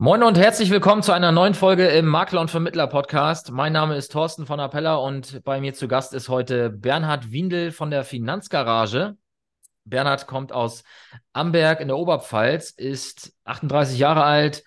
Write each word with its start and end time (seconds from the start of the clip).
Moin 0.00 0.22
und 0.22 0.38
herzlich 0.38 0.70
willkommen 0.70 1.02
zu 1.02 1.10
einer 1.10 1.32
neuen 1.32 1.54
Folge 1.54 1.88
im 1.88 2.06
Makler 2.06 2.40
und 2.40 2.52
Vermittler 2.52 2.86
Podcast. 2.86 3.50
Mein 3.50 3.72
Name 3.72 3.96
ist 3.96 4.12
Thorsten 4.12 4.46
von 4.46 4.60
Appella 4.60 4.94
und 4.94 5.42
bei 5.42 5.60
mir 5.60 5.74
zu 5.74 5.88
Gast 5.88 6.14
ist 6.14 6.28
heute 6.28 6.70
Bernhard 6.70 7.32
Windel 7.32 7.72
von 7.72 7.90
der 7.90 8.04
Finanzgarage. 8.04 9.16
Bernhard 9.84 10.28
kommt 10.28 10.52
aus 10.52 10.84
Amberg 11.32 11.80
in 11.80 11.88
der 11.88 11.98
Oberpfalz, 11.98 12.70
ist 12.70 13.32
38 13.42 13.98
Jahre 13.98 14.22
alt 14.22 14.62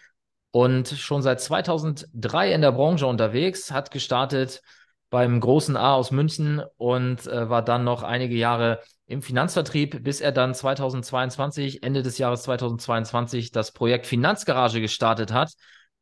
und 0.52 0.90
schon 0.90 1.22
seit 1.22 1.40
2003 1.40 2.52
in 2.52 2.60
der 2.60 2.74
Branche 2.74 3.08
unterwegs, 3.08 3.72
hat 3.72 3.90
gestartet 3.90 4.62
beim 5.10 5.40
großen 5.40 5.78
A 5.78 5.94
aus 5.94 6.12
München 6.12 6.62
und 6.76 7.26
äh, 7.28 7.50
war 7.50 7.62
dann 7.62 7.86
noch 7.86 8.04
einige 8.04 8.36
Jahre 8.36 8.82
im 9.12 9.22
Finanzvertrieb, 9.22 10.04
bis 10.04 10.22
er 10.22 10.32
dann 10.32 10.56
2022, 10.56 11.84
Ende 11.84 12.02
des 12.02 12.18
Jahres 12.18 12.44
2022, 12.44 13.52
das 13.52 13.72
Projekt 13.74 14.08
Finanzgarage 14.08 14.82
gestartet 14.82 15.32
hat. 15.34 15.54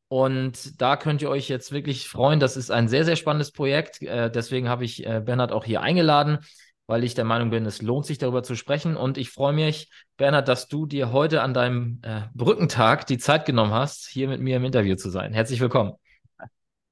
Und 0.08 0.82
da 0.82 0.96
könnt 0.96 1.22
ihr 1.22 1.30
euch 1.30 1.50
jetzt 1.50 1.72
wirklich 1.72 2.08
freuen. 2.08 2.40
Das 2.40 2.58
ist 2.58 2.72
ein 2.72 2.88
sehr, 2.88 3.06
sehr 3.06 3.16
spannendes 3.16 3.52
Projekt. 3.52 4.02
Äh, 4.02 4.32
deswegen 4.32 4.70
habe 4.70 4.86
ich 4.86 5.06
äh, 5.06 5.22
Bernhard 5.24 5.52
auch 5.52 5.66
hier 5.66 5.82
eingeladen, 5.82 6.40
weil 6.88 7.04
ich 7.04 7.14
der 7.14 7.26
Meinung 7.26 7.52
bin, 7.52 7.66
es 7.66 7.82
lohnt 7.82 8.06
sich 8.06 8.18
darüber 8.18 8.42
zu 8.42 8.56
sprechen. 8.56 8.96
Und 8.96 9.18
ich 9.18 9.30
freue 9.30 9.54
mich, 9.54 9.92
Bernhard, 10.18 10.48
dass 10.48 10.68
du 10.68 10.86
dir 10.86 11.12
heute 11.12 11.42
an 11.44 11.54
deinem 11.54 12.00
äh, 12.04 12.22
Brückentag 12.34 13.06
die 13.06 13.20
Zeit 13.20 13.46
genommen 13.46 13.74
hast, 13.74 14.08
hier 14.08 14.28
mit 14.28 14.42
mir 14.42 14.58
im 14.58 14.66
Interview 14.66 14.96
zu 14.96 15.10
sein. 15.10 15.34
Herzlich 15.34 15.60
willkommen. 15.60 15.94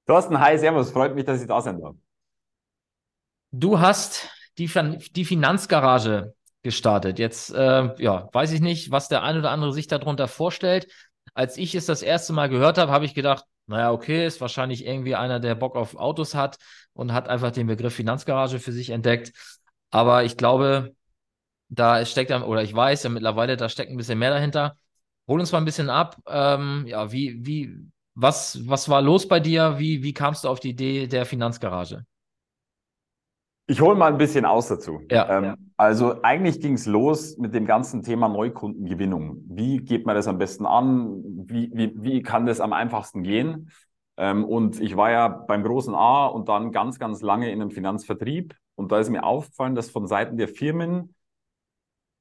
Thorsten, 0.06 0.40
hi, 0.40 0.58
servus. 0.58 0.92
Freut 0.92 1.16
mich, 1.16 1.26
dass 1.26 1.42
ich 1.42 1.48
da 1.48 1.60
sein 1.60 1.82
darf. 1.82 1.96
Du 3.52 3.80
hast 3.80 4.30
die, 4.58 4.70
die 5.16 5.26
Finanzgarage 5.26 6.34
gestartet. 6.64 7.20
Jetzt, 7.20 7.54
äh, 7.54 7.90
ja, 8.02 8.30
weiß 8.34 8.52
ich 8.52 8.62
nicht, 8.62 8.92
was 8.92 9.08
der 9.08 9.24
ein 9.24 9.38
oder 9.38 9.52
andere 9.52 9.74
sich 9.74 9.88
darunter 9.88 10.28
vorstellt. 10.28 10.88
Als 11.34 11.58
ich 11.58 11.76
es 11.76 11.86
das 11.86 12.02
erste 12.02 12.34
Mal 12.34 12.50
gehört 12.50 12.78
habe, 12.78 12.92
habe 12.92 13.06
ich 13.06 13.14
gedacht, 13.14 13.46
naja, 13.68 13.92
okay, 13.92 14.26
ist 14.26 14.42
wahrscheinlich 14.42 14.86
irgendwie 14.86 15.16
einer, 15.16 15.40
der 15.40 15.56
Bock 15.56 15.76
auf 15.76 15.96
Autos 15.96 16.36
hat 16.36 16.58
und 16.94 17.14
hat 17.14 17.28
einfach 17.30 17.52
den 17.52 17.68
Begriff 17.68 17.94
Finanzgarage 17.96 18.60
für 18.60 18.72
sich 18.72 18.90
entdeckt. 18.90 19.34
Aber 19.92 20.24
ich 20.24 20.38
glaube, 20.38 20.96
da 21.70 22.06
steckt 22.06 22.32
oder 22.32 22.64
ich 22.64 22.74
weiß 22.74 23.04
ja 23.04 23.10
mittlerweile, 23.10 23.58
da 23.58 23.70
steckt 23.70 23.92
ein 23.92 23.98
bisschen 23.98 24.20
mehr 24.20 24.32
dahinter. 24.32 24.78
Hol 25.28 25.40
uns 25.40 25.52
mal 25.52 25.60
ein 25.60 25.66
bisschen 25.66 25.90
ab. 25.90 26.18
Ähm, 26.28 26.86
ja, 26.88 27.12
wie, 27.12 27.46
wie, 27.46 27.76
was, 28.16 28.68
was 28.68 28.90
war 28.90 29.02
los 29.02 29.28
bei 29.28 29.40
dir? 29.40 29.78
Wie, 29.78 30.02
wie 30.04 30.14
kamst 30.14 30.46
du 30.46 30.50
auf 30.50 30.60
die 30.60 30.70
Idee 30.70 31.08
der 31.08 31.26
Finanzgarage? 31.26 32.06
Ich 33.70 33.82
hole 33.82 33.96
mal 33.96 34.12
ein 34.12 34.18
bisschen 34.18 34.46
aus 34.46 34.70
dazu. 34.70 35.02
Ja, 35.12 35.38
ähm, 35.38 35.44
ja. 35.44 35.56
Also 35.76 36.22
eigentlich 36.24 36.62
ging 36.62 36.74
es 36.74 36.86
los 36.86 37.38
mit 37.38 37.54
dem 37.54 37.66
ganzen 37.66 38.02
Thema 38.02 38.30
Neukundengewinnung. 38.30 39.44
Wie 39.50 39.78
geht 39.78 40.06
man 40.06 40.16
das 40.16 40.28
am 40.28 40.38
besten 40.38 40.66
an? 40.66 41.22
Wie, 41.46 41.70
wie, 41.74 41.94
wie 41.98 42.22
kann 42.22 42.46
das 42.46 42.62
am 42.62 42.72
einfachsten 42.72 43.24
gehen? 43.24 43.70
Ähm, 44.16 44.46
und 44.46 44.80
ich 44.80 44.96
war 44.96 45.12
ja 45.12 45.28
beim 45.28 45.64
großen 45.64 45.94
A 45.94 46.28
und 46.28 46.48
dann 46.48 46.72
ganz, 46.72 46.98
ganz 46.98 47.22
lange 47.22 47.52
in 47.52 47.62
einem 47.62 47.72
Finanzvertrieb. 47.72 48.56
Und 48.76 48.92
da 48.94 49.00
ist 49.00 49.10
mir 49.10 49.24
aufgefallen, 49.24 49.76
dass 49.76 49.90
von 49.90 50.08
Seiten 50.08 50.38
der 50.38 50.48
Firmen 50.48 51.14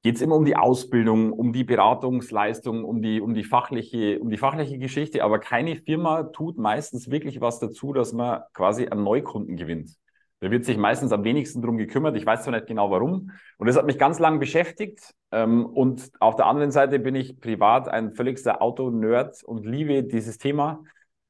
geht 0.03 0.17
es 0.17 0.21
immer 0.21 0.35
um 0.35 0.45
die 0.45 0.55
Ausbildung, 0.55 1.31
um 1.31 1.53
die 1.53 1.63
Beratungsleistung, 1.63 2.83
um 2.83 3.01
die, 3.01 3.21
um 3.21 3.33
die 3.33 3.43
fachliche, 3.43 4.19
um 4.19 4.29
die 4.29 4.37
fachliche 4.37 4.77
Geschichte. 4.77 5.23
Aber 5.23 5.39
keine 5.39 5.77
Firma 5.77 6.23
tut 6.23 6.57
meistens 6.57 7.09
wirklich 7.09 7.39
was 7.39 7.59
dazu, 7.59 7.93
dass 7.93 8.11
man 8.11 8.41
quasi 8.53 8.87
einen 8.87 9.03
Neukunden 9.03 9.55
gewinnt. 9.55 9.91
Da 10.39 10.51
wird 10.51 10.65
sich 10.65 10.77
meistens 10.77 11.11
am 11.11 11.23
wenigsten 11.23 11.61
drum 11.61 11.77
gekümmert. 11.77 12.15
Ich 12.15 12.25
weiß 12.25 12.43
zwar 12.43 12.53
nicht 12.53 12.67
genau 12.67 12.91
warum. 12.91 13.31
Und 13.57 13.67
das 13.67 13.75
hat 13.75 13.85
mich 13.85 13.97
ganz 13.97 14.19
lang 14.19 14.39
beschäftigt. 14.39 15.13
Ähm, 15.31 15.65
und 15.65 16.11
auf 16.19 16.35
der 16.35 16.45
anderen 16.45 16.71
Seite 16.71 16.99
bin 16.99 17.15
ich 17.15 17.39
privat 17.39 17.87
ein 17.87 18.13
völligster 18.13 18.61
Auto-Nerd 18.61 19.43
und 19.43 19.65
liebe 19.65 20.03
dieses 20.03 20.37
Thema. 20.37 20.83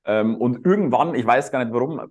Ähm, 0.05 0.35
und 0.35 0.65
irgendwann, 0.65 1.15
ich 1.15 1.25
weiß 1.25 1.51
gar 1.51 1.63
nicht 1.63 1.73
warum, 1.73 2.01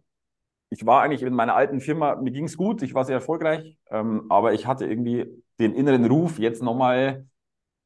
ich 0.70 0.84
war 0.86 1.02
eigentlich 1.02 1.22
in 1.22 1.34
meiner 1.34 1.54
alten 1.54 1.80
Firma, 1.80 2.16
mir 2.16 2.32
ging 2.32 2.44
es 2.44 2.56
gut, 2.56 2.82
ich 2.82 2.94
war 2.94 3.04
sehr 3.04 3.16
erfolgreich, 3.16 3.76
ähm, 3.90 4.26
aber 4.30 4.52
ich 4.52 4.66
hatte 4.66 4.86
irgendwie 4.86 5.26
den 5.60 5.74
inneren 5.74 6.04
Ruf, 6.06 6.38
jetzt 6.38 6.62
nochmal 6.62 7.26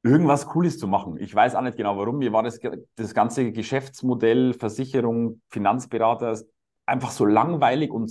irgendwas 0.02 0.46
Cooles 0.46 0.78
zu 0.78 0.88
machen. 0.88 1.18
Ich 1.18 1.34
weiß 1.34 1.54
auch 1.54 1.62
nicht 1.62 1.76
genau 1.76 1.98
warum. 1.98 2.18
Mir 2.18 2.32
war 2.32 2.42
das, 2.42 2.58
das 2.96 3.14
ganze 3.14 3.52
Geschäftsmodell, 3.52 4.54
Versicherung, 4.54 5.42
Finanzberater 5.50 6.40
einfach 6.86 7.10
so 7.10 7.26
langweilig 7.26 7.90
und 7.90 8.10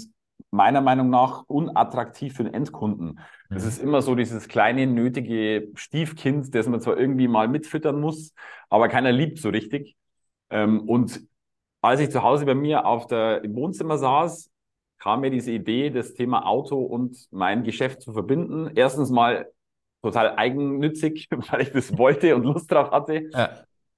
meiner 0.52 0.82
Meinung 0.82 1.10
nach 1.10 1.44
unattraktiv 1.48 2.34
für 2.36 2.44
den 2.44 2.54
Endkunden. 2.54 3.20
Es 3.50 3.64
mhm. 3.64 3.70
ist 3.70 3.82
immer 3.82 4.02
so 4.02 4.16
dieses 4.16 4.48
kleine, 4.48 4.88
nötige 4.88 5.70
Stiefkind, 5.76 6.54
das 6.54 6.68
man 6.68 6.82
zwar 6.82 6.98
irgendwie 6.98 7.28
mal 7.28 7.48
mitfüttern 7.48 8.00
muss, 8.00 8.34
aber 8.70 8.88
keiner 8.88 9.12
liebt 9.12 9.40
so 9.40 9.50
richtig. 9.50 9.96
Ähm, 10.50 10.82
und 10.88 11.22
als 11.82 12.00
ich 12.02 12.12
zu 12.12 12.24
Hause 12.24 12.46
bei 12.46 12.56
mir 12.56 12.86
auf 12.86 13.08
der, 13.08 13.44
im 13.44 13.56
Wohnzimmer 13.56 13.98
saß, 13.98 14.50
kam 14.98 15.22
mir 15.22 15.32
diese 15.32 15.52
Idee, 15.52 15.90
das 15.90 16.14
Thema 16.14 16.46
Auto 16.46 16.78
und 16.78 17.28
mein 17.32 17.64
Geschäft 17.64 18.02
zu 18.02 18.12
verbinden. 18.12 18.72
Erstens 18.76 19.10
mal 19.10 19.48
total 20.02 20.36
eigennützig, 20.36 21.28
weil 21.50 21.62
ich 21.62 21.72
das 21.72 21.98
wollte 21.98 22.36
und 22.36 22.44
Lust 22.44 22.72
drauf 22.72 22.92
hatte. 22.92 23.30
Ja. 23.32 23.50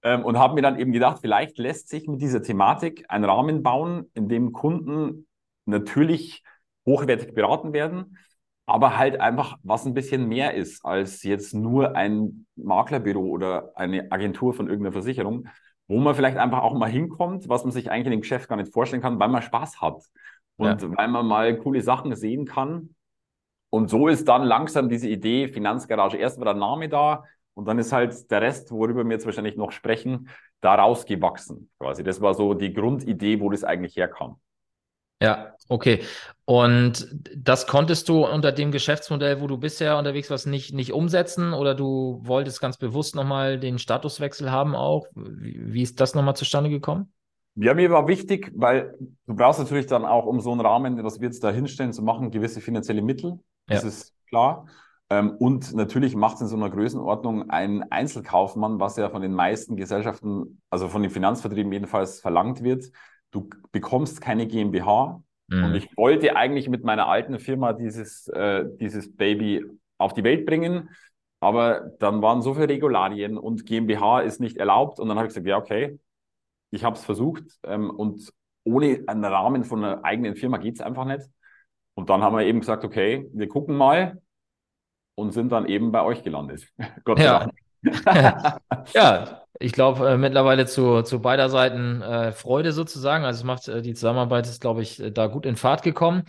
Ähm, 0.03 0.23
und 0.25 0.37
habe 0.37 0.55
mir 0.55 0.61
dann 0.61 0.79
eben 0.79 0.91
gedacht, 0.91 1.19
vielleicht 1.21 1.57
lässt 1.57 1.89
sich 1.89 2.07
mit 2.07 2.21
dieser 2.21 2.41
Thematik 2.41 3.05
ein 3.09 3.23
Rahmen 3.23 3.63
bauen, 3.63 4.09
in 4.13 4.29
dem 4.29 4.51
Kunden 4.51 5.27
natürlich 5.65 6.43
hochwertig 6.85 7.33
beraten 7.33 7.73
werden, 7.73 8.17
aber 8.65 8.97
halt 8.97 9.19
einfach, 9.19 9.57
was 9.63 9.85
ein 9.85 9.93
bisschen 9.93 10.27
mehr 10.27 10.53
ist 10.53 10.85
als 10.85 11.23
jetzt 11.23 11.53
nur 11.53 11.95
ein 11.95 12.45
Maklerbüro 12.55 13.21
oder 13.21 13.71
eine 13.75 14.11
Agentur 14.11 14.53
von 14.53 14.67
irgendeiner 14.67 14.93
Versicherung, 14.93 15.47
wo 15.87 15.99
man 15.99 16.15
vielleicht 16.15 16.37
einfach 16.37 16.61
auch 16.63 16.73
mal 16.73 16.89
hinkommt, 16.89 17.49
was 17.49 17.63
man 17.63 17.71
sich 17.71 17.91
eigentlich 17.91 18.05
in 18.05 18.11
dem 18.11 18.21
Geschäft 18.21 18.47
gar 18.47 18.55
nicht 18.55 18.71
vorstellen 18.71 19.01
kann, 19.01 19.19
weil 19.19 19.29
man 19.29 19.41
Spaß 19.41 19.81
hat 19.81 20.01
und 20.55 20.81
ja. 20.81 20.97
weil 20.97 21.07
man 21.07 21.27
mal 21.27 21.57
coole 21.57 21.81
Sachen 21.81 22.15
sehen 22.15 22.45
kann. 22.45 22.95
Und 23.69 23.89
so 23.89 24.07
ist 24.07 24.27
dann 24.27 24.43
langsam 24.43 24.89
diese 24.89 25.09
Idee 25.09 25.47
Finanzgarage. 25.47 26.17
Erst 26.17 26.37
war 26.37 26.45
der 26.45 26.53
Name 26.53 26.87
da 26.87 27.23
und 27.53 27.65
dann 27.67 27.79
ist 27.79 27.91
halt 27.91 28.29
der 28.31 28.41
Rest, 28.41 28.71
worüber 28.71 29.03
wir 29.03 29.11
jetzt 29.11 29.25
wahrscheinlich 29.25 29.57
noch 29.57 29.71
sprechen, 29.71 30.29
daraus 30.61 31.05
gewachsen. 31.05 31.69
Quasi. 31.79 32.03
Das 32.03 32.21
war 32.21 32.33
so 32.33 32.53
die 32.53 32.73
Grundidee, 32.73 33.39
wo 33.39 33.49
das 33.49 33.63
eigentlich 33.63 33.95
herkam. 33.97 34.39
Ja, 35.21 35.53
okay. 35.69 36.01
Und 36.45 37.07
das 37.35 37.67
konntest 37.67 38.09
du 38.09 38.25
unter 38.25 38.51
dem 38.51 38.71
Geschäftsmodell, 38.71 39.39
wo 39.39 39.47
du 39.47 39.57
bisher 39.57 39.97
unterwegs 39.97 40.29
warst, 40.29 40.47
nicht, 40.47 40.73
nicht 40.73 40.91
umsetzen 40.91 41.53
oder 41.53 41.75
du 41.75 42.19
wolltest 42.23 42.59
ganz 42.59 42.77
bewusst 42.77 43.15
nochmal 43.15 43.59
den 43.59 43.79
Statuswechsel 43.79 44.51
haben 44.51 44.75
auch? 44.75 45.05
Wie, 45.15 45.73
wie 45.73 45.81
ist 45.83 46.01
das 46.01 46.15
nochmal 46.15 46.35
zustande 46.35 46.69
gekommen? 46.69 47.13
Ja, 47.55 47.73
mir 47.73 47.91
war 47.91 48.07
wichtig, 48.07 48.51
weil 48.55 48.95
du 49.27 49.35
brauchst 49.35 49.59
natürlich 49.59 49.85
dann 49.85 50.05
auch, 50.05 50.25
um 50.25 50.39
so 50.39 50.51
einen 50.51 50.61
Rahmen, 50.61 51.03
was 51.03 51.19
wir 51.19 51.27
jetzt 51.27 51.43
da 51.43 51.51
hinstellen, 51.51 51.93
zu 51.93 52.01
machen, 52.01 52.31
gewisse 52.31 52.61
finanzielle 52.61 53.01
Mittel. 53.01 53.39
Das 53.67 53.83
ja. 53.83 53.89
ist 53.89 54.13
klar. 54.27 54.65
Ähm, 55.09 55.31
und 55.37 55.73
natürlich 55.73 56.15
macht 56.15 56.35
es 56.35 56.41
in 56.41 56.47
so 56.47 56.55
einer 56.55 56.69
Größenordnung 56.69 57.49
ein 57.49 57.83
Einzelkaufmann, 57.91 58.79
was 58.79 58.95
ja 58.95 59.09
von 59.09 59.21
den 59.21 59.33
meisten 59.33 59.75
Gesellschaften, 59.75 60.61
also 60.69 60.87
von 60.87 61.01
den 61.01 61.11
Finanzvertrieben 61.11 61.71
jedenfalls 61.71 62.21
verlangt 62.21 62.63
wird, 62.63 62.91
du 63.31 63.49
bekommst 63.71 64.21
keine 64.21 64.47
GmbH. 64.47 65.21
Mhm. 65.47 65.63
Und 65.63 65.75
ich 65.75 65.97
wollte 65.97 66.35
eigentlich 66.35 66.69
mit 66.69 66.83
meiner 66.83 67.07
alten 67.07 67.39
Firma 67.39 67.73
dieses, 67.73 68.27
äh, 68.29 68.65
dieses 68.79 69.15
Baby 69.15 69.65
auf 69.97 70.13
die 70.13 70.23
Welt 70.23 70.45
bringen. 70.45 70.89
Aber 71.39 71.91
dann 71.99 72.21
waren 72.21 72.41
so 72.41 72.53
viele 72.53 72.69
Regularien 72.69 73.37
und 73.37 73.65
GmbH 73.65 74.21
ist 74.21 74.39
nicht 74.39 74.57
erlaubt. 74.57 74.99
Und 74.99 75.09
dann 75.09 75.17
habe 75.17 75.27
ich 75.27 75.33
gesagt, 75.33 75.47
ja, 75.47 75.57
okay, 75.57 75.99
ich 76.69 76.83
habe 76.83 76.95
es 76.95 77.03
versucht. 77.03 77.43
Ähm, 77.63 77.89
und 77.89 78.31
ohne 78.63 79.03
einen 79.07 79.25
Rahmen 79.25 79.63
von 79.63 79.83
einer 79.83 80.05
eigenen 80.05 80.35
Firma 80.35 80.57
geht 80.57 80.75
es 80.75 80.81
einfach 80.81 81.05
nicht. 81.05 81.25
Und 81.95 82.09
dann 82.09 82.21
haben 82.21 82.35
wir 82.35 82.45
eben 82.45 82.59
gesagt, 82.59 82.85
okay, 82.85 83.27
wir 83.33 83.47
gucken 83.47 83.75
mal 83.75 84.21
und 85.15 85.31
sind 85.31 85.51
dann 85.51 85.65
eben 85.65 85.91
bei 85.91 86.03
euch 86.03 86.23
gelandet. 86.23 86.67
Gott 87.03 87.17
sei 87.17 87.25
ja. 87.25 87.39
Dank. 87.39 87.53
ja, 88.93 89.40
ich 89.61 89.71
glaube, 89.71 90.09
äh, 90.09 90.17
mittlerweile 90.17 90.65
zu, 90.65 91.01
zu 91.03 91.21
beider 91.21 91.49
Seiten 91.49 92.01
äh, 92.01 92.31
Freude 92.31 92.71
sozusagen. 92.71 93.23
Also 93.25 93.39
es 93.39 93.43
macht 93.43 93.67
äh, 93.67 93.81
die 93.81 93.93
Zusammenarbeit 93.93 94.47
ist, 94.47 94.61
glaube 94.61 94.81
ich, 94.81 94.99
äh, 94.99 95.11
da 95.11 95.27
gut 95.27 95.45
in 95.45 95.55
Fahrt 95.55 95.83
gekommen. 95.83 96.23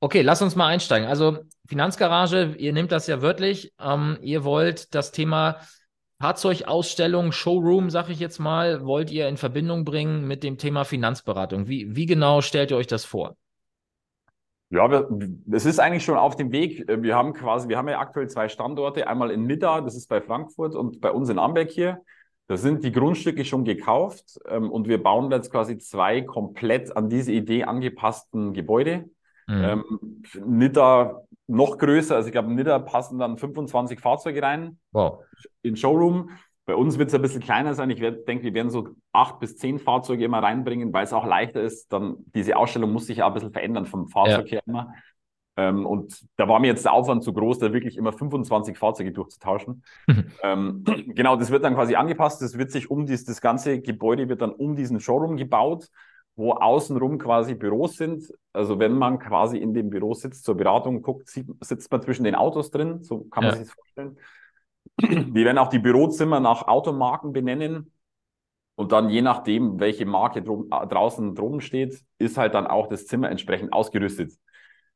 Okay, 0.00 0.22
lass 0.22 0.42
uns 0.42 0.56
mal 0.56 0.66
einsteigen. 0.66 1.08
Also 1.08 1.38
Finanzgarage, 1.66 2.54
ihr 2.58 2.72
nehmt 2.72 2.92
das 2.92 3.06
ja 3.06 3.22
wörtlich. 3.22 3.72
Ähm, 3.80 4.18
ihr 4.20 4.44
wollt 4.44 4.94
das 4.94 5.12
Thema 5.12 5.60
Fahrzeugausstellung, 6.20 7.32
Showroom, 7.32 7.90
sag 7.90 8.08
ich 8.08 8.18
jetzt 8.18 8.38
mal, 8.38 8.84
wollt 8.84 9.10
ihr 9.10 9.28
in 9.28 9.36
Verbindung 9.36 9.84
bringen 9.84 10.26
mit 10.26 10.42
dem 10.42 10.56
Thema 10.58 10.84
Finanzberatung. 10.84 11.68
Wie, 11.68 11.94
wie 11.94 12.06
genau 12.06 12.40
stellt 12.40 12.70
ihr 12.70 12.76
euch 12.78 12.86
das 12.86 13.04
vor? 13.04 13.36
Ja, 14.70 14.88
es 15.52 15.64
ist 15.64 15.78
eigentlich 15.78 16.04
schon 16.04 16.16
auf 16.16 16.34
dem 16.34 16.50
Weg. 16.50 16.84
Wir 16.88 17.14
haben 17.14 17.34
quasi, 17.34 17.68
wir 17.68 17.78
haben 17.78 17.88
ja 17.88 18.00
aktuell 18.00 18.28
zwei 18.28 18.48
Standorte, 18.48 19.06
einmal 19.06 19.30
in 19.30 19.46
Nidda, 19.46 19.80
das 19.82 19.94
ist 19.94 20.08
bei 20.08 20.20
Frankfurt 20.20 20.74
und 20.74 21.00
bei 21.00 21.12
uns 21.12 21.28
in 21.28 21.38
Amberg 21.38 21.70
hier. 21.70 22.02
Da 22.48 22.56
sind 22.56 22.84
die 22.84 22.92
Grundstücke 22.92 23.44
schon 23.44 23.64
gekauft 23.64 24.38
ähm, 24.48 24.70
und 24.70 24.86
wir 24.88 25.02
bauen 25.02 25.30
jetzt 25.30 25.50
quasi 25.50 25.78
zwei 25.78 26.22
komplett 26.22 26.96
an 26.96 27.08
diese 27.08 27.32
Idee 27.32 27.64
angepassten 27.64 28.52
Gebäude. 28.52 29.10
Mhm. 29.48 29.64
Ähm, 29.64 30.22
Nidda 30.44 31.22
noch 31.48 31.78
größer, 31.78 32.16
also 32.16 32.26
ich 32.26 32.32
glaube, 32.32 32.52
Nidda 32.52 32.78
passen 32.80 33.18
dann 33.18 33.38
25 33.38 34.00
Fahrzeuge 34.00 34.42
rein 34.42 34.78
wow. 34.92 35.20
in 35.62 35.76
Showroom. 35.76 36.30
Bei 36.66 36.74
uns 36.74 36.98
wird 36.98 37.08
es 37.08 37.14
ein 37.14 37.22
bisschen 37.22 37.42
kleiner 37.42 37.74
sein. 37.74 37.90
Ich 37.90 38.00
denke, 38.00 38.42
wir 38.42 38.54
werden 38.54 38.70
so 38.70 38.88
acht 39.12 39.38
bis 39.38 39.56
zehn 39.56 39.78
Fahrzeuge 39.78 40.24
immer 40.24 40.42
reinbringen, 40.42 40.92
weil 40.92 41.04
es 41.04 41.12
auch 41.12 41.24
leichter 41.24 41.60
ist. 41.60 41.92
Dann 41.92 42.16
diese 42.34 42.56
Ausstellung 42.56 42.92
muss 42.92 43.06
sich 43.06 43.18
ja 43.18 43.26
ein 43.28 43.34
bisschen 43.34 43.52
verändern 43.52 43.86
vom 43.86 44.08
Fahrzeug 44.08 44.46
ja. 44.46 44.56
her 44.56 44.62
immer. 44.66 44.92
Ähm, 45.56 45.86
und 45.86 46.26
da 46.36 46.48
war 46.48 46.60
mir 46.60 46.66
jetzt 46.66 46.84
der 46.84 46.92
Aufwand 46.92 47.24
zu 47.24 47.32
groß, 47.32 47.58
da 47.58 47.72
wirklich 47.72 47.96
immer 47.96 48.12
25 48.12 48.76
Fahrzeuge 48.76 49.12
durchzutauschen. 49.12 49.82
ähm, 50.42 50.84
genau, 51.14 51.36
das 51.36 51.50
wird 51.50 51.64
dann 51.64 51.74
quasi 51.74 51.94
angepasst. 51.94 52.42
Das 52.42 52.58
wird 52.58 52.70
sich 52.70 52.90
um 52.90 53.06
dies, 53.06 53.24
das 53.24 53.40
ganze 53.40 53.80
Gebäude 53.80 54.28
wird 54.28 54.42
dann 54.42 54.52
um 54.52 54.76
diesen 54.76 55.00
Showroom 55.00 55.36
gebaut, 55.36 55.88
wo 56.36 56.52
außenrum 56.52 57.18
quasi 57.18 57.54
Büros 57.54 57.96
sind. 57.96 58.32
Also 58.52 58.78
wenn 58.78 58.92
man 58.92 59.18
quasi 59.18 59.56
in 59.56 59.72
dem 59.72 59.88
Büro 59.88 60.12
sitzt 60.12 60.44
zur 60.44 60.56
Beratung, 60.56 61.00
guckt, 61.00 61.28
sieht, 61.28 61.46
sitzt 61.60 61.90
man 61.90 62.02
zwischen 62.02 62.24
den 62.24 62.34
Autos 62.34 62.70
drin. 62.70 63.02
So 63.02 63.24
kann 63.24 63.44
man 63.44 63.54
ja. 63.54 63.58
sich 63.58 63.68
das 63.68 63.74
vorstellen. 63.74 64.18
Wir 65.34 65.44
werden 65.46 65.58
auch 65.58 65.68
die 65.68 65.78
Bürozimmer 65.78 66.38
nach 66.38 66.68
Automarken 66.68 67.32
benennen. 67.32 67.92
Und 68.78 68.92
dann 68.92 69.08
je 69.08 69.22
nachdem, 69.22 69.80
welche 69.80 70.04
Marke 70.04 70.42
drum, 70.42 70.68
draußen 70.68 71.34
drum 71.34 71.62
steht, 71.62 72.04
ist 72.18 72.36
halt 72.36 72.52
dann 72.52 72.66
auch 72.66 72.88
das 72.88 73.06
Zimmer 73.06 73.30
entsprechend 73.30 73.72
ausgerüstet. 73.72 74.32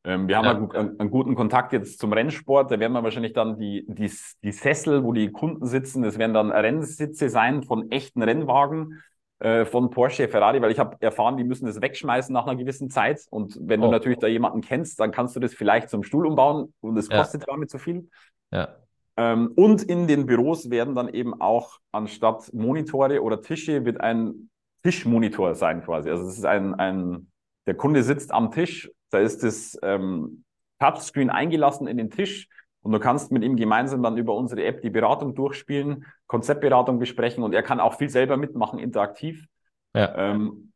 Ähm, 0.04 0.28
wir 0.28 0.38
haben 0.38 0.70
ja. 0.72 0.80
einen, 0.80 0.98
einen, 0.98 1.10
guten 1.10 1.34
Kontakt 1.34 1.72
jetzt 1.72 1.98
zum 1.98 2.12
Rennsport. 2.12 2.70
Da 2.70 2.80
werden 2.80 2.92
wir 2.92 3.02
wahrscheinlich 3.02 3.34
dann 3.34 3.58
die, 3.58 3.84
die, 3.86 4.10
die 4.42 4.52
Sessel, 4.52 5.04
wo 5.04 5.12
die 5.12 5.30
Kunden 5.30 5.66
sitzen, 5.66 6.02
das 6.02 6.18
werden 6.18 6.32
dann 6.32 6.50
Rennsitze 6.50 7.28
sein 7.28 7.62
von 7.62 7.90
echten 7.90 8.22
Rennwagen 8.22 9.02
äh, 9.40 9.64
von 9.64 9.90
Porsche, 9.90 10.28
Ferrari, 10.28 10.62
weil 10.62 10.70
ich 10.70 10.78
habe 10.78 10.96
erfahren, 11.00 11.36
die 11.36 11.44
müssen 11.44 11.66
das 11.66 11.80
wegschmeißen 11.80 12.32
nach 12.32 12.46
einer 12.46 12.56
gewissen 12.56 12.88
Zeit. 12.88 13.20
Und 13.30 13.58
wenn 13.60 13.80
oh. 13.80 13.86
du 13.86 13.90
natürlich 13.90 14.18
da 14.18 14.26
jemanden 14.26 14.62
kennst, 14.62 15.00
dann 15.00 15.10
kannst 15.10 15.36
du 15.36 15.40
das 15.40 15.54
vielleicht 15.54 15.90
zum 15.90 16.02
Stuhl 16.02 16.26
umbauen 16.26 16.72
und 16.80 16.96
es 16.96 17.10
kostet 17.10 17.42
ja. 17.42 17.46
damit 17.52 17.70
zu 17.70 17.78
viel. 17.78 18.08
Ja. 18.50 18.76
Ähm, 19.16 19.52
und 19.54 19.82
in 19.82 20.06
den 20.06 20.24
Büros 20.24 20.70
werden 20.70 20.94
dann 20.94 21.08
eben 21.08 21.40
auch 21.40 21.78
anstatt 21.92 22.52
Monitore 22.54 23.22
oder 23.22 23.42
Tische 23.42 23.84
wird 23.84 24.00
ein 24.00 24.50
Tischmonitor 24.82 25.54
sein 25.54 25.82
quasi. 25.82 26.08
Also 26.08 26.26
es 26.26 26.38
ist 26.38 26.46
ein, 26.46 26.74
ein 26.74 27.30
der 27.66 27.74
Kunde 27.74 28.02
sitzt 28.02 28.32
am 28.32 28.50
Tisch 28.50 28.90
da 29.10 29.18
ist 29.18 29.42
das 29.42 29.78
ähm, 29.82 30.44
Touchscreen 30.78 31.30
eingelassen 31.30 31.86
in 31.86 31.96
den 31.96 32.10
Tisch 32.10 32.48
und 32.82 32.92
du 32.92 32.98
kannst 32.98 33.30
mit 33.32 33.44
ihm 33.44 33.56
gemeinsam 33.56 34.02
dann 34.02 34.16
über 34.16 34.34
unsere 34.34 34.64
App 34.64 34.80
die 34.80 34.90
Beratung 34.90 35.34
durchspielen, 35.34 36.06
Konzeptberatung 36.26 36.98
besprechen 36.98 37.44
und 37.44 37.52
er 37.52 37.62
kann 37.62 37.80
auch 37.80 37.94
viel 37.94 38.08
selber 38.08 38.36
mitmachen, 38.36 38.78
interaktiv. 38.78 39.46
Ja. 39.94 40.16
Ähm, 40.16 40.72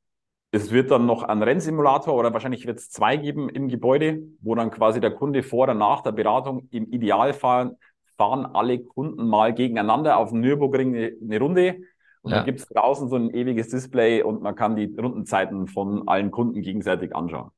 es 0.50 0.70
wird 0.70 0.90
dann 0.90 1.06
noch 1.06 1.24
einen 1.24 1.42
Rennsimulator 1.42 2.14
oder 2.14 2.32
wahrscheinlich 2.32 2.66
wird 2.66 2.78
es 2.78 2.90
zwei 2.90 3.16
geben 3.16 3.48
im 3.48 3.68
Gebäude, 3.68 4.22
wo 4.40 4.54
dann 4.54 4.70
quasi 4.70 5.00
der 5.00 5.10
Kunde 5.10 5.42
vor 5.42 5.64
oder 5.64 5.74
nach 5.74 6.02
der 6.02 6.12
Beratung 6.12 6.68
im 6.70 6.86
Idealfall 6.92 7.76
fahren 8.16 8.46
alle 8.46 8.78
Kunden 8.78 9.26
mal 9.26 9.52
gegeneinander 9.52 10.16
auf 10.16 10.30
dem 10.30 10.40
Nürburgring 10.40 10.94
eine, 10.94 11.12
eine 11.20 11.38
Runde. 11.40 11.80
Und 12.22 12.30
ja. 12.30 12.36
dann 12.36 12.46
gibt 12.46 12.60
es 12.60 12.68
draußen 12.68 13.08
so 13.08 13.16
ein 13.16 13.30
ewiges 13.30 13.68
Display 13.68 14.22
und 14.22 14.42
man 14.42 14.54
kann 14.54 14.76
die 14.76 14.94
Rundenzeiten 14.96 15.66
von 15.66 16.06
allen 16.06 16.30
Kunden 16.30 16.62
gegenseitig 16.62 17.14
anschauen. 17.16 17.50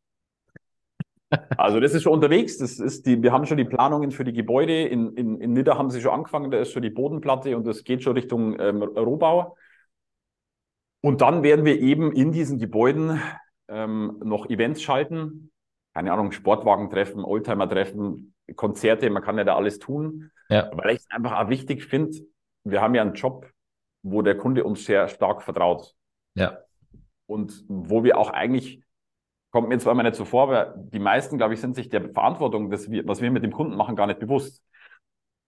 Also 1.57 1.81
das 1.81 1.93
ist 1.93 2.03
schon 2.03 2.13
unterwegs. 2.13 2.59
Das 2.59 2.79
ist 2.79 3.07
die, 3.07 3.23
wir 3.23 3.33
haben 3.33 3.47
schon 3.47 3.57
die 3.57 3.65
Planungen 3.65 4.11
für 4.11 4.25
die 4.25 4.33
Gebäude. 4.33 4.83
In, 4.83 5.15
in, 5.17 5.41
in 5.41 5.53
Nidda 5.53 5.77
haben 5.77 5.91
sie 5.91 6.01
schon 6.01 6.13
angefangen, 6.13 6.51
da 6.51 6.59
ist 6.59 6.73
schon 6.73 6.83
die 6.83 6.91
Bodenplatte 6.91 7.57
und 7.57 7.67
das 7.67 7.85
geht 7.85 8.03
schon 8.03 8.15
Richtung 8.15 8.59
ähm, 8.61 8.83
Rohbau. 8.83 9.57
Und 11.03 11.21
dann 11.21 11.43
werden 11.43 11.65
wir 11.65 11.81
eben 11.81 12.13
in 12.13 12.33
diesen 12.33 12.59
Gebäuden 12.59 13.21
ähm, 13.69 14.21
noch 14.25 14.49
Events 14.49 14.83
schalten. 14.83 15.51
Keine 15.95 16.13
Ahnung, 16.13 16.33
Sportwagen-Treffen, 16.33 17.25
Oldtimer-Treffen, 17.25 18.35
Konzerte, 18.55 19.09
man 19.11 19.23
kann 19.23 19.39
ja 19.39 19.45
da 19.45 19.57
alles 19.57 19.79
tun. 19.79 20.31
Ja. 20.49 20.71
Weil 20.73 20.97
ich 20.97 21.01
es 21.01 21.11
einfach 21.11 21.39
auch 21.39 21.49
wichtig 21.49 21.85
finde, 21.85 22.19
wir 22.65 22.81
haben 22.81 22.95
ja 22.95 23.03
einen 23.03 23.15
Job, 23.15 23.51
wo 24.03 24.23
der 24.23 24.37
Kunde 24.37 24.65
uns 24.65 24.85
sehr 24.85 25.09
stark 25.09 25.43
vertraut. 25.43 25.95
Ja. 26.35 26.59
Und 27.27 27.65
wo 27.69 28.05
wir 28.05 28.19
auch 28.19 28.31
eigentlich 28.31 28.83
kommt 29.57 29.71
mir 29.71 29.79
zwar 29.79 29.93
immer 29.93 30.03
nicht 30.03 30.17
so 30.17 30.27
vor, 30.27 30.43
aber 30.43 30.75
die 30.77 30.99
meisten, 30.99 31.39
glaube 31.39 31.55
ich, 31.55 31.63
sind 31.63 31.75
sich 31.75 31.89
der 31.89 32.11
Verantwortung, 32.11 32.69
dass 32.69 32.91
wir, 32.91 33.09
was 33.09 33.23
wir 33.23 33.31
mit 33.31 33.43
dem 33.43 33.53
Kunden 33.53 33.75
machen, 33.75 33.97
gar 33.97 34.07
nicht 34.07 34.21
bewusst. 34.21 34.63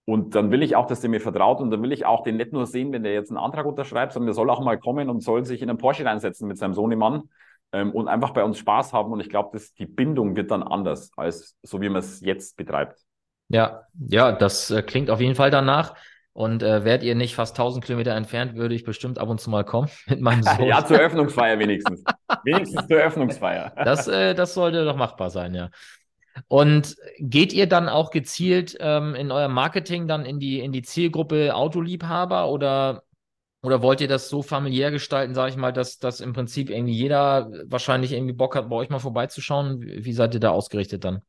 Und 0.07 0.35
dann 0.35 0.51
will 0.51 0.63
ich 0.63 0.77
auch, 0.77 0.87
dass 0.87 1.03
der 1.03 1.11
mir 1.11 1.21
vertraut 1.21 1.61
und 1.61 1.71
dann 1.71 1.83
will 1.83 1.93
ich 1.93 2.07
auch 2.07 2.23
den 2.23 2.39
nicht 2.39 2.55
nur 2.55 2.65
sehen, 2.65 2.91
wenn 2.91 3.03
der 3.03 3.13
jetzt 3.13 3.29
einen 3.29 3.37
Antrag 3.37 3.67
unterschreibt, 3.67 4.15
sondern 4.15 4.29
der 4.29 4.35
soll 4.35 4.49
auch 4.49 4.65
mal 4.65 4.79
kommen 4.79 5.11
und 5.11 5.21
soll 5.21 5.45
sich 5.45 5.61
in 5.61 5.69
einen 5.69 5.79
Porsche 5.79 6.07
reinsetzen 6.07 6.49
mit 6.49 6.57
seinem 6.57 6.73
Sohnemann 6.73 7.25
ähm, 7.73 7.93
und 7.93 8.09
einfach 8.09 8.31
bei 8.31 8.43
uns 8.45 8.57
Spaß 8.57 8.95
haben. 8.95 9.13
Und 9.13 9.21
ich 9.21 9.29
glaube, 9.29 9.51
dass 9.53 9.75
die 9.75 9.85
Bindung 9.85 10.37
wird 10.37 10.51
dann 10.51 10.63
anders, 10.63 11.11
als 11.19 11.59
so 11.63 11.83
wie 11.83 11.91
man 11.91 11.99
es 11.99 12.23
jetzt 12.23 12.57
betreibt. 12.57 12.99
Ja, 13.49 13.83
ja, 14.09 14.33
das 14.33 14.71
äh, 14.71 14.81
klingt 14.81 15.11
auf 15.11 15.21
jeden 15.21 15.35
Fall 15.35 15.51
danach. 15.51 15.95
Und 16.39 16.63
äh, 16.63 16.85
wärt 16.85 17.03
ihr 17.03 17.17
nicht 17.17 17.35
fast 17.35 17.59
1000 17.59 17.85
Kilometer 17.85 18.13
entfernt, 18.13 18.55
würde 18.55 18.73
ich 18.73 18.85
bestimmt 18.85 19.19
ab 19.19 19.29
und 19.29 19.41
zu 19.41 19.51
mal 19.51 19.65
kommen 19.65 19.89
mit 20.07 20.21
meinem 20.21 20.43
Sohn. 20.45 20.67
ja, 20.67 20.87
zur 20.87 20.97
Eröffnungsfeier 20.99 21.59
wenigstens. 21.59 22.05
wenigstens 22.45 22.87
zur 22.87 22.97
Eröffnungsfeier. 22.97 23.73
das, 23.85 24.07
äh, 24.07 24.37
das 24.37 24.55
sollte 24.55 24.85
doch 24.85 24.95
machbar 24.95 25.31
sein, 25.31 25.53
ja. 25.53 25.71
Und 26.47 26.95
geht 27.19 27.53
ihr 27.53 27.67
dann 27.67 27.89
auch 27.89 28.13
gezielt 28.13 28.77
ähm, 28.79 29.17
in 29.17 29.33
eurem 29.33 29.53
Marketing 29.53 30.07
dann 30.07 30.25
in 30.25 30.39
die, 30.39 30.61
in 30.61 30.71
die 30.71 30.83
Zielgruppe 30.83 31.57
Autoliebhaber 31.57 32.49
oder, 32.49 33.03
oder 33.65 33.83
wollt 33.83 34.01
ihr 34.01 34.07
das 34.07 34.29
so 34.29 34.43
familiär 34.43 34.93
gestalten, 34.93 35.35
sage 35.35 35.51
ich 35.51 35.57
mal, 35.57 35.73
dass, 35.73 35.99
dass 35.99 36.21
im 36.21 36.35
Prinzip 36.35 36.71
irgendwie 36.71 36.95
jeder 36.95 37.51
wahrscheinlich 37.67 38.13
irgendwie 38.13 38.35
Bock 38.35 38.55
hat, 38.55 38.69
bei 38.69 38.77
euch 38.77 38.91
mal 38.91 39.01
vorbeizuschauen? 39.01 39.81
Wie 39.81 40.13
seid 40.13 40.35
ihr 40.35 40.41
da 40.41 40.51
ausgerichtet 40.51 41.05
dann? 41.05 41.23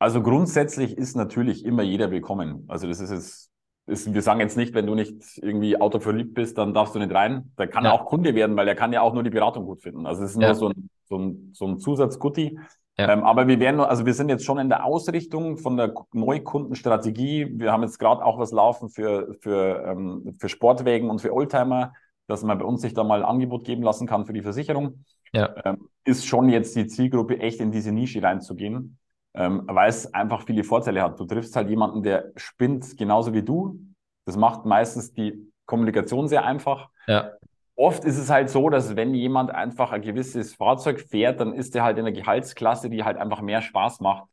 Also 0.00 0.20
grundsätzlich 0.20 0.98
ist 0.98 1.14
natürlich 1.14 1.64
immer 1.64 1.84
jeder 1.84 2.10
willkommen. 2.10 2.64
Also 2.66 2.88
das 2.88 2.98
ist 2.98 3.12
jetzt 3.12 3.49
ist, 3.90 4.14
wir 4.14 4.22
sagen 4.22 4.40
jetzt 4.40 4.56
nicht, 4.56 4.74
wenn 4.74 4.86
du 4.86 4.94
nicht 4.94 5.38
irgendwie 5.42 5.80
autoverliebt 5.80 6.34
bist, 6.34 6.56
dann 6.56 6.72
darfst 6.72 6.94
du 6.94 6.98
nicht 6.98 7.12
rein. 7.12 7.52
Da 7.56 7.66
kann 7.66 7.84
ja. 7.84 7.90
er 7.90 7.94
auch 7.94 8.06
Kunde 8.06 8.34
werden, 8.34 8.56
weil 8.56 8.68
er 8.68 8.74
kann 8.74 8.92
ja 8.92 9.02
auch 9.02 9.12
nur 9.12 9.22
die 9.22 9.30
Beratung 9.30 9.66
gut 9.66 9.82
finden. 9.82 10.06
Also 10.06 10.24
es 10.24 10.30
ist 10.30 10.36
nur 10.36 10.48
ja. 10.48 10.54
so 10.54 10.68
ein, 10.68 10.90
so 11.04 11.18
ein, 11.18 11.50
so 11.52 11.66
ein 11.66 11.78
Zusatzgutti. 11.78 12.58
Ja. 12.96 13.12
Ähm, 13.12 13.24
aber 13.24 13.48
wir 13.48 13.60
werden, 13.60 13.80
also 13.80 14.06
wir 14.06 14.14
sind 14.14 14.28
jetzt 14.28 14.44
schon 14.44 14.58
in 14.58 14.68
der 14.68 14.84
Ausrichtung 14.84 15.58
von 15.58 15.76
der 15.76 15.92
Neukundenstrategie. 16.12 17.58
Wir 17.58 17.72
haben 17.72 17.82
jetzt 17.82 17.98
gerade 17.98 18.24
auch 18.24 18.38
was 18.38 18.52
laufen 18.52 18.88
für, 18.90 19.34
für, 19.40 19.84
ähm, 19.86 20.36
für 20.38 20.48
Sportwägen 20.48 21.10
und 21.10 21.20
für 21.20 21.32
Oldtimer, 21.32 21.92
dass 22.26 22.44
man 22.44 22.58
bei 22.58 22.64
uns 22.64 22.82
sich 22.82 22.94
da 22.94 23.02
mal 23.02 23.22
ein 23.22 23.28
Angebot 23.28 23.64
geben 23.64 23.82
lassen 23.82 24.06
kann 24.06 24.24
für 24.24 24.32
die 24.32 24.42
Versicherung. 24.42 25.04
Ja. 25.32 25.54
Ähm, 25.64 25.88
ist 26.04 26.26
schon 26.26 26.48
jetzt 26.48 26.76
die 26.76 26.86
Zielgruppe, 26.86 27.40
echt 27.40 27.60
in 27.60 27.72
diese 27.72 27.92
Nische 27.92 28.22
reinzugehen 28.22 28.98
ähm, 29.34 29.62
weil 29.66 29.88
es 29.88 30.12
einfach 30.12 30.42
viele 30.42 30.64
Vorteile 30.64 31.02
hat. 31.02 31.18
Du 31.20 31.24
triffst 31.24 31.54
halt 31.56 31.68
jemanden, 31.68 32.02
der 32.02 32.32
spinnt 32.36 32.96
genauso 32.96 33.32
wie 33.32 33.42
du. 33.42 33.78
Das 34.24 34.36
macht 34.36 34.64
meistens 34.64 35.12
die 35.12 35.50
Kommunikation 35.66 36.28
sehr 36.28 36.44
einfach. 36.44 36.88
Ja. 37.06 37.32
Oft 37.76 38.04
ist 38.04 38.18
es 38.18 38.28
halt 38.28 38.50
so, 38.50 38.68
dass 38.68 38.96
wenn 38.96 39.14
jemand 39.14 39.50
einfach 39.50 39.92
ein 39.92 40.02
gewisses 40.02 40.54
Fahrzeug 40.54 41.00
fährt, 41.00 41.40
dann 41.40 41.54
ist 41.54 41.74
er 41.74 41.84
halt 41.84 41.96
in 41.96 42.04
einer 42.04 42.14
Gehaltsklasse, 42.14 42.90
die 42.90 43.04
halt 43.04 43.16
einfach 43.16 43.40
mehr 43.40 43.62
Spaß 43.62 44.00
macht, 44.00 44.28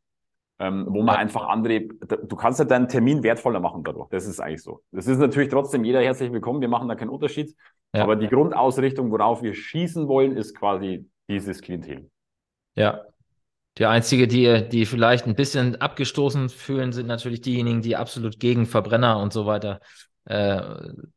ähm, 0.59 0.85
wo 0.89 1.01
man 1.01 1.15
ja. 1.15 1.21
einfach 1.21 1.47
andere, 1.47 1.81
du 1.81 2.35
kannst 2.35 2.59
halt 2.59 2.71
deinen 2.71 2.89
Termin 2.89 3.23
wertvoller 3.23 3.59
machen 3.59 3.83
dadurch. 3.83 4.09
Das 4.09 4.25
ist 4.25 4.41
eigentlich 4.41 4.63
so. 4.63 4.81
Das 4.91 5.07
ist 5.07 5.19
natürlich 5.19 5.49
trotzdem 5.49 5.85
jeder 5.85 6.01
herzlich 6.01 6.31
willkommen. 6.33 6.59
Wir 6.59 6.67
machen 6.67 6.89
da 6.89 6.95
keinen 6.95 7.09
Unterschied. 7.09 7.55
Ja. 7.95 8.03
Aber 8.03 8.15
die 8.17 8.27
Grundausrichtung, 8.27 9.11
worauf 9.11 9.41
wir 9.43 9.53
schießen 9.53 10.07
wollen, 10.07 10.35
ist 10.35 10.53
quasi 10.55 11.09
dieses 11.29 11.61
Klientel. 11.61 12.09
Ja, 12.75 13.05
die 13.77 13.85
einzige, 13.85 14.27
die, 14.27 14.67
die 14.69 14.85
vielleicht 14.85 15.27
ein 15.27 15.35
bisschen 15.35 15.79
abgestoßen 15.79 16.49
fühlen, 16.49 16.91
sind 16.91 17.07
natürlich 17.07 17.41
diejenigen, 17.41 17.81
die 17.81 17.95
absolut 17.95 18.39
gegen 18.39 18.65
Verbrenner 18.65 19.19
und 19.19 19.33
so 19.33 19.45
weiter. 19.45 19.79
Äh, 20.25 20.61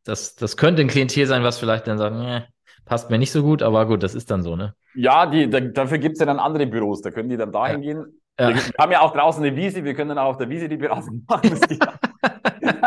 das, 0.04 0.36
das 0.36 0.56
könnte 0.56 0.82
ein 0.82 0.88
Klientel 0.88 1.26
sein, 1.26 1.42
was 1.42 1.58
vielleicht 1.58 1.86
dann 1.86 1.98
sagt, 1.98 2.16
nee, 2.16 2.42
passt 2.84 3.10
mir 3.10 3.18
nicht 3.18 3.32
so 3.32 3.42
gut, 3.42 3.62
aber 3.62 3.86
gut, 3.86 4.02
das 4.02 4.14
ist 4.14 4.30
dann 4.30 4.42
so, 4.42 4.56
ne? 4.56 4.74
Ja, 4.94 5.26
die, 5.26 5.48
da, 5.48 5.60
dafür 5.60 5.98
gibt 5.98 6.14
es 6.14 6.20
ja 6.20 6.26
dann 6.26 6.38
andere 6.38 6.66
Büros, 6.66 7.00
da 7.00 7.10
können 7.10 7.28
die 7.28 7.36
dann 7.36 7.52
dahin 7.52 7.82
ja. 7.82 7.94
gehen. 7.94 8.20
Ja. 8.38 8.48
Wir, 8.48 8.56
wir, 8.56 8.62
haben 8.78 8.92
ja 8.92 9.00
auch 9.00 9.12
draußen 9.12 9.42
eine 9.42 9.56
Wiese, 9.56 9.84
wir 9.84 9.94
können 9.94 10.10
dann 10.10 10.18
auch 10.18 10.30
auf 10.30 10.36
der 10.36 10.48
Wiese 10.48 10.68
die 10.68 10.76
Beratung 10.76 11.24
machen. 11.28 11.50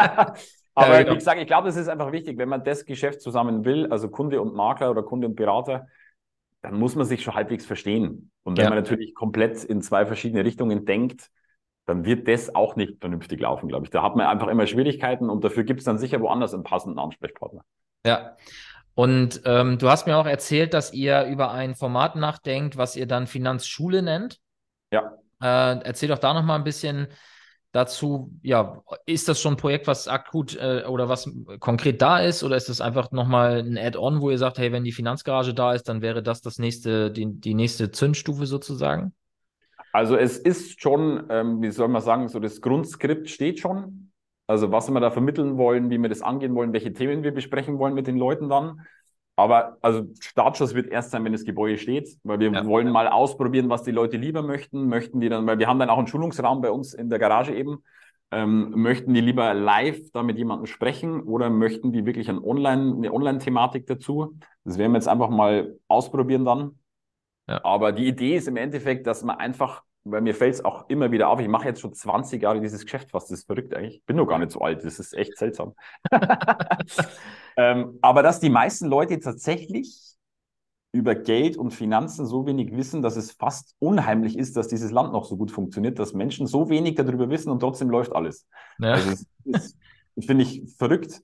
aber 0.75 0.93
ja, 0.93 0.99
genau. 0.99 1.11
wie 1.13 1.17
gesagt, 1.17 1.39
ich 1.39 1.47
glaube, 1.47 1.67
das 1.67 1.77
ist 1.77 1.87
einfach 1.87 2.11
wichtig, 2.11 2.37
wenn 2.37 2.49
man 2.49 2.63
das 2.63 2.85
Geschäft 2.85 3.21
zusammen 3.21 3.65
will, 3.65 3.87
also 3.91 4.09
Kunde 4.09 4.41
und 4.41 4.53
Makler 4.53 4.91
oder 4.91 5.03
Kunde 5.03 5.27
und 5.27 5.35
Berater, 5.35 5.87
dann 6.63 6.79
muss 6.79 6.95
man 6.95 7.05
sich 7.05 7.21
schon 7.21 7.35
halbwegs 7.35 7.65
verstehen. 7.65 8.31
Und 8.43 8.57
wenn 8.57 8.63
ja. 8.63 8.69
man 8.69 8.79
natürlich 8.79 9.13
komplett 9.13 9.63
in 9.65 9.81
zwei 9.81 10.05
verschiedene 10.05 10.45
Richtungen 10.45 10.85
denkt, 10.85 11.29
dann 11.85 12.05
wird 12.05 12.27
das 12.29 12.55
auch 12.55 12.77
nicht 12.77 13.01
vernünftig 13.01 13.41
laufen, 13.41 13.67
glaube 13.67 13.85
ich. 13.85 13.91
Da 13.91 14.01
hat 14.01 14.15
man 14.15 14.27
einfach 14.27 14.47
immer 14.47 14.65
Schwierigkeiten 14.65 15.29
und 15.29 15.43
dafür 15.43 15.65
gibt 15.65 15.81
es 15.81 15.85
dann 15.85 15.97
sicher 15.97 16.21
woanders 16.21 16.53
einen 16.53 16.63
passenden 16.63 16.99
Ansprechpartner. 16.99 17.63
Ja. 18.05 18.37
Und 18.95 19.41
ähm, 19.43 19.77
du 19.77 19.89
hast 19.89 20.07
mir 20.07 20.15
auch 20.15 20.25
erzählt, 20.25 20.73
dass 20.73 20.93
ihr 20.93 21.25
über 21.25 21.51
ein 21.51 21.75
Format 21.75 22.15
nachdenkt, 22.15 22.77
was 22.77 22.95
ihr 22.95 23.07
dann 23.07 23.27
Finanzschule 23.27 24.01
nennt. 24.01 24.39
Ja. 24.91 25.17
Äh, 25.41 25.79
erzähl 25.83 26.07
doch 26.07 26.19
da 26.19 26.33
nochmal 26.33 26.59
ein 26.59 26.63
bisschen, 26.63 27.07
dazu, 27.73 28.31
ja, 28.43 28.81
ist 29.05 29.27
das 29.27 29.41
schon 29.41 29.55
ein 29.55 29.57
Projekt, 29.57 29.87
was 29.87 30.07
akut 30.07 30.55
äh, 30.55 30.83
oder 30.87 31.09
was 31.09 31.29
konkret 31.59 32.01
da 32.01 32.19
ist 32.19 32.43
oder 32.43 32.55
ist 32.55 32.69
das 32.69 32.79
einfach 32.79 33.11
nochmal 33.11 33.59
ein 33.59 33.77
Add-on, 33.77 34.21
wo 34.21 34.29
ihr 34.29 34.37
sagt, 34.37 34.59
hey, 34.59 34.71
wenn 34.71 34.85
die 34.85 34.91
Finanzgarage 34.93 35.53
da 35.53 35.73
ist, 35.73 35.89
dann 35.89 36.01
wäre 36.01 36.23
das 36.23 36.41
das 36.41 36.59
nächste, 36.59 37.11
die, 37.11 37.25
die 37.25 37.55
nächste 37.55 37.91
Zündstufe 37.91 38.45
sozusagen? 38.45 39.13
Also 39.91 40.15
es 40.15 40.37
ist 40.37 40.81
schon, 40.81 41.25
ähm, 41.29 41.61
wie 41.61 41.71
soll 41.71 41.87
man 41.87 42.01
sagen, 42.01 42.29
so 42.29 42.39
das 42.39 42.61
Grundskript 42.61 43.29
steht 43.29 43.59
schon. 43.59 44.11
Also 44.45 44.71
was 44.71 44.89
wir 44.89 44.99
da 44.99 45.09
vermitteln 45.09 45.57
wollen, 45.57 45.89
wie 45.89 45.97
wir 45.97 46.09
das 46.09 46.21
angehen 46.21 46.53
wollen, 46.53 46.73
welche 46.73 46.93
Themen 46.93 47.23
wir 47.23 47.33
besprechen 47.33 47.79
wollen 47.79 47.95
mit 47.95 48.07
den 48.07 48.17
Leuten 48.17 48.49
dann. 48.49 48.81
Aber 49.35 49.77
also 49.81 50.05
Startschuss 50.19 50.75
wird 50.75 50.87
erst 50.87 51.11
sein, 51.11 51.25
wenn 51.25 51.31
das 51.31 51.43
Gebäude 51.43 51.77
steht, 51.77 52.17
weil 52.23 52.39
wir 52.39 52.51
ja. 52.51 52.65
wollen 52.67 52.91
mal 52.91 53.07
ausprobieren, 53.07 53.69
was 53.69 53.83
die 53.83 53.91
Leute 53.91 54.17
lieber 54.17 54.43
möchten. 54.43 54.87
Möchten 54.87 55.19
die 55.19 55.29
dann, 55.29 55.47
weil 55.47 55.57
wir 55.57 55.67
haben 55.67 55.79
dann 55.79 55.89
auch 55.89 55.97
einen 55.97 56.07
Schulungsraum 56.07 56.61
bei 56.61 56.69
uns 56.69 56.93
in 56.93 57.09
der 57.09 57.19
Garage 57.19 57.55
eben. 57.55 57.83
Ähm, 58.31 58.71
möchten 58.75 59.13
die 59.13 59.21
lieber 59.21 59.53
live 59.53 60.11
da 60.11 60.23
mit 60.23 60.37
jemandem 60.37 60.65
sprechen 60.65 61.21
oder 61.21 61.49
möchten 61.49 61.91
die 61.91 62.05
wirklich 62.05 62.29
ein 62.29 62.39
Online, 62.39 62.95
eine 62.95 63.13
Online-Thematik 63.13 63.85
dazu? 63.85 64.37
Das 64.63 64.77
werden 64.77 64.91
wir 64.91 64.97
jetzt 64.97 65.07
einfach 65.07 65.29
mal 65.29 65.77
ausprobieren 65.87 66.45
dann. 66.45 66.79
Ja. 67.47 67.63
Aber 67.63 67.91
die 67.91 68.07
Idee 68.07 68.35
ist 68.35 68.47
im 68.47 68.57
Endeffekt, 68.57 69.05
dass 69.07 69.23
man 69.23 69.37
einfach, 69.37 69.83
weil 70.05 70.21
mir 70.21 70.35
fällt 70.35 70.55
es 70.55 70.65
auch 70.65 70.89
immer 70.89 71.11
wieder 71.11 71.29
auf, 71.29 71.39
ich 71.39 71.47
mache 71.47 71.67
jetzt 71.67 71.81
schon 71.81 71.93
20 71.93 72.41
Jahre 72.41 72.59
dieses 72.59 72.83
Geschäft 72.83 73.11
fast, 73.11 73.31
das 73.31 73.39
ist 73.39 73.45
verrückt 73.45 73.73
eigentlich. 73.73 73.97
Ich 73.97 74.05
bin 74.05 74.17
noch 74.17 74.27
gar 74.27 74.39
nicht 74.39 74.51
so 74.51 74.59
alt, 74.59 74.83
das 74.83 74.99
ist 74.99 75.13
echt 75.13 75.37
seltsam. 75.37 75.73
ähm, 77.57 77.99
aber 78.01 78.23
dass 78.23 78.39
die 78.39 78.49
meisten 78.49 78.87
Leute 78.87 79.19
tatsächlich 79.19 80.13
über 80.91 81.15
Geld 81.15 81.57
und 81.57 81.71
Finanzen 81.71 82.27
so 82.27 82.45
wenig 82.45 82.75
wissen, 82.75 83.01
dass 83.01 83.15
es 83.15 83.31
fast 83.31 83.75
unheimlich 83.79 84.37
ist, 84.37 84.55
dass 84.55 84.67
dieses 84.67 84.91
Land 84.91 85.11
noch 85.11 85.25
so 85.25 85.37
gut 85.37 85.49
funktioniert, 85.49 85.97
dass 85.97 86.13
Menschen 86.13 86.45
so 86.45 86.69
wenig 86.69 86.95
darüber 86.95 87.29
wissen 87.29 87.49
und 87.49 87.59
trotzdem 87.59 87.89
läuft 87.89 88.13
alles. 88.13 88.47
Ja. 88.79 88.91
Also 88.91 89.09
das, 89.09 89.25
das 89.45 89.75
finde 90.25 90.43
ich 90.43 90.63
verrückt. 90.77 91.21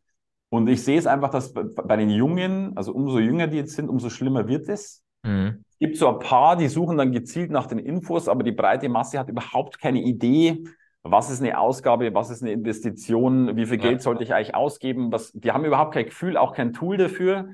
Und 0.50 0.68
ich 0.68 0.84
sehe 0.84 0.98
es 0.98 1.06
einfach, 1.06 1.30
dass 1.30 1.54
bei 1.54 1.96
den 1.96 2.10
Jungen, 2.10 2.76
also 2.76 2.94
umso 2.94 3.20
jünger 3.20 3.46
die 3.46 3.58
jetzt 3.58 3.76
sind, 3.76 3.90
umso 3.90 4.10
schlimmer 4.10 4.48
wird 4.48 4.68
es. 4.68 5.04
Mhm. 5.24 5.64
Es 5.80 5.88
gibt 5.88 5.98
so 5.98 6.10
ein 6.10 6.20
paar, 6.20 6.58
die 6.58 6.68
suchen 6.68 6.98
dann 6.98 7.14
gezielt 7.14 7.52
nach 7.52 7.66
den 7.66 7.80
Infos, 7.80 8.28
aber 8.28 8.44
die 8.44 8.52
breite 8.52 8.90
Masse 8.90 9.18
hat 9.18 9.30
überhaupt 9.30 9.80
keine 9.80 10.02
Idee, 10.02 10.66
was 11.04 11.30
ist 11.30 11.42
eine 11.42 11.58
Ausgabe, 11.58 12.14
was 12.14 12.30
ist 12.30 12.42
eine 12.42 12.52
Investition, 12.52 13.56
wie 13.56 13.66
viel 13.66 13.78
Geld 13.78 14.02
sollte 14.02 14.24
ich 14.24 14.34
eigentlich 14.34 14.56
ausgeben. 14.56 15.10
Was, 15.14 15.32
die 15.32 15.54
haben 15.54 15.64
überhaupt 15.64 15.94
kein 15.94 16.06
Gefühl, 16.06 16.36
auch 16.36 16.54
kein 16.54 16.74
Tool 16.74 16.98
dafür. 16.98 17.50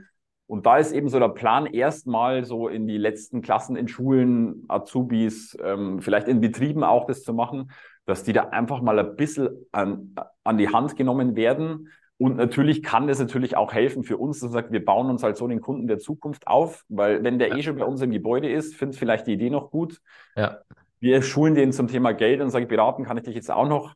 Und 0.47 0.65
da 0.65 0.77
ist 0.77 0.91
eben 0.91 1.07
so 1.07 1.19
der 1.19 1.29
Plan, 1.29 1.67
erstmal 1.67 2.45
so 2.45 2.67
in 2.67 2.87
die 2.87 2.97
letzten 2.97 3.43
Klassen 3.43 3.75
in 3.75 3.87
Schulen, 3.87 4.65
Azubis, 4.67 5.55
ähm, 5.63 6.01
vielleicht 6.01 6.27
in 6.27 6.41
Betrieben 6.41 6.83
auch 6.83 7.05
das 7.05 7.21
zu 7.21 7.33
machen, 7.33 7.71
dass 8.05 8.23
die 8.23 8.33
da 8.33 8.45
einfach 8.45 8.81
mal 8.81 8.97
ein 8.97 9.15
bisschen 9.15 9.49
an, 9.71 10.15
an 10.43 10.57
die 10.57 10.69
Hand 10.69 10.95
genommen 10.95 11.35
werden. 11.35 11.89
Und 12.17 12.37
natürlich 12.37 12.81
kann 12.81 13.07
das 13.07 13.19
natürlich 13.19 13.57
auch 13.57 13.73
helfen 13.73 14.03
für 14.03 14.17
uns, 14.17 14.39
dass 14.39 14.51
sagt, 14.51 14.71
wir 14.71 14.83
bauen 14.83 15.09
uns 15.09 15.21
halt 15.21 15.35
so 15.35 15.47
den 15.47 15.59
Kunden 15.59 15.87
der 15.87 15.99
Zukunft 15.99 16.47
auf, 16.47 16.85
weil 16.87 17.23
wenn 17.23 17.39
der 17.39 17.49
ja. 17.49 17.57
eh 17.57 17.63
schon 17.63 17.75
bei 17.75 17.85
uns 17.85 18.01
im 18.01 18.11
Gebäude 18.11 18.49
ist, 18.49 18.75
findet 18.75 18.97
vielleicht 18.97 19.27
die 19.27 19.33
Idee 19.33 19.49
noch 19.49 19.69
gut. 19.69 19.99
Ja. 20.35 20.59
Wir 20.99 21.21
schulen 21.21 21.55
den 21.55 21.73
zum 21.73 21.87
Thema 21.87 22.13
Geld 22.13 22.41
und 22.41 22.51
sagen, 22.51 22.67
beraten 22.67 23.03
kann 23.03 23.17
ich 23.17 23.23
dich 23.23 23.35
jetzt 23.35 23.51
auch 23.51 23.67
noch. 23.67 23.93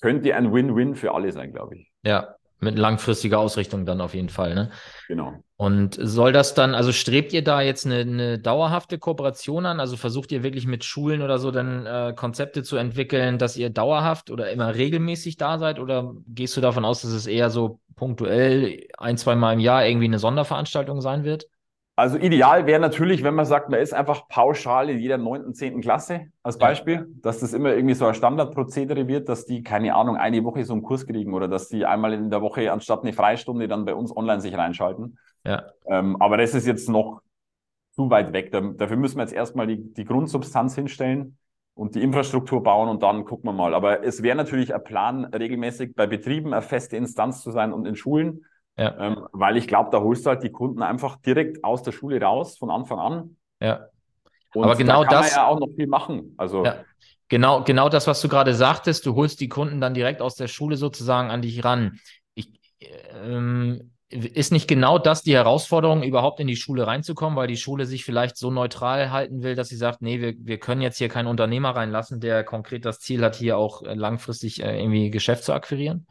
Könnte 0.00 0.34
ein 0.34 0.52
Win-Win 0.52 0.94
für 0.94 1.14
alle 1.14 1.32
sein, 1.32 1.52
glaube 1.52 1.76
ich. 1.76 1.90
Ja, 2.04 2.35
mit 2.60 2.78
langfristiger 2.78 3.38
Ausrichtung 3.38 3.84
dann 3.84 4.00
auf 4.00 4.14
jeden 4.14 4.28
Fall, 4.28 4.54
ne? 4.54 4.70
Genau. 5.08 5.34
Und 5.58 5.98
soll 6.00 6.32
das 6.32 6.54
dann, 6.54 6.74
also 6.74 6.92
strebt 6.92 7.32
ihr 7.32 7.42
da 7.42 7.62
jetzt 7.62 7.86
eine, 7.86 8.00
eine 8.00 8.38
dauerhafte 8.38 8.98
Kooperation 8.98 9.64
an? 9.64 9.80
Also 9.80 9.96
versucht 9.96 10.30
ihr 10.32 10.42
wirklich 10.42 10.66
mit 10.66 10.84
Schulen 10.84 11.22
oder 11.22 11.38
so 11.38 11.50
dann 11.50 11.86
äh, 11.86 12.12
Konzepte 12.14 12.62
zu 12.62 12.76
entwickeln, 12.76 13.38
dass 13.38 13.56
ihr 13.56 13.70
dauerhaft 13.70 14.30
oder 14.30 14.50
immer 14.50 14.74
regelmäßig 14.74 15.36
da 15.38 15.58
seid? 15.58 15.78
Oder 15.78 16.14
gehst 16.28 16.56
du 16.56 16.60
davon 16.60 16.84
aus, 16.84 17.02
dass 17.02 17.12
es 17.12 17.26
eher 17.26 17.48
so 17.50 17.80
punktuell 17.94 18.86
ein, 18.98 19.16
zwei 19.16 19.34
Mal 19.34 19.54
im 19.54 19.60
Jahr 19.60 19.86
irgendwie 19.86 20.06
eine 20.06 20.18
Sonderveranstaltung 20.18 21.00
sein 21.00 21.24
wird? 21.24 21.46
Also 21.98 22.18
ideal 22.18 22.66
wäre 22.66 22.78
natürlich, 22.78 23.24
wenn 23.24 23.34
man 23.34 23.46
sagt, 23.46 23.70
man 23.70 23.80
ist 23.80 23.94
einfach 23.94 24.28
pauschal 24.28 24.90
in 24.90 24.98
jeder 24.98 25.16
neunten, 25.16 25.54
zehnten 25.54 25.80
Klasse 25.80 26.26
als 26.42 26.58
Beispiel, 26.58 26.94
ja. 26.94 27.04
dass 27.22 27.40
das 27.40 27.54
immer 27.54 27.74
irgendwie 27.74 27.94
so 27.94 28.04
ein 28.04 28.12
Standardprozedere 28.12 29.08
wird, 29.08 29.30
dass 29.30 29.46
die, 29.46 29.62
keine 29.62 29.94
Ahnung, 29.94 30.16
eine 30.16 30.44
Woche 30.44 30.62
so 30.64 30.74
einen 30.74 30.82
Kurs 30.82 31.06
kriegen 31.06 31.32
oder 31.32 31.48
dass 31.48 31.68
die 31.68 31.86
einmal 31.86 32.12
in 32.12 32.28
der 32.28 32.42
Woche 32.42 32.70
anstatt 32.70 33.00
eine 33.00 33.14
Freistunde 33.14 33.66
dann 33.66 33.86
bei 33.86 33.94
uns 33.94 34.14
online 34.14 34.42
sich 34.42 34.54
reinschalten. 34.54 35.18
Ja. 35.44 35.64
Ähm, 35.86 36.20
aber 36.20 36.36
das 36.36 36.54
ist 36.54 36.66
jetzt 36.66 36.90
noch 36.90 37.22
zu 37.92 38.10
weit 38.10 38.34
weg. 38.34 38.52
dafür 38.52 38.98
müssen 38.98 39.16
wir 39.16 39.22
jetzt 39.22 39.32
erstmal 39.32 39.66
die, 39.66 39.94
die 39.94 40.04
Grundsubstanz 40.04 40.74
hinstellen 40.74 41.38
und 41.74 41.94
die 41.94 42.02
Infrastruktur 42.02 42.62
bauen 42.62 42.90
und 42.90 43.02
dann 43.02 43.24
gucken 43.24 43.48
wir 43.48 43.54
mal. 43.54 43.72
Aber 43.72 44.04
es 44.04 44.22
wäre 44.22 44.36
natürlich 44.36 44.74
ein 44.74 44.84
Plan, 44.84 45.24
regelmäßig 45.24 45.94
bei 45.94 46.06
Betrieben 46.06 46.52
eine 46.52 46.60
feste 46.60 46.98
Instanz 46.98 47.42
zu 47.42 47.52
sein 47.52 47.72
und 47.72 47.86
in 47.86 47.96
Schulen 47.96 48.44
ja. 48.76 48.94
Ähm, 48.98 49.26
weil 49.32 49.56
ich 49.56 49.66
glaube, 49.66 49.90
da 49.90 50.00
holst 50.00 50.26
du 50.26 50.30
halt 50.30 50.42
die 50.42 50.52
Kunden 50.52 50.82
einfach 50.82 51.16
direkt 51.16 51.64
aus 51.64 51.82
der 51.82 51.92
Schule 51.92 52.20
raus 52.20 52.58
von 52.58 52.70
Anfang 52.70 52.98
an. 52.98 53.36
Ja. 53.60 53.86
Und 54.54 54.64
Aber 54.64 54.76
genau 54.76 55.02
da 55.04 55.08
kann 55.08 55.22
das 55.22 55.30
man 55.32 55.40
ja 55.40 55.46
auch 55.48 55.60
noch 55.60 55.68
viel 55.74 55.86
machen. 55.86 56.34
Also 56.36 56.64
ja. 56.64 56.76
genau, 57.28 57.62
genau 57.64 57.88
das, 57.88 58.06
was 58.06 58.20
du 58.20 58.28
gerade 58.28 58.54
sagtest, 58.54 59.06
du 59.06 59.14
holst 59.14 59.40
die 59.40 59.48
Kunden 59.48 59.80
dann 59.80 59.94
direkt 59.94 60.20
aus 60.20 60.34
der 60.34 60.48
Schule 60.48 60.76
sozusagen 60.76 61.30
an 61.30 61.42
dich 61.42 61.64
ran. 61.64 61.98
Ich, 62.34 62.50
ähm, 63.14 63.92
ist 64.08 64.52
nicht 64.52 64.68
genau 64.68 64.98
das 64.98 65.22
die 65.22 65.34
Herausforderung, 65.34 66.02
überhaupt 66.02 66.38
in 66.38 66.46
die 66.46 66.56
Schule 66.56 66.86
reinzukommen, 66.86 67.36
weil 67.36 67.48
die 67.48 67.56
Schule 67.56 67.86
sich 67.86 68.04
vielleicht 68.04 68.36
so 68.36 68.50
neutral 68.50 69.10
halten 69.10 69.42
will, 69.42 69.56
dass 69.56 69.68
sie 69.68 69.76
sagt, 69.76 70.00
nee, 70.00 70.20
wir, 70.20 70.34
wir 70.38 70.58
können 70.58 70.80
jetzt 70.80 70.98
hier 70.98 71.08
keinen 71.08 71.26
Unternehmer 71.26 71.70
reinlassen, 71.70 72.20
der 72.20 72.44
konkret 72.44 72.84
das 72.84 73.00
Ziel 73.00 73.24
hat, 73.24 73.34
hier 73.34 73.58
auch 73.58 73.82
äh, 73.82 73.94
langfristig 73.94 74.62
äh, 74.62 74.78
irgendwie 74.78 75.10
Geschäft 75.10 75.44
zu 75.44 75.52
akquirieren? 75.52 76.06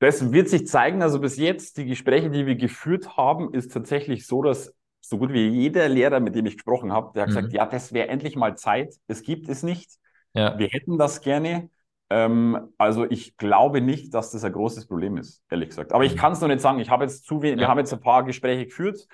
Das 0.00 0.32
wird 0.32 0.48
sich 0.48 0.66
zeigen. 0.66 1.02
Also 1.02 1.20
bis 1.20 1.36
jetzt, 1.36 1.76
die 1.76 1.86
Gespräche, 1.86 2.30
die 2.30 2.46
wir 2.46 2.56
geführt 2.56 3.16
haben, 3.16 3.52
ist 3.54 3.72
tatsächlich 3.72 4.26
so, 4.26 4.42
dass 4.42 4.74
so 5.00 5.18
gut 5.18 5.32
wie 5.32 5.48
jeder 5.48 5.88
Lehrer, 5.88 6.20
mit 6.20 6.34
dem 6.34 6.46
ich 6.46 6.56
gesprochen 6.56 6.92
habe, 6.92 7.12
der 7.14 7.22
hat 7.22 7.30
mhm. 7.30 7.34
gesagt, 7.34 7.52
ja, 7.52 7.66
das 7.66 7.92
wäre 7.92 8.08
endlich 8.08 8.36
mal 8.36 8.56
Zeit. 8.56 8.94
Es 9.06 9.22
gibt 9.22 9.48
es 9.48 9.62
nicht. 9.62 9.90
Ja. 10.34 10.58
Wir 10.58 10.68
hätten 10.68 10.98
das 10.98 11.20
gerne. 11.20 11.70
Ähm, 12.10 12.72
also 12.78 13.04
ich 13.08 13.36
glaube 13.36 13.80
nicht, 13.80 14.14
dass 14.14 14.30
das 14.30 14.44
ein 14.44 14.52
großes 14.52 14.86
Problem 14.86 15.16
ist, 15.16 15.42
ehrlich 15.50 15.70
gesagt. 15.70 15.92
Aber 15.92 16.04
ich 16.04 16.14
mhm. 16.14 16.18
kann 16.18 16.32
es 16.32 16.40
noch 16.40 16.48
nicht 16.48 16.60
sagen. 16.60 16.78
Ich 16.80 16.90
habe 16.90 17.04
jetzt 17.04 17.24
zu 17.24 17.42
wenig, 17.42 17.56
ja. 17.56 17.64
wir 17.66 17.68
haben 17.68 17.78
jetzt 17.78 17.92
ein 17.92 18.00
paar 18.00 18.24
Gespräche 18.24 18.66
geführt, 18.66 19.06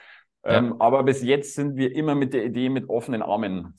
ähm, 0.45 0.71
ja. 0.71 0.77
aber 0.79 1.03
bis 1.03 1.23
jetzt 1.23 1.55
sind 1.55 1.77
wir 1.77 1.95
immer 1.95 2.15
mit 2.15 2.35
der 2.35 2.45
Idee 2.45 2.69
mit 2.69 2.89
offenen 2.89 3.23
Armen 3.23 3.75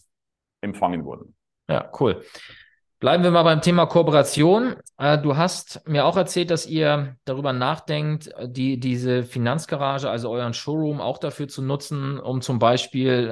empfangen 0.62 1.06
worden. 1.06 1.36
Ja, 1.70 1.92
cool. 2.00 2.24
Bleiben 3.00 3.24
wir 3.24 3.32
mal 3.32 3.44
beim 3.44 3.62
Thema 3.62 3.86
Kooperation. 3.88 4.76
Äh, 4.98 5.18
du 5.18 5.36
hast 5.36 5.86
mir 5.88 6.06
auch 6.06 6.16
erzählt, 6.16 6.50
dass 6.50 6.66
ihr 6.66 7.18
darüber 7.26 7.52
nachdenkt, 7.52 8.30
die, 8.42 8.80
diese 8.80 9.24
Finanzgarage, 9.24 10.10
also 10.10 10.30
euren 10.30 10.54
Showroom, 10.54 11.02
auch 11.02 11.18
dafür 11.18 11.50
zu 11.50 11.62
nutzen, 11.62 12.20
um 12.20 12.42
zum 12.42 12.58
Beispiel 12.58 13.30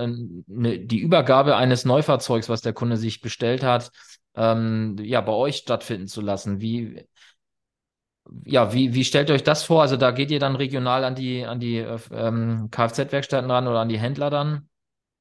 eine, 0.50 0.80
die 0.80 1.00
Übergabe 1.00 1.56
eines 1.56 1.86
Neufahrzeugs, 1.86 2.50
was 2.50 2.62
der 2.62 2.74
Kunde 2.74 2.98
sich 2.98 3.22
bestellt 3.22 3.64
hat, 3.64 3.92
ähm, 4.36 4.98
ja, 5.00 5.22
bei 5.22 5.32
euch 5.32 5.58
stattfinden 5.58 6.08
zu 6.08 6.20
lassen. 6.20 6.60
Wie, 6.60 7.08
ja, 8.46 8.74
wie, 8.74 8.94
wie 8.94 9.06
stellt 9.06 9.30
ihr 9.30 9.36
euch 9.36 9.44
das 9.44 9.64
vor? 9.64 9.82
Also 9.82 9.96
da 9.96 10.12
geht 10.12 10.30
ihr 10.30 10.40
dann 10.40 10.58
regional 10.58 11.06
an 11.06 11.16
die, 11.16 11.46
an 11.46 11.62
die 11.62 11.78
ähm, 11.78 12.68
Kfz-Werkstätten 12.70 13.50
ran 13.50 13.68
oder 13.68 13.80
an 13.80 13.90
die 13.90 14.00
Händler 14.00 14.30
dann? 14.30 14.68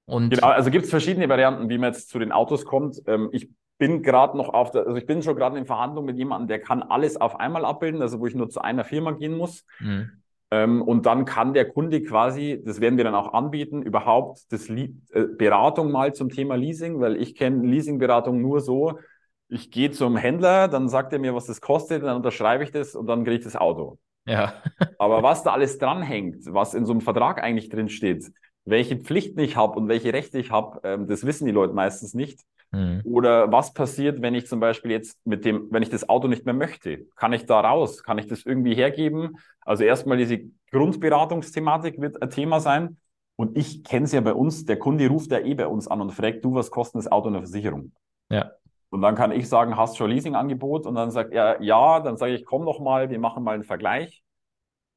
Und 0.05 0.31
genau, 0.31 0.49
also 0.49 0.71
gibt 0.71 0.85
es 0.85 0.91
verschiedene 0.91 1.29
Varianten, 1.29 1.69
wie 1.69 1.79
man 1.79 1.93
jetzt 1.93 2.11
zu 2.11 2.19
den 2.19 2.33
Autos 2.33 2.65
kommt. 2.65 3.01
Ähm, 3.07 3.29
ich 3.31 3.49
bin 3.83 4.01
gerade 4.01 4.37
noch 4.37 4.49
auf 4.51 4.71
der, 4.71 4.87
also 4.87 4.97
ich 4.97 5.07
bin 5.07 5.25
schon 5.25 5.35
gerade 5.35 5.59
in 5.59 5.67
Verhandlung 5.67 6.05
mit 6.05 6.17
jemandem, 6.17 6.47
der 6.47 6.61
kann 6.61 6.85
alles 6.85 7.21
auf 7.21 7.41
einmal 7.41 7.65
abbilden, 7.65 8.01
also 8.01 8.21
wo 8.21 8.29
ich 8.29 8.35
nur 8.37 8.49
zu 8.49 8.61
einer 8.61 8.85
Firma 8.85 9.11
gehen 9.11 9.37
muss. 9.37 9.67
Mhm. 9.81 10.23
Ähm, 10.53 10.83
und 10.83 11.05
dann 11.05 11.25
kann 11.25 11.53
der 11.53 11.69
Kunde 11.69 12.01
quasi, 12.01 12.63
das 12.65 12.81
werden 12.81 12.97
wir 12.97 13.03
dann 13.03 13.17
auch 13.17 13.35
anbieten, 13.35 13.83
überhaupt 13.83 14.53
das 14.53 14.69
äh, 14.69 14.89
Beratung 15.37 15.91
mal 15.91 16.15
zum 16.15 16.29
Thema 16.29 16.55
Leasing, 16.55 17.01
weil 17.01 17.17
ich 17.17 17.35
kenne 17.35 17.67
Leasingberatung 17.67 18.41
nur 18.41 18.61
so, 18.61 19.01
ich 19.49 19.73
gehe 19.73 19.91
zum 19.91 20.17
Händler, 20.17 20.69
dann 20.69 20.89
sagt 20.89 21.13
er 21.13 21.19
mir, 21.19 21.35
was 21.35 21.47
das 21.47 21.61
kostet, 21.61 22.05
dann 22.05 22.15
unterschreibe 22.15 22.63
ich 22.63 22.71
das 22.71 22.95
und 22.95 23.09
dann 23.09 23.25
kriege 23.25 23.39
ich 23.39 23.45
das 23.45 23.57
Auto. 23.57 23.99
Ja. 24.27 24.63
Aber 25.01 25.25
was 25.25 25.43
da 25.43 25.55
alles 25.55 25.79
dranhängt, 25.79 26.45
was 26.47 26.75
in 26.75 26.87
so 26.87 26.93
einem 26.93 27.01
Vertrag 27.01 27.43
eigentlich 27.43 27.69
drin 27.69 27.89
steht, 27.89 28.31
welche 28.65 28.97
Pflichten 28.97 29.41
ich 29.41 29.57
habe 29.57 29.77
und 29.77 29.89
welche 29.89 30.13
Rechte 30.13 30.39
ich 30.39 30.53
habe, 30.53 30.79
ähm, 30.85 31.09
das 31.09 31.27
wissen 31.27 31.47
die 31.47 31.53
Leute 31.53 31.75
meistens 31.75 32.15
nicht. 32.15 32.43
Mhm. 32.73 33.03
Oder 33.05 33.53
was 33.53 33.75
passiert, 33.75 34.23
wenn 34.23 34.35
ich 34.35 34.47
zum 34.47 34.61
Beispiel 34.61 34.91
jetzt 34.91 35.19
mit 35.27 35.45
dem, 35.45 35.69
wenn 35.71 35.83
ich 35.83 35.91
das 35.91 36.09
Auto 36.09 36.29
nicht 36.29 36.45
mehr 36.45 36.55
möchte? 36.55 37.07
Kann 37.17 37.33
ich 37.33 37.47
da 37.47 37.61
raus? 37.61 38.03
Kann 38.03 38.19
ich 38.19 38.27
das 38.27 38.45
irgendwie 38.45 38.75
hergeben? 38.75 39.37
Also 39.61 39.85
erstmal 39.85 40.17
diese 40.17 40.41
Grundberatungsthematik 40.71 42.01
wird 42.01 42.21
ein 42.23 42.31
Thema 42.31 42.61
sein. 42.61 42.97
Und 43.37 43.57
ich 43.57 43.85
kenne 43.85 44.05
es 44.05 44.13
ja 44.13 44.21
bei 44.21 44.35
uns, 44.35 44.65
der 44.65 44.79
Kunde 44.79 45.09
ruft 45.09 45.31
ja 45.31 45.39
eh 45.39 45.55
bei 45.55 45.67
uns 45.67 45.89
an 45.89 46.01
und 46.01 46.13
fragt, 46.13 46.45
du, 46.45 46.55
was 46.55 46.71
kostet 46.71 46.99
das 46.99 47.13
Auto 47.13 47.29
in 47.29 47.35
der 47.35 47.43
Versicherung? 47.43 47.93
Ja. 48.31 48.53
Und 48.91 49.03
dann 49.03 49.15
kann 49.15 49.33
ich 49.33 49.49
sagen, 49.49 49.77
hast 49.77 49.95
du 49.95 49.99
schon 49.99 50.11
ein 50.11 50.15
Leasingangebot? 50.15 50.87
Und 50.87 50.95
dann 50.95 51.11
sagt 51.11 51.33
er, 51.33 51.63
ja, 51.63 52.01
dann 52.01 52.17
sage 52.17 52.35
ich, 52.35 52.45
komm 52.45 52.65
noch 52.65 52.79
mal, 52.79 53.11
wir 53.11 53.19
machen 53.19 53.43
mal 53.43 53.55
einen 53.55 53.65
Vergleich 53.65 54.23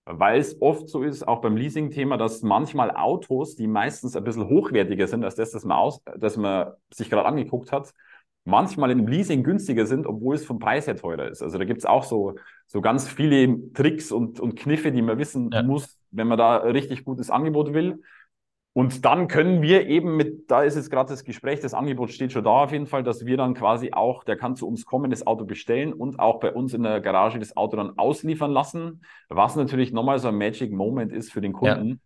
weil 0.06 0.40
es 0.40 0.62
oft 0.62 0.88
so 0.88 1.02
ist, 1.02 1.28
auch 1.28 1.42
beim 1.42 1.58
Leasing-Thema, 1.58 2.18
dass 2.18 2.44
manchmal 2.44 2.92
Autos, 2.92 3.56
die 3.56 3.68
meistens 3.68 4.16
ein 4.16 4.24
bisschen 4.24 4.48
hochwertiger 4.48 5.08
sind 5.08 5.24
als 5.24 5.36
das, 5.36 5.52
das 5.52 5.66
man, 5.66 5.78
aus, 5.78 6.02
das 6.18 6.38
man 6.38 6.74
sich 6.94 7.10
gerade 7.10 7.28
angeguckt 7.28 7.72
hat, 7.72 7.92
manchmal 8.46 8.92
im 8.92 9.08
Leasing 9.08 9.44
günstiger 9.44 9.88
sind, 9.88 10.06
obwohl 10.06 10.36
es 10.36 10.46
vom 10.46 10.60
Preis 10.60 10.86
her 10.86 10.96
teurer 10.96 11.30
ist. 11.30 11.42
Also 11.42 11.58
da 11.58 11.66
gibt 11.66 11.80
es 11.80 11.86
auch 11.86 12.04
so, 12.04 12.36
so 12.68 12.82
ganz 12.82 13.08
viele 13.08 13.72
Tricks 13.74 14.12
und, 14.12 14.40
und 14.40 14.56
Kniffe, 14.56 14.92
die 14.92 15.02
man 15.02 15.18
wissen 15.18 15.50
ja. 15.52 15.64
muss, 15.64 15.98
wenn 16.12 16.28
man 16.28 16.38
da 16.38 16.58
richtig 16.58 17.04
gutes 17.04 17.32
Angebot 17.32 17.74
will. 17.74 18.02
Und 18.77 19.05
dann 19.05 19.29
können 19.29 19.62
wir 19.62 19.88
eben 19.88 20.17
mit, 20.17 20.51
da 20.51 20.62
ist 20.62 20.75
jetzt 20.75 20.91
gerade 20.91 21.10
das 21.10 21.24
Gespräch, 21.24 21.62
das 21.62 21.74
Angebot 21.74 22.12
steht 22.12 22.34
schon 22.34 22.44
da 22.44 22.63
auf 22.63 22.74
jeden 22.74 22.88
Fall, 22.88 23.03
dass 23.03 23.25
wir 23.25 23.38
dann 23.38 23.53
quasi 23.53 23.94
auch, 23.94 24.25
der 24.25 24.36
kann 24.36 24.58
zu 24.58 24.67
uns 24.67 24.86
kommen, 24.86 25.12
das 25.12 25.25
Auto 25.25 25.46
bestellen 25.46 25.94
und 25.94 26.20
auch 26.20 26.41
bei 26.41 26.51
uns 26.51 26.74
in 26.74 26.84
der 26.84 27.00
Garage 27.00 27.39
das 27.39 27.55
Auto 27.55 27.77
dann 27.77 27.98
ausliefern 27.98 28.51
lassen, 28.51 29.05
was 29.29 29.55
natürlich 29.55 29.94
nochmal 29.94 30.20
so 30.20 30.27
ein 30.27 30.36
Magic 30.36 30.74
Moment 30.74 31.13
ist 31.13 31.32
für 31.32 31.39
den 31.39 31.53
Kunden, 31.53 32.01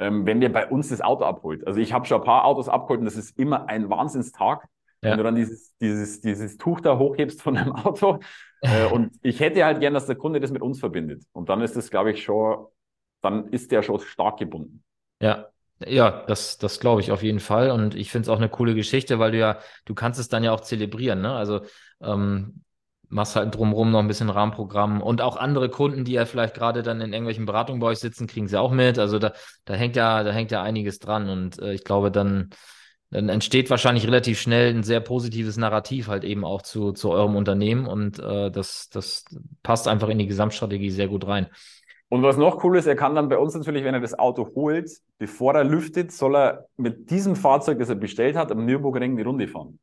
ja. 0.00 0.06
ähm, 0.06 0.26
wenn 0.26 0.40
der 0.40 0.48
bei 0.48 0.68
uns 0.68 0.88
das 0.88 1.00
Auto 1.00 1.22
abholt. 1.22 1.64
Also 1.64 1.78
ich 1.78 1.92
habe 1.92 2.06
schon 2.06 2.20
ein 2.20 2.26
paar 2.26 2.44
Autos 2.44 2.68
abgeholt 2.68 2.98
und 2.98 3.06
das 3.06 3.16
ist 3.16 3.38
immer 3.38 3.68
ein 3.68 3.88
Wahnsinnstag, 3.88 4.66
ja. 5.02 5.12
wenn 5.12 5.18
du 5.18 5.22
dann 5.22 5.36
dieses, 5.36 5.76
dieses, 5.76 6.20
dieses 6.20 6.56
Tuch 6.56 6.80
da 6.80 6.98
hochhebst 6.98 7.40
von 7.40 7.54
dem 7.54 7.70
Auto. 7.70 8.18
äh, 8.62 8.86
und 8.92 9.12
ich 9.22 9.38
hätte 9.38 9.64
halt 9.64 9.78
gern, 9.78 9.94
dass 9.94 10.06
der 10.06 10.16
Kunde 10.16 10.40
das 10.40 10.50
mit 10.50 10.62
uns 10.62 10.80
verbindet. 10.80 11.22
Und 11.30 11.48
dann 11.50 11.60
ist 11.60 11.76
das, 11.76 11.88
glaube 11.88 12.10
ich, 12.10 12.24
schon, 12.24 12.66
dann 13.22 13.46
ist 13.50 13.70
der 13.70 13.82
schon 13.82 14.00
stark 14.00 14.40
gebunden. 14.40 14.82
Ja, 15.22 15.46
ja, 15.86 16.24
das, 16.26 16.58
das 16.58 16.80
glaube 16.80 17.00
ich 17.00 17.10
auf 17.10 17.22
jeden 17.22 17.40
Fall. 17.40 17.70
Und 17.70 17.94
ich 17.94 18.10
finde 18.10 18.24
es 18.24 18.28
auch 18.28 18.36
eine 18.38 18.48
coole 18.48 18.74
Geschichte, 18.74 19.18
weil 19.18 19.32
du 19.32 19.38
ja, 19.38 19.58
du 19.84 19.94
kannst 19.94 20.20
es 20.20 20.28
dann 20.28 20.44
ja 20.44 20.52
auch 20.52 20.60
zelebrieren, 20.60 21.20
ne? 21.20 21.32
Also 21.32 21.62
ähm, 22.00 22.62
machst 23.08 23.36
halt 23.36 23.54
drumherum 23.54 23.90
noch 23.90 23.98
ein 23.98 24.08
bisschen 24.08 24.30
Rahmenprogramm 24.30 25.02
und 25.02 25.20
auch 25.20 25.36
andere 25.36 25.68
Kunden, 25.68 26.04
die 26.04 26.12
ja 26.12 26.26
vielleicht 26.26 26.54
gerade 26.54 26.82
dann 26.82 27.00
in 27.00 27.12
irgendwelchen 27.12 27.44
Beratungen 27.44 27.80
bei 27.80 27.88
euch 27.88 27.98
sitzen, 27.98 28.26
kriegen 28.26 28.46
sie 28.46 28.58
auch 28.58 28.70
mit. 28.70 28.98
Also 28.98 29.18
da, 29.18 29.32
da 29.64 29.74
hängt 29.74 29.96
ja, 29.96 30.22
da 30.22 30.32
hängt 30.32 30.50
ja 30.52 30.62
einiges 30.62 30.98
dran. 31.00 31.28
Und 31.28 31.58
äh, 31.60 31.72
ich 31.72 31.82
glaube, 31.84 32.10
dann, 32.12 32.50
dann 33.10 33.28
entsteht 33.28 33.68
wahrscheinlich 33.68 34.06
relativ 34.06 34.40
schnell 34.40 34.72
ein 34.72 34.84
sehr 34.84 35.00
positives 35.00 35.56
Narrativ 35.56 36.06
halt 36.06 36.22
eben 36.24 36.44
auch 36.44 36.62
zu, 36.62 36.92
zu 36.92 37.10
eurem 37.10 37.34
Unternehmen. 37.34 37.86
Und 37.86 38.20
äh, 38.20 38.50
das, 38.50 38.88
das 38.90 39.24
passt 39.62 39.88
einfach 39.88 40.08
in 40.08 40.18
die 40.18 40.28
Gesamtstrategie 40.28 40.90
sehr 40.90 41.08
gut 41.08 41.26
rein. 41.26 41.48
Und 42.10 42.24
was 42.24 42.36
noch 42.36 42.64
cool 42.64 42.76
ist, 42.76 42.86
er 42.86 42.96
kann 42.96 43.14
dann 43.14 43.28
bei 43.28 43.38
uns 43.38 43.54
natürlich, 43.54 43.84
wenn 43.84 43.94
er 43.94 44.00
das 44.00 44.18
Auto 44.18 44.50
holt, 44.56 44.90
bevor 45.18 45.54
er 45.54 45.62
lüftet, 45.62 46.10
soll 46.10 46.34
er 46.34 46.66
mit 46.76 47.08
diesem 47.08 47.36
Fahrzeug, 47.36 47.78
das 47.78 47.88
er 47.88 47.94
bestellt 47.94 48.36
hat, 48.36 48.50
am 48.50 48.64
Nürburgring 48.64 49.16
die 49.16 49.22
Runde 49.22 49.46
fahren. 49.46 49.78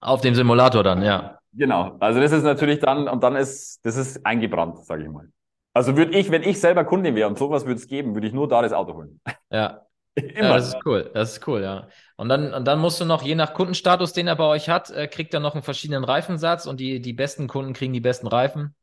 Auf 0.00 0.20
dem 0.20 0.34
Simulator 0.34 0.82
dann, 0.82 1.02
ja. 1.02 1.38
Genau. 1.52 1.96
Also 2.00 2.20
das 2.20 2.32
ist 2.32 2.42
natürlich 2.42 2.80
dann, 2.80 3.08
und 3.08 3.22
dann 3.22 3.36
ist, 3.36 3.86
das 3.86 3.96
ist 3.96 4.26
eingebrannt, 4.26 4.84
sage 4.84 5.04
ich 5.04 5.08
mal. 5.08 5.28
Also 5.74 5.96
würde 5.96 6.18
ich, 6.18 6.32
wenn 6.32 6.42
ich 6.42 6.60
selber 6.60 6.84
Kunde 6.84 7.14
wäre 7.14 7.28
und 7.28 7.38
sowas 7.38 7.64
würde 7.66 7.76
es 7.76 7.86
geben, 7.86 8.14
würde 8.14 8.26
ich 8.26 8.32
nur 8.32 8.48
da 8.48 8.60
das 8.60 8.72
Auto 8.72 8.94
holen. 8.94 9.20
Ja. 9.50 9.82
Immer. 10.16 10.48
Ja, 10.48 10.54
das 10.56 10.68
ist 10.68 10.76
cool. 10.84 11.10
Das 11.14 11.32
ist 11.32 11.46
cool, 11.46 11.62
ja. 11.62 11.86
Und 12.16 12.28
dann, 12.28 12.52
und 12.52 12.64
dann 12.66 12.80
musst 12.80 13.00
du 13.00 13.04
noch, 13.04 13.22
je 13.22 13.36
nach 13.36 13.54
Kundenstatus, 13.54 14.12
den 14.12 14.26
er 14.26 14.36
bei 14.36 14.44
euch 14.44 14.68
hat, 14.68 14.90
äh, 14.90 15.06
kriegt 15.06 15.34
er 15.34 15.40
noch 15.40 15.54
einen 15.54 15.62
verschiedenen 15.62 16.02
Reifensatz 16.02 16.66
und 16.66 16.80
die, 16.80 17.00
die 17.00 17.12
besten 17.12 17.46
Kunden 17.46 17.72
kriegen 17.74 17.92
die 17.92 18.00
besten 18.00 18.26
Reifen. 18.26 18.74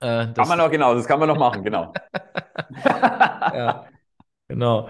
Äh, 0.00 0.32
kann 0.34 0.48
man 0.48 0.58
noch, 0.58 0.70
genau, 0.70 0.94
das 0.94 1.06
kann 1.06 1.18
man 1.18 1.28
noch 1.28 1.38
machen, 1.38 1.62
genau. 1.62 1.92
ja, 2.84 3.86
genau. 4.48 4.88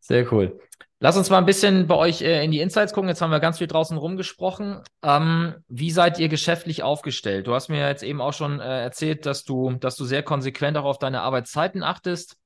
Sehr 0.00 0.30
cool. 0.32 0.60
Lass 1.00 1.16
uns 1.16 1.28
mal 1.28 1.38
ein 1.38 1.46
bisschen 1.46 1.86
bei 1.86 1.96
euch 1.96 2.22
äh, 2.22 2.44
in 2.44 2.50
die 2.50 2.60
Insights 2.60 2.92
gucken. 2.92 3.08
Jetzt 3.08 3.20
haben 3.20 3.30
wir 3.30 3.40
ganz 3.40 3.58
viel 3.58 3.66
draußen 3.66 3.96
rumgesprochen. 3.96 4.80
Ähm, 5.02 5.54
wie 5.68 5.90
seid 5.90 6.18
ihr 6.18 6.28
geschäftlich 6.28 6.82
aufgestellt? 6.82 7.46
Du 7.46 7.54
hast 7.54 7.68
mir 7.68 7.86
jetzt 7.86 8.02
eben 8.02 8.20
auch 8.20 8.32
schon 8.32 8.60
äh, 8.60 8.82
erzählt, 8.82 9.26
dass 9.26 9.44
du, 9.44 9.72
dass 9.72 9.96
du 9.96 10.04
sehr 10.04 10.22
konsequent 10.22 10.76
auch 10.76 10.84
auf 10.84 10.98
deine 10.98 11.22
Arbeitszeiten 11.22 11.82
achtest. 11.82 12.36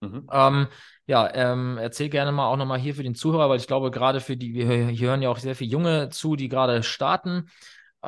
Mhm. 0.00 0.26
Ähm, 0.32 0.66
ja, 1.06 1.32
ähm, 1.32 1.78
erzähl 1.78 2.08
gerne 2.08 2.32
mal 2.32 2.48
auch 2.48 2.56
nochmal 2.56 2.78
hier 2.78 2.94
für 2.94 3.02
den 3.02 3.14
Zuhörer, 3.14 3.48
weil 3.48 3.58
ich 3.58 3.66
glaube, 3.66 3.90
gerade 3.90 4.20
für 4.20 4.36
die, 4.36 4.54
wir 4.54 4.88
hier 4.88 5.08
hören 5.08 5.22
ja 5.22 5.30
auch 5.30 5.38
sehr 5.38 5.54
viele 5.54 5.70
Junge 5.70 6.08
zu, 6.10 6.36
die 6.36 6.48
gerade 6.48 6.82
starten. 6.82 7.48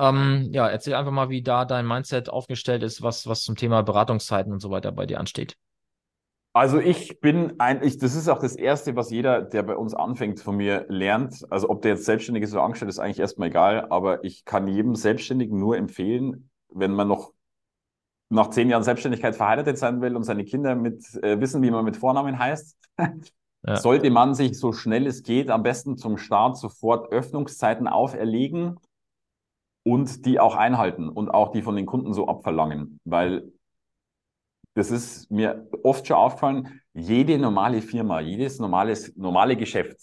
Ähm, 0.00 0.48
ja, 0.52 0.66
erzähl 0.66 0.94
einfach 0.94 1.12
mal, 1.12 1.28
wie 1.28 1.42
da 1.42 1.66
dein 1.66 1.86
Mindset 1.86 2.30
aufgestellt 2.30 2.82
ist, 2.82 3.02
was, 3.02 3.26
was 3.26 3.42
zum 3.42 3.54
Thema 3.54 3.82
Beratungszeiten 3.82 4.50
und 4.50 4.60
so 4.60 4.70
weiter 4.70 4.92
bei 4.92 5.04
dir 5.04 5.20
ansteht. 5.20 5.58
Also 6.54 6.80
ich 6.80 7.20
bin 7.20 7.60
eigentlich, 7.60 7.98
das 7.98 8.16
ist 8.16 8.28
auch 8.28 8.38
das 8.38 8.56
Erste, 8.56 8.96
was 8.96 9.10
jeder, 9.10 9.42
der 9.42 9.62
bei 9.62 9.76
uns 9.76 9.94
anfängt, 9.94 10.40
von 10.40 10.56
mir 10.56 10.86
lernt. 10.88 11.46
Also 11.50 11.68
ob 11.68 11.82
der 11.82 11.92
jetzt 11.92 12.06
selbstständig 12.06 12.42
ist 12.42 12.54
oder 12.54 12.62
angestellt, 12.62 12.88
ist 12.88 12.98
eigentlich 12.98 13.20
erstmal 13.20 13.48
egal. 13.48 13.88
Aber 13.90 14.24
ich 14.24 14.46
kann 14.46 14.66
jedem 14.66 14.94
Selbstständigen 14.94 15.60
nur 15.60 15.76
empfehlen, 15.76 16.50
wenn 16.70 16.92
man 16.92 17.06
noch 17.06 17.32
nach 18.30 18.48
zehn 18.48 18.70
Jahren 18.70 18.82
Selbstständigkeit 18.82 19.36
verheiratet 19.36 19.76
sein 19.76 20.00
will 20.00 20.16
und 20.16 20.24
seine 20.24 20.44
Kinder 20.44 20.74
mit 20.76 21.04
äh, 21.22 21.38
wissen, 21.40 21.62
wie 21.62 21.70
man 21.70 21.84
mit 21.84 21.98
Vornamen 21.98 22.38
heißt, 22.38 22.76
ja. 23.66 23.76
sollte 23.76 24.10
man 24.10 24.34
sich 24.34 24.58
so 24.58 24.72
schnell 24.72 25.06
es 25.06 25.22
geht 25.22 25.50
am 25.50 25.62
besten 25.62 25.98
zum 25.98 26.16
Start 26.16 26.56
sofort 26.56 27.12
Öffnungszeiten 27.12 27.86
auferlegen 27.86 28.78
und 29.82 30.26
die 30.26 30.38
auch 30.40 30.56
einhalten 30.56 31.08
und 31.08 31.30
auch 31.30 31.52
die 31.52 31.62
von 31.62 31.76
den 31.76 31.86
Kunden 31.86 32.12
so 32.12 32.28
abverlangen, 32.28 33.00
weil 33.04 33.50
das 34.74 34.90
ist 34.90 35.30
mir 35.30 35.68
oft 35.82 36.06
schon 36.06 36.16
aufgefallen, 36.16 36.80
jede 36.94 37.38
normale 37.38 37.82
Firma, 37.82 38.20
jedes 38.20 38.58
normales, 38.58 39.14
normale 39.16 39.56
Geschäft, 39.56 39.98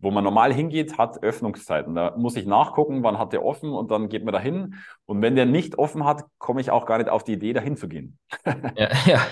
wo 0.00 0.10
man 0.10 0.24
normal 0.24 0.52
hingeht, 0.52 0.98
hat 0.98 1.22
Öffnungszeiten. 1.22 1.94
Da 1.94 2.14
muss 2.16 2.36
ich 2.36 2.46
nachgucken, 2.46 3.02
wann 3.02 3.18
hat 3.18 3.32
der 3.32 3.44
offen 3.44 3.70
und 3.70 3.90
dann 3.90 4.08
geht 4.08 4.24
man 4.24 4.32
dahin. 4.32 4.74
Und 5.06 5.22
wenn 5.22 5.36
der 5.36 5.46
nicht 5.46 5.78
offen 5.78 6.04
hat, 6.04 6.24
komme 6.38 6.60
ich 6.60 6.70
auch 6.70 6.86
gar 6.86 6.98
nicht 6.98 7.08
auf 7.08 7.24
die 7.24 7.34
Idee, 7.34 7.52
dahin 7.52 7.76
zu 7.76 7.88
gehen. 7.88 8.18
Ja, 8.76 8.90
ja. 9.06 9.26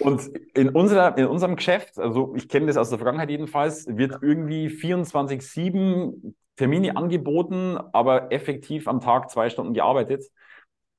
und 0.00 0.30
in, 0.54 0.68
unserer, 0.68 1.16
in 1.16 1.26
unserem 1.26 1.56
Geschäft, 1.56 1.98
also 1.98 2.34
ich 2.36 2.48
kenne 2.48 2.66
das 2.66 2.76
aus 2.76 2.90
der 2.90 2.98
Vergangenheit 2.98 3.30
jedenfalls, 3.30 3.86
wird 3.88 4.18
irgendwie 4.22 4.68
24-7 4.68 6.34
Termine 6.56 6.96
angeboten, 6.96 7.78
aber 7.92 8.30
effektiv 8.32 8.88
am 8.88 9.00
Tag 9.00 9.30
zwei 9.30 9.50
Stunden 9.50 9.74
gearbeitet. 9.74 10.24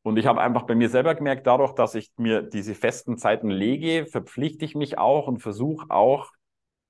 Und 0.02 0.18
ich 0.18 0.26
habe 0.26 0.42
einfach 0.42 0.64
bei 0.64 0.76
mir 0.76 0.90
selber 0.90 1.16
gemerkt, 1.16 1.48
dadurch, 1.48 1.74
dass 1.74 1.96
ich 1.96 2.12
mir 2.18 2.42
diese 2.42 2.76
festen 2.76 3.18
Zeiten 3.18 3.50
lege, 3.50 4.06
verpflichte 4.06 4.66
ich 4.66 4.76
mich 4.76 4.98
auch 4.98 5.28
und 5.28 5.40
versuche 5.40 5.90
auch 5.90 6.32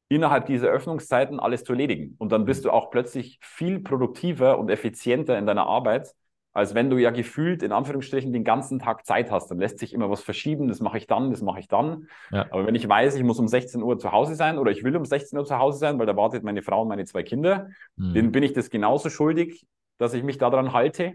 innerhalb 0.09 0.45
dieser 0.47 0.67
Öffnungszeiten 0.67 1.39
alles 1.39 1.63
zu 1.63 1.73
erledigen. 1.73 2.15
Und 2.17 2.31
dann 2.31 2.45
bist 2.45 2.65
du 2.65 2.71
auch 2.71 2.89
plötzlich 2.89 3.39
viel 3.41 3.79
produktiver 3.79 4.57
und 4.57 4.69
effizienter 4.69 5.37
in 5.37 5.45
deiner 5.45 5.67
Arbeit, 5.67 6.13
als 6.53 6.75
wenn 6.75 6.89
du 6.89 6.97
ja 6.97 7.09
gefühlt 7.09 7.63
in 7.63 7.71
Anführungsstrichen 7.71 8.31
den 8.31 8.43
ganzen 8.43 8.79
Tag 8.79 9.05
Zeit 9.05 9.31
hast. 9.31 9.49
Dann 9.49 9.59
lässt 9.59 9.79
sich 9.79 9.93
immer 9.93 10.09
was 10.09 10.21
verschieben, 10.21 10.67
das 10.67 10.79
mache 10.79 10.97
ich 10.97 11.07
dann, 11.07 11.31
das 11.31 11.41
mache 11.41 11.59
ich 11.59 11.67
dann. 11.67 12.07
Ja. 12.31 12.45
Aber 12.51 12.67
wenn 12.67 12.75
ich 12.75 12.87
weiß, 12.87 13.15
ich 13.15 13.23
muss 13.23 13.39
um 13.39 13.47
16 13.47 13.81
Uhr 13.81 13.97
zu 13.97 14.11
Hause 14.11 14.35
sein 14.35 14.59
oder 14.59 14.71
ich 14.71 14.83
will 14.83 14.95
um 14.95 15.05
16 15.05 15.37
Uhr 15.37 15.45
zu 15.45 15.57
Hause 15.57 15.79
sein, 15.79 15.97
weil 15.99 16.05
da 16.05 16.15
wartet 16.15 16.43
meine 16.43 16.61
Frau 16.61 16.83
und 16.83 16.87
meine 16.87 17.05
zwei 17.05 17.23
Kinder, 17.23 17.69
mhm. 17.95 18.13
denen 18.13 18.31
bin 18.31 18.43
ich 18.43 18.53
das 18.53 18.69
genauso 18.69 19.09
schuldig, 19.09 19.65
dass 19.97 20.13
ich 20.13 20.23
mich 20.23 20.37
daran 20.37 20.73
halte. 20.73 21.13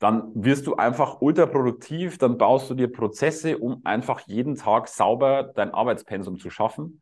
Dann 0.00 0.32
wirst 0.34 0.66
du 0.66 0.74
einfach 0.74 1.20
ultra 1.20 1.46
produktiv, 1.46 2.18
dann 2.18 2.36
baust 2.36 2.68
du 2.68 2.74
dir 2.74 2.90
Prozesse, 2.90 3.58
um 3.58 3.82
einfach 3.84 4.18
jeden 4.26 4.56
Tag 4.56 4.88
sauber 4.88 5.52
dein 5.54 5.72
Arbeitspensum 5.72 6.38
zu 6.38 6.50
schaffen. 6.50 7.00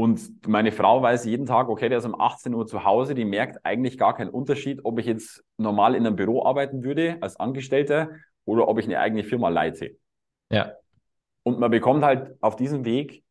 Und 0.00 0.46
meine 0.46 0.70
Frau 0.70 1.02
weiß 1.02 1.24
jeden 1.24 1.44
Tag, 1.44 1.68
okay, 1.68 1.88
der 1.88 1.98
ist 1.98 2.04
um 2.04 2.18
18 2.20 2.54
Uhr 2.54 2.68
zu 2.68 2.84
Hause, 2.84 3.16
die 3.16 3.24
merkt 3.24 3.66
eigentlich 3.66 3.98
gar 3.98 4.14
keinen 4.14 4.30
Unterschied, 4.30 4.84
ob 4.84 5.00
ich 5.00 5.06
jetzt 5.06 5.44
normal 5.56 5.96
in 5.96 6.06
einem 6.06 6.14
Büro 6.14 6.46
arbeiten 6.46 6.84
würde 6.84 7.18
als 7.20 7.34
Angestellter 7.34 8.10
oder 8.44 8.68
ob 8.68 8.78
ich 8.78 8.84
eine 8.84 9.00
eigene 9.00 9.24
Firma 9.24 9.48
leite. 9.48 9.96
Ja. 10.52 10.74
Und 11.42 11.58
man 11.58 11.72
bekommt 11.72 12.04
halt 12.04 12.36
auf 12.40 12.54
diesem 12.54 12.84
Weg 12.84 13.24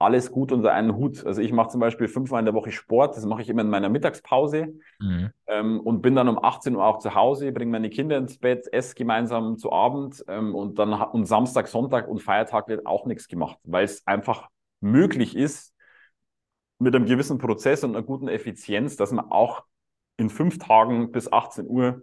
alles 0.00 0.32
gut 0.32 0.50
unter 0.50 0.72
einen 0.72 0.96
Hut. 0.96 1.24
Also 1.24 1.42
ich 1.42 1.52
mache 1.52 1.68
zum 1.68 1.80
Beispiel 1.80 2.08
fünfmal 2.08 2.40
in 2.40 2.46
der 2.46 2.54
Woche 2.54 2.72
Sport, 2.72 3.16
das 3.16 3.24
mache 3.24 3.42
ich 3.42 3.48
immer 3.48 3.62
in 3.62 3.70
meiner 3.70 3.88
Mittagspause 3.88 4.74
mhm. 4.98 5.30
ähm, 5.46 5.78
und 5.78 6.02
bin 6.02 6.16
dann 6.16 6.26
um 6.26 6.42
18 6.42 6.74
Uhr 6.74 6.84
auch 6.84 6.98
zu 6.98 7.14
Hause, 7.14 7.52
bringe 7.52 7.70
meine 7.70 7.88
Kinder 7.88 8.16
ins 8.16 8.36
Bett, 8.36 8.66
esse 8.72 8.96
gemeinsam 8.96 9.58
zu 9.58 9.70
Abend 9.70 10.24
ähm, 10.26 10.56
und 10.56 10.80
dann 10.80 10.92
und 10.92 11.26
Samstag, 11.26 11.68
Sonntag 11.68 12.08
und 12.08 12.20
Feiertag 12.20 12.66
wird 12.66 12.84
auch 12.84 13.06
nichts 13.06 13.28
gemacht, 13.28 13.58
weil 13.62 13.84
es 13.84 14.04
einfach 14.08 14.48
möglich 14.80 15.36
ist, 15.36 15.69
mit 16.80 16.96
einem 16.96 17.06
gewissen 17.06 17.38
Prozess 17.38 17.84
und 17.84 17.94
einer 17.94 18.04
guten 18.04 18.26
Effizienz, 18.26 18.96
dass 18.96 19.12
man 19.12 19.30
auch 19.30 19.64
in 20.16 20.30
fünf 20.30 20.58
Tagen 20.58 21.12
bis 21.12 21.30
18 21.30 21.66
Uhr 21.66 22.02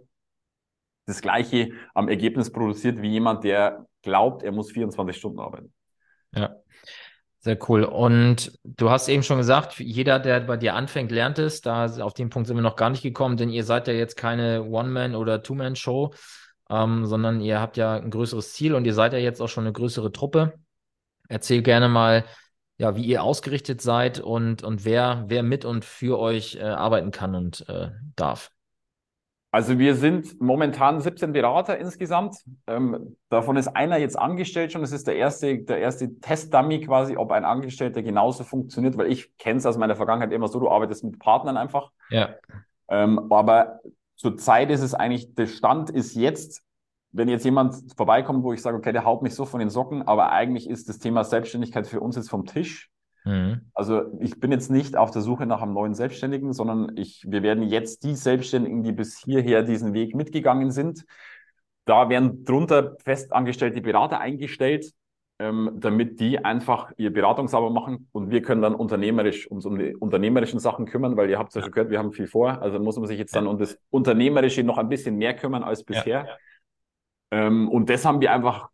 das 1.06 1.20
Gleiche 1.20 1.72
am 1.94 2.08
Ergebnis 2.08 2.52
produziert 2.52 3.02
wie 3.02 3.10
jemand, 3.10 3.44
der 3.44 3.86
glaubt, 4.02 4.42
er 4.42 4.52
muss 4.52 4.70
24 4.70 5.16
Stunden 5.16 5.40
arbeiten. 5.40 5.72
Ja, 6.34 6.54
sehr 7.40 7.58
cool. 7.68 7.84
Und 7.84 8.58
du 8.62 8.90
hast 8.90 9.08
eben 9.08 9.22
schon 9.22 9.38
gesagt, 9.38 9.78
jeder, 9.78 10.20
der 10.20 10.40
bei 10.40 10.56
dir 10.56 10.74
anfängt, 10.74 11.10
lernt 11.10 11.38
es. 11.38 11.60
Da 11.60 11.86
auf 12.02 12.14
den 12.14 12.30
Punkt 12.30 12.46
sind 12.46 12.56
wir 12.56 12.62
noch 12.62 12.76
gar 12.76 12.90
nicht 12.90 13.02
gekommen, 13.02 13.36
denn 13.36 13.48
ihr 13.48 13.64
seid 13.64 13.88
ja 13.88 13.94
jetzt 13.94 14.16
keine 14.16 14.64
One-Man- 14.64 15.16
oder 15.16 15.42
Two-Man-Show, 15.42 16.14
ähm, 16.70 17.06
sondern 17.06 17.40
ihr 17.40 17.60
habt 17.60 17.76
ja 17.76 17.94
ein 17.96 18.10
größeres 18.10 18.52
Ziel 18.52 18.74
und 18.74 18.84
ihr 18.84 18.94
seid 18.94 19.12
ja 19.12 19.18
jetzt 19.18 19.40
auch 19.40 19.48
schon 19.48 19.64
eine 19.64 19.72
größere 19.72 20.12
Truppe. 20.12 20.54
Erzähl 21.28 21.62
gerne 21.62 21.88
mal, 21.88 22.24
ja, 22.78 22.94
wie 22.96 23.04
ihr 23.04 23.22
ausgerichtet 23.22 23.82
seid 23.82 24.20
und, 24.20 24.62
und 24.62 24.84
wer, 24.84 25.24
wer 25.26 25.42
mit 25.42 25.64
und 25.64 25.84
für 25.84 26.18
euch 26.18 26.56
äh, 26.56 26.62
arbeiten 26.62 27.10
kann 27.10 27.34
und 27.34 27.68
äh, 27.68 27.90
darf. 28.16 28.52
Also 29.50 29.78
wir 29.78 29.94
sind 29.94 30.40
momentan 30.40 31.00
17 31.00 31.32
Berater 31.32 31.78
insgesamt. 31.78 32.36
Ähm, 32.66 33.16
davon 33.30 33.56
ist 33.56 33.68
einer 33.68 33.96
jetzt 33.96 34.18
angestellt 34.18 34.72
schon. 34.72 34.82
Das 34.82 34.92
ist 34.92 35.06
der 35.06 35.16
erste, 35.16 35.58
der 35.58 35.78
erste 35.78 36.20
Testdummy 36.20 36.82
quasi, 36.82 37.16
ob 37.16 37.32
ein 37.32 37.44
Angestellter 37.44 38.02
genauso 38.02 38.44
funktioniert, 38.44 38.96
weil 38.98 39.10
ich 39.10 39.36
kenne 39.38 39.58
es 39.58 39.66
aus 39.66 39.78
meiner 39.78 39.96
Vergangenheit 39.96 40.32
immer 40.32 40.48
so, 40.48 40.60
du 40.60 40.70
arbeitest 40.70 41.02
mit 41.02 41.18
Partnern 41.18 41.56
einfach. 41.56 41.90
Ja. 42.10 42.34
Ähm, 42.88 43.32
aber 43.32 43.80
zurzeit 44.16 44.70
ist 44.70 44.82
es 44.82 44.94
eigentlich, 44.94 45.34
der 45.34 45.46
Stand 45.46 45.90
ist 45.90 46.14
jetzt 46.14 46.62
wenn 47.12 47.28
jetzt 47.28 47.44
jemand 47.44 47.74
vorbeikommt, 47.96 48.44
wo 48.44 48.52
ich 48.52 48.62
sage, 48.62 48.76
okay, 48.76 48.92
der 48.92 49.04
haut 49.04 49.22
mich 49.22 49.34
so 49.34 49.46
von 49.46 49.60
den 49.60 49.70
Socken, 49.70 50.02
aber 50.02 50.32
eigentlich 50.32 50.68
ist 50.68 50.88
das 50.88 50.98
Thema 50.98 51.24
Selbstständigkeit 51.24 51.86
für 51.86 52.00
uns 52.00 52.16
jetzt 52.16 52.30
vom 52.30 52.44
Tisch. 52.44 52.90
Mhm. 53.24 53.62
Also 53.74 54.02
ich 54.20 54.38
bin 54.38 54.52
jetzt 54.52 54.70
nicht 54.70 54.96
auf 54.96 55.10
der 55.10 55.22
Suche 55.22 55.46
nach 55.46 55.62
einem 55.62 55.74
neuen 55.74 55.94
Selbstständigen, 55.94 56.52
sondern 56.52 56.96
ich, 56.96 57.24
wir 57.26 57.42
werden 57.42 57.64
jetzt 57.64 58.04
die 58.04 58.14
Selbstständigen, 58.14 58.82
die 58.82 58.92
bis 58.92 59.18
hierher 59.18 59.62
diesen 59.62 59.94
Weg 59.94 60.14
mitgegangen 60.14 60.70
sind, 60.70 61.04
da 61.84 62.10
werden 62.10 62.44
drunter 62.44 62.96
festangestellte 63.02 63.80
Berater 63.80 64.20
eingestellt, 64.20 64.92
ähm, 65.38 65.70
damit 65.76 66.20
die 66.20 66.44
einfach 66.44 66.92
ihr 66.98 67.12
Beratungsarbeit 67.12 67.72
machen 67.72 68.08
und 68.12 68.30
wir 68.30 68.42
können 68.42 68.60
dann 68.60 68.74
unternehmerisch 68.74 69.50
uns 69.50 69.64
um 69.64 69.78
die 69.78 69.94
unternehmerischen 69.96 70.58
Sachen 70.58 70.84
kümmern, 70.84 71.16
weil 71.16 71.30
ihr 71.30 71.38
habt 71.38 71.48
es 71.50 71.54
ja 71.54 71.62
schon 71.62 71.70
gehört, 71.70 71.90
wir 71.90 71.98
haben 71.98 72.12
viel 72.12 72.26
vor. 72.26 72.60
Also 72.60 72.78
muss 72.78 72.96
man 72.98 73.06
sich 73.06 73.18
jetzt 73.18 73.34
dann 73.34 73.46
um 73.46 73.56
das 73.56 73.78
Unternehmerische 73.88 74.64
noch 74.64 74.76
ein 74.76 74.90
bisschen 74.90 75.16
mehr 75.16 75.34
kümmern 75.34 75.62
als 75.62 75.82
bisher. 75.82 76.20
Ja, 76.20 76.26
ja. 76.26 76.36
Ähm, 77.30 77.68
und 77.68 77.90
das 77.90 78.04
haben 78.04 78.20
wir 78.20 78.32
einfach 78.32 78.68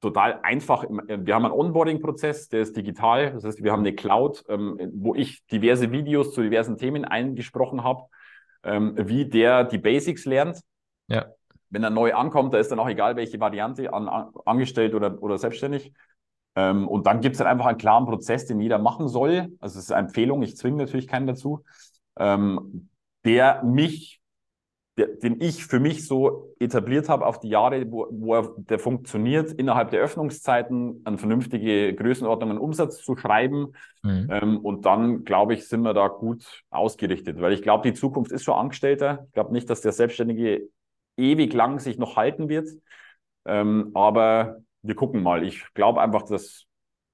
total 0.00 0.40
einfach. 0.42 0.84
Wir 0.88 1.34
haben 1.34 1.44
einen 1.44 1.54
Onboarding-Prozess, 1.54 2.48
der 2.48 2.60
ist 2.60 2.76
digital. 2.76 3.32
Das 3.32 3.44
heißt, 3.44 3.62
wir 3.62 3.72
haben 3.72 3.80
eine 3.80 3.94
Cloud, 3.94 4.44
ähm, 4.48 4.78
wo 4.94 5.14
ich 5.14 5.44
diverse 5.46 5.90
Videos 5.90 6.32
zu 6.32 6.42
diversen 6.42 6.76
Themen 6.76 7.04
eingesprochen 7.04 7.82
habe, 7.82 8.04
ähm, 8.62 8.94
wie 8.96 9.26
der 9.26 9.64
die 9.64 9.78
Basics 9.78 10.24
lernt. 10.24 10.60
Ja. 11.08 11.26
Wenn 11.70 11.82
er 11.82 11.90
neu 11.90 12.14
ankommt, 12.14 12.54
da 12.54 12.58
ist 12.58 12.70
dann 12.70 12.78
auch 12.78 12.88
egal, 12.88 13.16
welche 13.16 13.40
Variante, 13.40 13.92
an, 13.92 14.08
an, 14.08 14.30
angestellt 14.44 14.94
oder, 14.94 15.22
oder 15.22 15.36
selbstständig. 15.36 15.92
Ähm, 16.56 16.88
und 16.88 17.06
dann 17.06 17.20
gibt 17.20 17.34
es 17.34 17.40
halt 17.40 17.50
einfach 17.50 17.66
einen 17.66 17.78
klaren 17.78 18.06
Prozess, 18.06 18.46
den 18.46 18.60
jeder 18.60 18.78
machen 18.78 19.08
soll. 19.08 19.52
Also 19.60 19.78
es 19.78 19.86
ist 19.86 19.92
eine 19.92 20.06
Empfehlung, 20.06 20.42
ich 20.42 20.56
zwinge 20.56 20.78
natürlich 20.78 21.08
keinen 21.08 21.26
dazu, 21.26 21.64
ähm, 22.16 22.88
der 23.24 23.62
mich 23.64 24.17
der, 24.98 25.06
den 25.06 25.40
ich 25.40 25.64
für 25.64 25.78
mich 25.78 26.06
so 26.06 26.54
etabliert 26.58 27.08
habe 27.08 27.24
auf 27.24 27.38
die 27.38 27.48
Jahre, 27.48 27.90
wo, 27.90 28.08
wo 28.10 28.34
er, 28.34 28.52
der 28.56 28.78
funktioniert, 28.78 29.52
innerhalb 29.52 29.90
der 29.90 30.00
Öffnungszeiten 30.00 31.02
eine 31.04 31.18
vernünftige 31.18 31.94
Größenordnung 31.94 32.50
an 32.50 32.58
Umsatz 32.58 33.00
zu 33.02 33.16
schreiben. 33.16 33.74
Mhm. 34.02 34.28
Ähm, 34.30 34.58
und 34.58 34.84
dann, 34.84 35.24
glaube 35.24 35.54
ich, 35.54 35.68
sind 35.68 35.82
wir 35.82 35.94
da 35.94 36.08
gut 36.08 36.64
ausgerichtet, 36.70 37.40
weil 37.40 37.52
ich 37.52 37.62
glaube, 37.62 37.88
die 37.88 37.94
Zukunft 37.94 38.32
ist 38.32 38.42
schon 38.42 38.54
Angestellter. 38.54 39.24
Ich 39.28 39.32
glaube 39.32 39.52
nicht, 39.52 39.70
dass 39.70 39.80
der 39.80 39.92
Selbstständige 39.92 40.68
ewig 41.16 41.52
lang 41.52 41.78
sich 41.78 41.96
noch 41.98 42.16
halten 42.16 42.48
wird. 42.48 42.68
Ähm, 43.46 43.92
aber 43.94 44.58
wir 44.82 44.96
gucken 44.96 45.22
mal. 45.22 45.44
Ich 45.44 45.64
glaube 45.74 46.00
einfach, 46.00 46.22
dass 46.22 46.64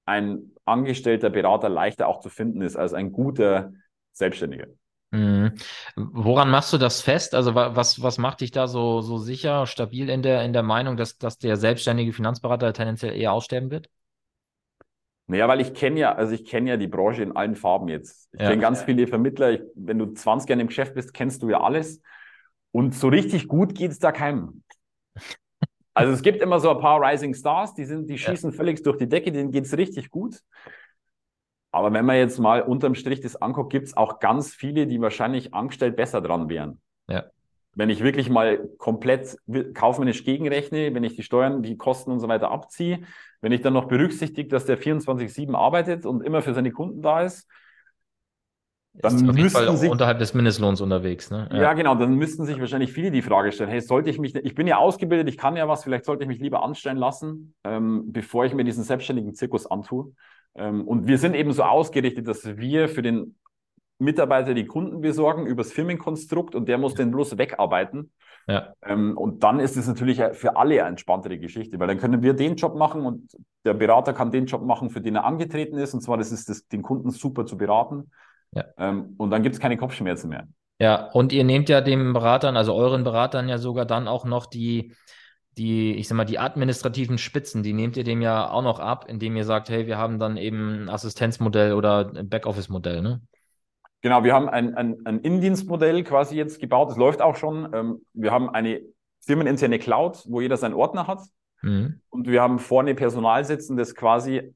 ein 0.05 0.51
angestellter 0.65 1.29
Berater 1.29 1.69
leichter 1.69 2.07
auch 2.07 2.19
zu 2.19 2.29
finden 2.29 2.61
ist 2.61 2.75
als 2.75 2.93
ein 2.93 3.11
guter 3.11 3.73
Selbstständiger. 4.11 4.67
Mhm. 5.11 5.53
Woran 5.95 6.49
machst 6.49 6.73
du 6.73 6.77
das 6.77 7.01
fest? 7.01 7.35
Also 7.35 7.55
was, 7.55 8.01
was 8.01 8.17
macht 8.17 8.41
dich 8.41 8.51
da 8.51 8.67
so, 8.67 9.01
so 9.01 9.17
sicher, 9.17 9.65
stabil 9.65 10.09
in 10.09 10.21
der, 10.21 10.43
in 10.43 10.53
der 10.53 10.63
Meinung, 10.63 10.97
dass, 10.97 11.17
dass 11.17 11.37
der 11.37 11.57
selbstständige 11.57 12.11
Finanzberater 12.11 12.73
tendenziell 12.73 13.15
eher 13.15 13.31
aussterben 13.31 13.71
wird? 13.71 13.89
Naja, 15.27 15.47
weil 15.47 15.61
ich 15.61 15.73
kenne 15.73 15.99
ja, 15.99 16.13
also 16.13 16.33
ich 16.33 16.45
kenne 16.45 16.69
ja 16.69 16.77
die 16.77 16.87
Branche 16.87 17.23
in 17.23 17.35
allen 17.35 17.55
Farben 17.55 17.87
jetzt. 17.87 18.29
Ich 18.33 18.41
ja. 18.41 18.49
kenne 18.49 18.61
ganz 18.61 18.83
viele 18.83 19.07
Vermittler. 19.07 19.51
Ich, 19.51 19.61
wenn 19.73 19.97
du 19.97 20.13
20 20.13 20.49
Jahre 20.49 20.61
im 20.61 20.67
Geschäft 20.67 20.93
bist, 20.93 21.13
kennst 21.13 21.41
du 21.41 21.49
ja 21.49 21.61
alles. 21.61 22.01
Und 22.71 22.93
so 22.93 23.07
richtig 23.07 23.47
gut 23.47 23.73
geht 23.73 23.91
es 23.91 23.99
da 23.99 24.11
keinem. 24.11 24.63
Also 25.97 26.11
es 26.11 26.21
gibt 26.21 26.41
immer 26.41 26.59
so 26.59 26.69
ein 26.71 26.79
paar 26.79 26.99
Rising 26.99 27.33
Stars, 27.33 27.73
die 27.73 27.85
sind, 27.85 28.09
die 28.09 28.17
schießen 28.17 28.51
ja. 28.51 28.57
völlig 28.57 28.83
durch 28.83 28.97
die 28.97 29.07
Decke, 29.07 29.31
denen 29.31 29.51
geht 29.51 29.63
es 29.63 29.77
richtig 29.77 30.09
gut. 30.09 30.41
Aber 31.75 31.91
wenn 31.91 32.05
man 32.05 32.15
jetzt 32.15 32.39
mal 32.39 32.61
unterm 32.61 32.95
Strich 32.95 33.19
das 33.19 33.35
anguckt, 33.35 33.69
gibt 33.69 33.87
es 33.87 33.97
auch 33.97 34.19
ganz 34.19 34.55
viele, 34.55 34.87
die 34.87 35.01
wahrscheinlich 35.01 35.53
angestellt 35.53 35.97
besser 35.97 36.21
dran 36.21 36.47
wären. 36.47 36.79
Ja. 37.09 37.25
Wenn 37.73 37.89
ich 37.89 38.01
wirklich 38.01 38.29
mal 38.29 38.69
komplett 38.77 39.37
kaufmännisch 39.73 40.23
gegenrechne, 40.23 40.95
wenn 40.95 41.03
ich 41.03 41.17
die 41.17 41.23
Steuern, 41.23 41.63
die 41.63 41.75
Kosten 41.75 42.11
und 42.11 42.21
so 42.21 42.29
weiter 42.29 42.49
abziehe, 42.49 43.01
wenn 43.41 43.51
ich 43.51 43.59
dann 43.59 43.73
noch 43.73 43.89
berücksichtige, 43.89 44.47
dass 44.47 44.63
der 44.63 44.79
24-7 44.79 45.53
arbeitet 45.53 46.05
und 46.05 46.23
immer 46.23 46.41
für 46.41 46.53
seine 46.53 46.71
Kunden 46.71 47.01
da 47.01 47.23
ist, 47.23 47.45
dann 48.93 49.15
ist 49.15 49.23
müssten 49.23 49.75
sich 49.75 49.89
unterhalb 49.89 50.19
des 50.19 50.33
Mindestlohns 50.33 50.79
unterwegs. 50.79 51.29
Ne? 51.29 51.49
Ja. 51.51 51.61
ja. 51.61 51.73
genau. 51.73 51.95
Dann 51.95 52.15
müssten 52.15 52.45
sich 52.45 52.57
wahrscheinlich 52.57 52.93
viele 52.93 53.11
die 53.11 53.21
Frage 53.21 53.51
stellen: 53.51 53.69
Hey, 53.69 53.81
sollte 53.81 54.09
ich 54.09 54.17
mich? 54.17 54.33
Ich 54.33 54.55
bin 54.55 54.65
ja 54.65 54.77
ausgebildet, 54.77 55.27
ich 55.27 55.37
kann 55.37 55.57
ja 55.57 55.67
was. 55.67 55.83
Vielleicht 55.83 56.05
sollte 56.05 56.23
ich 56.23 56.29
mich 56.29 56.39
lieber 56.39 56.63
anstellen 56.63 56.95
lassen, 56.95 57.53
ähm, 57.65 58.13
bevor 58.13 58.45
ich 58.45 58.53
mir 58.53 58.63
diesen 58.63 58.85
selbstständigen 58.85 59.33
Zirkus 59.33 59.69
antue. 59.69 60.13
Ähm, 60.55 60.87
und 60.87 61.07
wir 61.07 61.17
sind 61.17 61.35
eben 61.35 61.51
so 61.51 61.63
ausgerichtet, 61.63 62.27
dass 62.27 62.57
wir 62.57 62.89
für 62.89 63.01
den 63.01 63.35
Mitarbeiter 63.97 64.53
die 64.53 64.65
Kunden 64.65 65.01
besorgen 65.01 65.45
übers 65.45 65.71
Firmenkonstrukt 65.71 66.55
und 66.55 66.67
der 66.67 66.77
muss 66.77 66.95
den 66.95 67.11
bloß 67.11 67.37
wegarbeiten. 67.37 68.11
Ja. 68.47 68.73
Ähm, 68.83 69.17
und 69.17 69.43
dann 69.43 69.59
ist 69.59 69.77
es 69.77 69.87
natürlich 69.87 70.21
für 70.33 70.57
alle 70.57 70.81
eine 70.81 70.89
entspanntere 70.89 71.39
Geschichte, 71.39 71.79
weil 71.79 71.87
dann 71.87 71.97
können 71.97 72.21
wir 72.21 72.33
den 72.33 72.55
Job 72.55 72.75
machen 72.75 73.05
und 73.05 73.31
der 73.63 73.73
Berater 73.73 74.13
kann 74.13 74.31
den 74.31 74.45
Job 74.45 74.63
machen, 74.63 74.89
für 74.89 75.01
den 75.01 75.15
er 75.15 75.25
angetreten 75.25 75.77
ist. 75.77 75.93
Und 75.93 76.01
zwar, 76.01 76.17
das 76.17 76.31
ist 76.31 76.49
das, 76.49 76.67
den 76.67 76.81
Kunden 76.81 77.09
super 77.09 77.45
zu 77.45 77.57
beraten. 77.57 78.11
Ja. 78.51 78.65
Ähm, 78.77 79.15
und 79.17 79.31
dann 79.31 79.43
gibt 79.43 79.55
es 79.55 79.61
keine 79.61 79.77
Kopfschmerzen 79.77 80.29
mehr. 80.29 80.47
Ja, 80.79 81.09
und 81.11 81.31
ihr 81.31 81.45
nehmt 81.45 81.69
ja 81.69 81.81
den 81.81 82.11
Beratern, 82.11 82.57
also 82.57 82.73
euren 82.73 83.03
Beratern 83.03 83.47
ja 83.47 83.57
sogar 83.57 83.85
dann 83.85 84.07
auch 84.07 84.25
noch 84.25 84.45
die, 84.45 84.93
die, 85.57 85.95
ich 85.95 86.07
sag 86.07 86.15
mal, 86.15 86.25
die 86.25 86.39
administrativen 86.39 87.17
Spitzen, 87.17 87.63
die 87.63 87.73
nehmt 87.73 87.97
ihr 87.97 88.03
dem 88.03 88.21
ja 88.21 88.49
auch 88.49 88.61
noch 88.61 88.79
ab, 88.79 89.05
indem 89.07 89.35
ihr 89.35 89.45
sagt, 89.45 89.69
hey, 89.69 89.87
wir 89.87 89.97
haben 89.97 90.19
dann 90.19 90.37
eben 90.37 90.83
ein 90.83 90.89
Assistenzmodell 90.89 91.73
oder 91.73 92.11
ein 92.15 92.29
Backoffice-Modell, 92.29 93.01
ne? 93.01 93.21
Genau, 94.01 94.23
wir 94.23 94.33
haben 94.33 94.49
ein, 94.49 94.75
ein, 94.75 94.97
ein 95.05 95.19
Indienstmodell 95.19 96.03
quasi 96.03 96.35
jetzt 96.35 96.59
gebaut, 96.59 96.89
das 96.89 96.97
läuft 96.97 97.21
auch 97.21 97.35
schon. 97.35 97.69
Ähm, 97.73 98.05
wir 98.13 98.31
haben 98.31 98.49
eine 98.49 98.81
firmeninterne 99.21 99.79
Cloud, 99.79 100.23
wo 100.27 100.41
jeder 100.41 100.57
seinen 100.57 100.75
Ordner 100.75 101.07
hat. 101.07 101.21
Mhm. 101.61 102.01
Und 102.09 102.27
wir 102.27 102.41
haben 102.41 102.59
vorne 102.59 102.93
Personal 102.93 103.43
sitzen, 103.45 103.77
das 103.77 103.95
quasi 103.95 104.53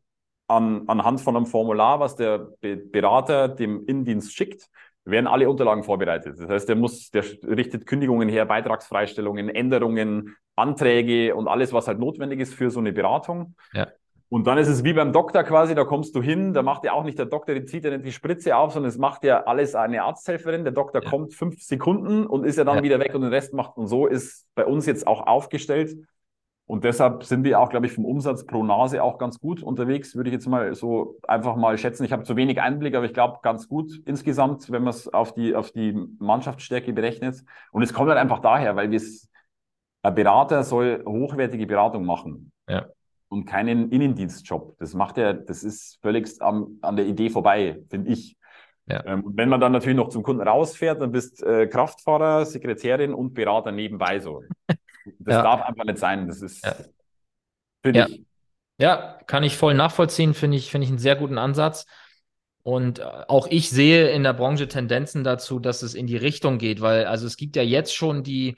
an, 0.48 0.84
anhand 0.88 1.22
von 1.22 1.36
einem 1.36 1.46
Formular, 1.46 2.00
was 2.00 2.16
der 2.16 2.50
Berater 2.62 3.48
dem 3.48 3.86
Indienst 3.86 4.36
schickt, 4.36 4.70
werden 5.12 5.28
alle 5.28 5.50
Unterlagen 5.50 5.84
vorbereitet. 5.84 6.39
Das 6.39 6.50
heißt, 6.50 6.69
der 6.69 6.76
muss, 6.76 7.12
der 7.12 7.24
richtet 7.43 7.86
Kündigungen 7.86 8.30
her, 8.30 8.45
Beitragsfreistellungen, 8.45 9.50
Änderungen, 9.50 10.36
Anträge 10.56 11.36
und 11.36 11.48
alles, 11.48 11.74
was 11.74 11.88
halt 11.88 12.00
notwendig 12.00 12.39
ist 12.39 12.54
für 12.54 12.69
so 12.69 12.80
eine 12.80 12.91
Beratung. 12.91 13.56
Ja. 13.74 13.88
Und 14.32 14.45
dann 14.45 14.60
ist 14.60 14.67
es 14.67 14.84
wie 14.84 14.93
beim 14.93 15.12
Doktor 15.12 15.43
quasi, 15.43 15.74
da 15.74 15.86
kommst 15.86 16.15
du 16.15 16.22
hin, 16.22 16.54
da 16.54 16.62
macht 16.62 16.84
ja 16.84 16.93
auch 16.93 17.04
nicht 17.04 17.17
der 17.17 17.26
Doktor, 17.26 17.56
die 17.56 17.65
zieht 17.65 17.84
ja 17.84 17.89
nicht 17.89 18.06
die 18.06 18.12
Spritze 18.12 18.56
auf, 18.56 18.74
sondern 18.74 18.89
es 18.89 18.98
macht 19.00 19.24
ja 19.24 19.43
alles 19.43 19.74
eine 19.74 20.04
Arzthelferin. 20.04 20.63
Der 20.63 20.74
Doktor 20.74 21.04
ja. 21.04 21.10
kommt 21.10 21.34
fünf 21.34 21.63
Sekunden 21.63 22.28
und 22.28 22.45
ist 22.45 22.58
ja 22.58 22.63
dann 22.63 22.78
ja. 22.78 22.84
wieder 22.84 23.00
weg 23.00 23.15
und 23.15 23.22
den 23.22 23.34
Rest 23.34 23.56
macht. 23.56 23.76
Und 23.76 23.88
so 23.88 24.06
ist 24.06 24.48
bei 24.54 24.65
uns 24.65 24.86
jetzt 24.86 25.08
auch 25.08 25.26
aufgestellt. 25.26 25.98
Und 26.69 26.84
deshalb 26.84 27.23
sind 27.23 27.43
wir 27.45 27.60
auch, 27.60 27.71
glaube 27.71 27.88
ich, 27.88 27.93
vom 27.93 28.05
Umsatz 28.05 28.45
pro 28.45 28.63
Nase 28.63 29.01
auch 29.01 29.17
ganz 29.17 29.39
gut 29.39 29.63
unterwegs, 29.63 30.15
würde 30.15 30.29
ich 30.29 30.36
jetzt 30.36 30.45
mal 30.45 30.75
so 30.75 31.17
einfach 31.27 31.55
mal 31.55 31.79
schätzen. 31.79 32.03
Ich 32.03 32.12
habe 32.12 32.21
zu 32.21 32.36
wenig 32.36 32.62
Einblick, 32.62 32.93
aber 32.93 33.08
ich 33.08 33.13
glaube 33.15 33.39
ganz 33.41 33.67
gut 33.67 33.91
insgesamt, 34.05 34.71
wenn 34.71 34.84
man 34.84 34.91
es 34.91 35.12
auf 35.12 35.34
die, 35.34 35.55
auf 35.55 35.71
die 35.71 35.93
Mannschaftsstärke 36.19 36.93
berechnet. 36.93 37.43
Und 37.71 37.82
es 37.82 37.91
kommt 37.91 38.10
halt 38.10 38.19
einfach 38.19 38.38
daher, 38.38 38.75
weil 38.75 38.91
wir 38.91 39.01
ein 40.03 40.13
Berater 40.13 40.62
soll 40.62 41.03
hochwertige 41.08 41.65
Beratung 41.65 42.05
machen. 42.05 42.51
Ja. 42.67 42.86
Und 43.29 43.45
keinen 43.45 43.89
Innendienstjob. 43.89 44.77
Das 44.77 44.93
macht 44.93 45.17
er, 45.17 45.34
das 45.34 45.63
ist 45.63 45.97
völlig 46.03 46.39
am, 46.39 46.77
an 46.84 46.97
der 46.97 47.08
Idee 47.08 47.32
vorbei, 47.32 47.82
finde 47.89 48.12
ich. 48.12 48.38
Ja. 48.86 49.03
Ähm, 49.08 49.23
und 49.23 49.38
wenn 49.38 49.49
man 49.49 49.60
dann 49.60 49.71
natürlich 49.71 49.97
noch 49.97 50.10
zum 50.10 50.21
Kunden 50.21 50.47
rausfährt, 50.47 51.01
dann 51.01 51.12
bist 51.12 51.41
äh, 51.41 51.65
Kraftfahrer, 51.65 52.45
Sekretärin 52.45 53.15
und 53.15 53.34
Berater 53.34 53.71
nebenbei 53.71 54.19
so. 54.19 54.43
Das 55.30 55.38
ja. 55.38 55.44
darf 55.44 55.62
einfach 55.62 55.86
nicht 55.86 56.00
sein. 56.00 56.28
Das 56.28 56.42
ist, 56.42 56.65
ja. 56.65 56.76
finde 57.84 58.00
ja. 58.00 58.08
ich. 58.08 58.26
Ja, 58.80 59.20
kann 59.28 59.44
ich 59.44 59.58
voll 59.58 59.74
nachvollziehen, 59.74 60.34
finde 60.34 60.58
ich, 60.58 60.72
finde 60.72 60.86
ich 60.86 60.89
einen 60.89 61.00
sehr 61.00 61.18
guten 61.18 61.38
Ansatz. 61.38 61.86
Und 62.63 63.00
äh, 63.00 63.04
auch 63.28 63.48
ich 63.48 63.70
sehe 63.70 64.10
in 64.10 64.24
der 64.24 64.34
Branche 64.34 64.68
Tendenzen 64.68 65.24
dazu, 65.24 65.60
dass 65.60 65.82
es 65.82 65.94
in 65.94 66.08
die 66.08 66.18
Richtung 66.18 66.58
geht, 66.58 66.82
weil 66.82 67.06
also 67.06 67.28
es 67.28 67.36
gibt 67.36 67.56
ja 67.56 67.62
jetzt 67.62 67.94
schon 67.94 68.24
die, 68.24 68.56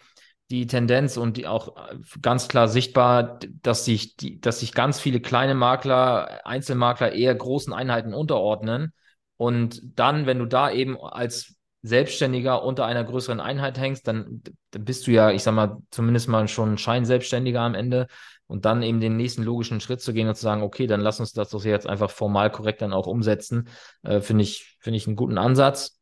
die 0.51 0.67
Tendenz 0.67 1.17
und 1.17 1.37
die 1.37 1.47
auch 1.47 1.75
äh, 1.75 1.97
ganz 2.21 2.47
klar 2.47 2.67
sichtbar, 2.67 3.39
dass 3.61 3.85
sich, 3.85 4.15
die, 4.15 4.39
dass 4.39 4.59
sich 4.59 4.73
ganz 4.73 4.99
viele 4.99 5.21
kleine 5.21 5.55
Makler, 5.55 6.45
Einzelmakler 6.45 7.13
eher 7.13 7.33
großen 7.33 7.73
Einheiten 7.73 8.13
unterordnen. 8.13 8.93
Und 9.37 9.81
dann, 9.99 10.27
wenn 10.27 10.39
du 10.39 10.45
da 10.45 10.71
eben 10.71 10.99
als 10.99 11.55
Selbstständiger 11.83 12.63
unter 12.63 12.85
einer 12.85 13.03
größeren 13.03 13.39
Einheit 13.39 13.79
hängst, 13.79 14.07
dann, 14.07 14.41
dann 14.71 14.85
bist 14.85 15.07
du 15.07 15.11
ja, 15.11 15.31
ich 15.31 15.43
sag 15.43 15.53
mal, 15.53 15.77
zumindest 15.89 16.27
mal 16.27 16.47
schon 16.47 16.77
Scheinselbstständiger 16.77 17.61
am 17.61 17.73
Ende 17.73 18.07
und 18.47 18.65
dann 18.65 18.83
eben 18.83 18.99
den 18.99 19.17
nächsten 19.17 19.43
logischen 19.43 19.79
Schritt 19.79 20.01
zu 20.01 20.13
gehen 20.13 20.27
und 20.27 20.35
zu 20.35 20.43
sagen, 20.43 20.61
okay, 20.61 20.85
dann 20.85 21.01
lass 21.01 21.19
uns 21.19 21.33
das 21.33 21.49
doch 21.49 21.63
jetzt 21.63 21.87
einfach 21.87 22.11
formal 22.11 22.51
korrekt 22.51 22.81
dann 22.81 22.93
auch 22.93 23.07
umsetzen, 23.07 23.69
äh, 24.03 24.19
finde 24.21 24.43
ich, 24.43 24.77
finde 24.79 24.97
ich 24.97 25.07
einen 25.07 25.15
guten 25.15 25.37
Ansatz. 25.37 25.99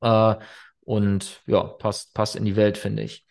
Äh, 0.00 0.36
und 0.80 1.42
ja, 1.46 1.62
passt, 1.62 2.14
passt 2.14 2.36
in 2.36 2.44
die 2.44 2.56
Welt, 2.56 2.76
finde 2.76 3.02
ich. 3.02 3.24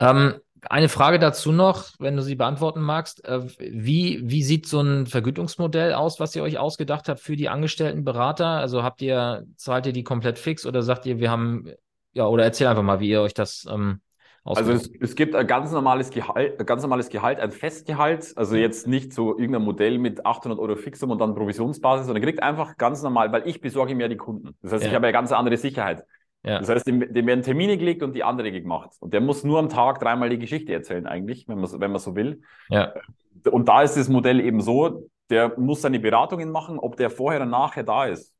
Ähm, 0.00 0.40
eine 0.70 0.88
Frage 0.88 1.18
dazu 1.18 1.52
noch, 1.52 1.90
wenn 1.98 2.16
du 2.16 2.22
sie 2.22 2.34
beantworten 2.34 2.80
magst. 2.80 3.24
Äh, 3.24 3.42
wie, 3.58 4.20
wie 4.24 4.42
sieht 4.42 4.66
so 4.66 4.80
ein 4.80 5.06
Vergütungsmodell 5.06 5.94
aus, 5.94 6.20
was 6.20 6.34
ihr 6.34 6.42
euch 6.42 6.58
ausgedacht 6.58 7.08
habt 7.08 7.20
für 7.20 7.36
die 7.36 7.48
angestellten 7.48 8.04
Berater? 8.04 8.46
Also 8.46 8.82
habt 8.82 9.02
ihr, 9.02 9.44
zahlt 9.56 9.86
ihr 9.86 9.92
die 9.92 10.04
komplett 10.04 10.38
fix 10.38 10.66
oder 10.66 10.82
sagt 10.82 11.06
ihr, 11.06 11.18
wir 11.18 11.30
haben, 11.30 11.70
ja, 12.12 12.26
oder 12.26 12.44
erzähl 12.44 12.66
einfach 12.66 12.82
mal, 12.82 13.00
wie 13.00 13.10
ihr 13.10 13.22
euch 13.22 13.34
das 13.34 13.66
ähm, 13.70 14.00
Also 14.44 14.72
es, 14.72 14.90
es, 15.00 15.14
gibt 15.14 15.34
ein 15.34 15.46
ganz 15.46 15.70
normales 15.72 16.10
Gehalt, 16.10 16.58
ein 16.58 16.66
ganz 16.66 16.82
normales 16.82 17.08
Gehalt, 17.08 17.40
ein 17.40 17.52
Festgehalt, 17.52 18.32
also 18.36 18.56
jetzt 18.56 18.86
nicht 18.86 19.12
so 19.12 19.38
irgendein 19.38 19.62
Modell 19.62 19.98
mit 19.98 20.24
800 20.24 20.58
Euro 20.58 20.76
Fixum 20.76 21.10
und 21.10 21.20
dann 21.20 21.34
Provisionsbasis, 21.34 22.06
sondern 22.06 22.22
kriegt 22.22 22.42
einfach 22.42 22.76
ganz 22.76 23.02
normal, 23.02 23.32
weil 23.32 23.46
ich 23.48 23.60
besorge 23.60 23.94
mir 23.94 24.08
die 24.08 24.16
Kunden. 24.16 24.56
Das 24.62 24.72
heißt, 24.72 24.84
ja. 24.84 24.90
ich 24.90 24.94
habe 24.94 25.06
eine 25.06 25.12
ganz 25.12 25.32
andere 25.32 25.56
Sicherheit. 25.56 26.04
Ja. 26.44 26.58
Das 26.58 26.68
heißt, 26.68 26.86
dem, 26.86 27.12
dem, 27.12 27.26
werden 27.26 27.42
Termine 27.42 27.78
gelegt 27.78 28.02
und 28.02 28.14
die 28.14 28.22
andere 28.22 28.52
gemacht. 28.52 28.90
Und 29.00 29.14
der 29.14 29.22
muss 29.22 29.44
nur 29.44 29.58
am 29.58 29.70
Tag 29.70 29.98
dreimal 29.98 30.28
die 30.28 30.38
Geschichte 30.38 30.72
erzählen 30.72 31.06
eigentlich, 31.06 31.48
wenn 31.48 31.58
man, 31.58 31.80
wenn 31.80 31.90
man 31.90 32.00
so 32.00 32.14
will. 32.14 32.42
Ja. 32.68 32.92
Und 33.50 33.68
da 33.68 33.82
ist 33.82 33.96
das 33.96 34.08
Modell 34.08 34.40
eben 34.40 34.60
so, 34.60 35.08
der 35.30 35.58
muss 35.58 35.80
seine 35.80 35.98
Beratungen 35.98 36.50
machen, 36.50 36.78
ob 36.78 36.96
der 36.96 37.10
vorher 37.10 37.40
oder 37.40 37.50
nachher 37.50 37.82
da 37.82 38.04
ist, 38.04 38.34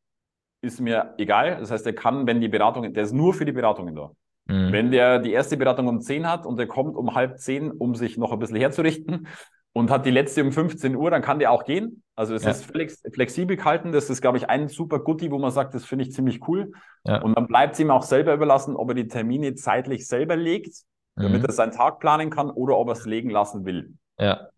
ist 0.60 0.80
mir 0.80 1.14
egal. 1.18 1.58
Das 1.60 1.70
heißt, 1.70 1.86
er 1.86 1.94
kann, 1.94 2.26
wenn 2.26 2.40
die 2.40 2.48
Beratungen, 2.48 2.92
der 2.92 3.04
ist 3.04 3.12
nur 3.12 3.32
für 3.32 3.44
die 3.46 3.52
Beratungen 3.52 3.94
da. 3.94 4.10
Mhm. 4.46 4.72
Wenn 4.72 4.90
der 4.90 5.18
die 5.18 5.32
erste 5.32 5.56
Beratung 5.56 5.88
um 5.88 6.00
10 6.00 6.28
hat 6.28 6.44
und 6.46 6.58
der 6.58 6.66
kommt 6.66 6.96
um 6.96 7.14
halb 7.14 7.38
10, 7.38 7.70
um 7.70 7.94
sich 7.94 8.18
noch 8.18 8.32
ein 8.32 8.38
bisschen 8.38 8.56
herzurichten 8.56 9.28
und 9.72 9.90
hat 9.90 10.04
die 10.04 10.10
letzte 10.10 10.44
um 10.44 10.52
15 10.52 10.94
Uhr, 10.94 11.10
dann 11.10 11.22
kann 11.22 11.38
der 11.38 11.50
auch 11.50 11.64
gehen. 11.64 12.02
Also 12.16 12.34
es 12.34 12.44
ja. 12.44 12.50
ist 12.50 12.64
flex 12.64 13.02
flexibel 13.12 13.56
gehalten. 13.56 13.92
Das 13.92 14.08
ist, 14.08 14.20
glaube 14.20 14.38
ich, 14.38 14.48
ein 14.48 14.68
super 14.68 15.00
Goodie, 15.00 15.30
wo 15.30 15.38
man 15.38 15.50
sagt, 15.50 15.74
das 15.74 15.84
finde 15.84 16.04
ich 16.04 16.12
ziemlich 16.12 16.46
cool. 16.48 16.72
Ja. 17.04 17.20
Und 17.22 17.36
dann 17.36 17.46
bleibt 17.46 17.74
es 17.74 17.80
ihm 17.80 17.90
auch 17.90 18.02
selber 18.02 18.34
überlassen, 18.34 18.76
ob 18.76 18.90
er 18.90 18.94
die 18.94 19.08
Termine 19.08 19.54
zeitlich 19.54 20.06
selber 20.06 20.36
legt, 20.36 20.74
damit 21.16 21.42
mhm. 21.42 21.46
er 21.46 21.52
seinen 21.52 21.72
Tag 21.72 21.98
planen 21.98 22.30
kann 22.30 22.50
oder 22.50 22.78
ob 22.78 22.88
er 22.88 22.92
es 22.92 23.04
legen 23.04 23.30
lassen 23.30 23.64
will. 23.64 23.94
Ja. 24.18 24.48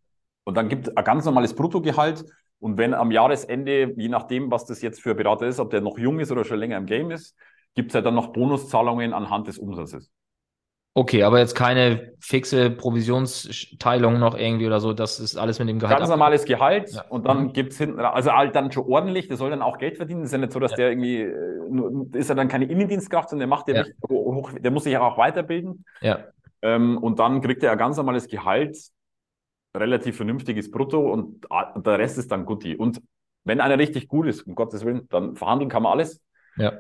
Und 0.45 0.57
dann 0.57 0.69
gibt 0.69 0.89
es 0.89 0.97
ein 0.97 1.05
ganz 1.05 1.25
normales 1.25 1.55
Bruttogehalt. 1.55 2.25
Und 2.59 2.79
wenn 2.79 2.95
am 2.95 3.11
Jahresende, 3.11 3.95
je 3.97 4.09
nachdem, 4.09 4.51
was 4.51 4.65
das 4.65 4.81
jetzt 4.83 5.01
für 5.01 5.11
ein 5.11 5.17
Berater 5.17 5.47
ist, 5.47 5.61
ob 5.61 5.71
der 5.71 5.81
noch 5.81 5.99
jung 5.99 6.21
ist 6.21 6.31
oder 6.31 6.45
schon 6.45 6.59
länger 6.59 6.77
im 6.77 6.87
Game 6.87 7.11
ist, 7.11 7.37
gibt 7.75 7.91
es 7.91 7.95
ja 7.95 8.01
dann 8.01 8.15
noch 8.15 8.33
Bonuszahlungen 8.33 9.13
anhand 9.13 9.49
des 9.49 9.59
Umsatzes. 9.59 10.11
Okay, 10.99 11.25
aber 11.25 11.41
jetzt 11.41 11.55
keine 11.55 12.15
fixe 12.21 12.71
Provisionsteilung 12.71 14.19
noch 14.19 14.35
irgendwie 14.35 14.67
oder 14.67 14.81
so, 14.81 14.95
das 14.95 15.21
ist 15.21 15.37
alles 15.37 15.59
mit 15.59 15.69
dem 15.69 15.79
Gehalt. 15.79 15.99
Ganz 15.99 16.09
normales 16.09 16.47
Gehalt 16.47 16.91
ja. 16.91 17.05
und 17.11 17.27
dann 17.27 17.49
mhm. 17.49 17.53
gibt 17.53 17.73
es 17.73 17.79
hinten, 17.79 18.01
also 18.01 18.33
halt 18.33 18.57
dann 18.57 18.73
schon 18.73 18.87
ordentlich, 18.87 19.29
der 19.29 19.37
soll 19.37 19.51
dann 19.51 19.61
auch 19.61 19.77
Geld 19.77 19.99
verdienen. 19.99 20.21
Das 20.21 20.29
ist 20.29 20.33
ja 20.33 20.39
nicht 20.39 20.55
so, 20.55 20.59
dass 20.59 20.71
ja. 20.71 20.79
der 20.79 20.93
irgendwie, 20.93 21.21
äh, 21.21 22.19
ist 22.19 22.31
ja 22.31 22.35
dann 22.35 22.49
keine 22.49 22.65
Innendienstkraft, 22.65 23.29
sondern 23.29 23.47
der 23.47 23.59
macht 23.59 23.69
ja, 23.69 23.85
hoch, 24.09 24.53
der 24.59 24.71
muss 24.71 24.85
sich 24.85 24.95
ja 24.95 25.03
auch 25.03 25.19
weiterbilden. 25.19 25.85
Ja. 26.01 26.21
Ähm, 26.63 26.97
und 26.97 27.19
dann 27.19 27.43
kriegt 27.43 27.63
er 27.63 27.73
ein 27.73 27.79
ganz 27.79 27.99
normales 27.99 28.27
Gehalt, 28.27 28.79
relativ 29.77 30.17
vernünftiges 30.17 30.71
Brutto 30.71 31.13
und 31.13 31.47
der 31.77 31.99
Rest 31.99 32.17
ist 32.17 32.33
dann 32.33 32.47
Gutti. 32.47 32.75
Und 32.75 33.03
wenn 33.45 33.61
einer 33.61 33.79
richtig 33.79 34.09
gut 34.09 34.29
ist, 34.29 34.47
um 34.47 34.55
Gottes 34.55 34.83
Willen, 34.83 35.07
dann 35.11 35.37
verhandeln 35.37 35.69
kann 35.69 35.83
man 35.83 35.93
alles. 35.93 36.23
Ja 36.57 36.73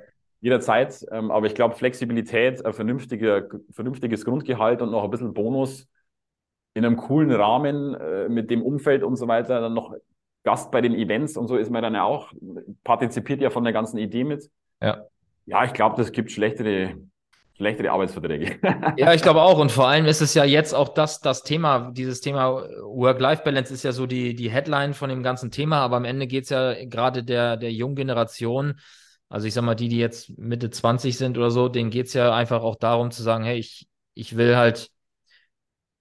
jederzeit. 0.46 1.04
Ähm, 1.10 1.32
aber 1.32 1.46
ich 1.46 1.56
glaube, 1.56 1.74
Flexibilität, 1.74 2.64
ein 2.64 2.72
vernünftiger, 2.72 3.48
vernünftiges 3.70 4.24
Grundgehalt 4.24 4.80
und 4.80 4.92
noch 4.92 5.02
ein 5.02 5.10
bisschen 5.10 5.34
Bonus 5.34 5.88
in 6.72 6.84
einem 6.84 6.96
coolen 6.96 7.32
Rahmen 7.32 7.94
äh, 7.94 8.28
mit 8.28 8.48
dem 8.50 8.62
Umfeld 8.62 9.02
und 9.02 9.16
so 9.16 9.26
weiter, 9.26 9.60
dann 9.60 9.74
noch 9.74 9.94
Gast 10.44 10.70
bei 10.70 10.80
den 10.80 10.94
Events 10.94 11.36
und 11.36 11.48
so 11.48 11.56
ist 11.56 11.70
man 11.70 11.82
dann 11.82 11.94
ja 11.94 12.04
auch, 12.04 12.32
partizipiert 12.84 13.40
ja 13.40 13.50
von 13.50 13.64
der 13.64 13.72
ganzen 13.72 13.98
Idee 13.98 14.22
mit. 14.22 14.48
Ja. 14.80 15.02
Ja, 15.46 15.64
ich 15.64 15.72
glaube, 15.72 15.96
das 15.96 16.12
gibt 16.12 16.30
schlechtere, 16.30 16.94
schlechtere 17.56 17.90
Arbeitsverträge. 17.90 18.60
ja, 18.96 19.12
ich 19.14 19.22
glaube 19.22 19.42
auch. 19.42 19.58
Und 19.58 19.72
vor 19.72 19.88
allem 19.88 20.06
ist 20.06 20.20
es 20.20 20.34
ja 20.34 20.44
jetzt 20.44 20.74
auch 20.74 20.90
das, 20.90 21.20
das 21.20 21.42
Thema, 21.42 21.90
dieses 21.90 22.20
Thema 22.20 22.68
Work-Life-Balance 22.84 23.74
ist 23.74 23.82
ja 23.82 23.90
so 23.90 24.06
die, 24.06 24.36
die 24.36 24.50
Headline 24.50 24.94
von 24.94 25.08
dem 25.08 25.24
ganzen 25.24 25.50
Thema, 25.50 25.80
aber 25.80 25.96
am 25.96 26.04
Ende 26.04 26.28
geht 26.28 26.44
es 26.44 26.50
ja 26.50 26.74
gerade 26.84 27.24
der, 27.24 27.56
der 27.56 27.72
jungen 27.72 27.96
Generation 27.96 28.74
also 29.28 29.46
ich 29.46 29.54
sag 29.54 29.64
mal, 29.64 29.74
die, 29.74 29.88
die 29.88 29.98
jetzt 29.98 30.38
Mitte 30.38 30.70
20 30.70 31.16
sind 31.16 31.36
oder 31.36 31.50
so, 31.50 31.68
denen 31.68 31.90
geht 31.90 32.06
es 32.06 32.14
ja 32.14 32.34
einfach 32.34 32.62
auch 32.62 32.76
darum 32.76 33.10
zu 33.10 33.22
sagen, 33.22 33.44
hey, 33.44 33.58
ich, 33.58 33.88
ich 34.14 34.36
will 34.36 34.56
halt 34.56 34.90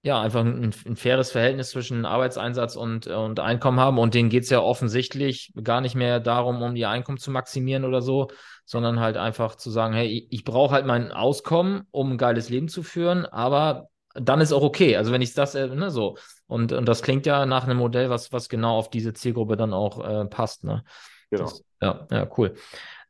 ja 0.03 0.21
einfach 0.21 0.41
ein, 0.41 0.71
ein 0.85 0.95
faires 0.95 1.31
Verhältnis 1.31 1.71
zwischen 1.71 2.05
Arbeitseinsatz 2.05 2.75
und, 2.75 3.07
und 3.07 3.39
Einkommen 3.39 3.79
haben. 3.79 3.97
Und 3.97 4.13
denen 4.13 4.29
geht 4.29 4.43
es 4.43 4.51
ja 4.51 4.59
offensichtlich 4.59 5.51
gar 5.63 5.81
nicht 5.81 5.95
mehr 5.95 6.19
darum, 6.19 6.61
um 6.61 6.75
ihr 6.75 6.89
Einkommen 6.89 7.17
zu 7.17 7.31
maximieren 7.31 7.85
oder 7.85 8.03
so, 8.03 8.27
sondern 8.65 8.99
halt 8.99 9.17
einfach 9.17 9.55
zu 9.55 9.71
sagen, 9.71 9.95
hey, 9.95 10.05
ich, 10.07 10.27
ich 10.29 10.43
brauche 10.43 10.75
halt 10.75 10.85
mein 10.85 11.11
Auskommen, 11.11 11.87
um 11.89 12.11
ein 12.11 12.17
geiles 12.19 12.49
Leben 12.49 12.67
zu 12.67 12.83
führen, 12.83 13.25
aber 13.25 13.89
dann 14.13 14.41
ist 14.41 14.53
auch 14.53 14.61
okay. 14.61 14.95
Also 14.95 15.11
wenn 15.11 15.23
ich 15.23 15.33
das, 15.33 15.55
äh, 15.55 15.67
ne, 15.67 15.89
so. 15.89 16.17
Und, 16.45 16.71
und 16.71 16.87
das 16.87 17.01
klingt 17.01 17.25
ja 17.25 17.47
nach 17.47 17.63
einem 17.63 17.77
Modell, 17.77 18.11
was, 18.11 18.31
was 18.31 18.47
genau 18.47 18.77
auf 18.77 18.91
diese 18.91 19.13
Zielgruppe 19.13 19.57
dann 19.57 19.73
auch 19.73 20.07
äh, 20.07 20.25
passt. 20.25 20.63
Ne? 20.63 20.83
Genau. 21.31 21.45
Das, 21.45 21.63
ja, 21.81 22.07
ja, 22.11 22.29
cool. 22.37 22.53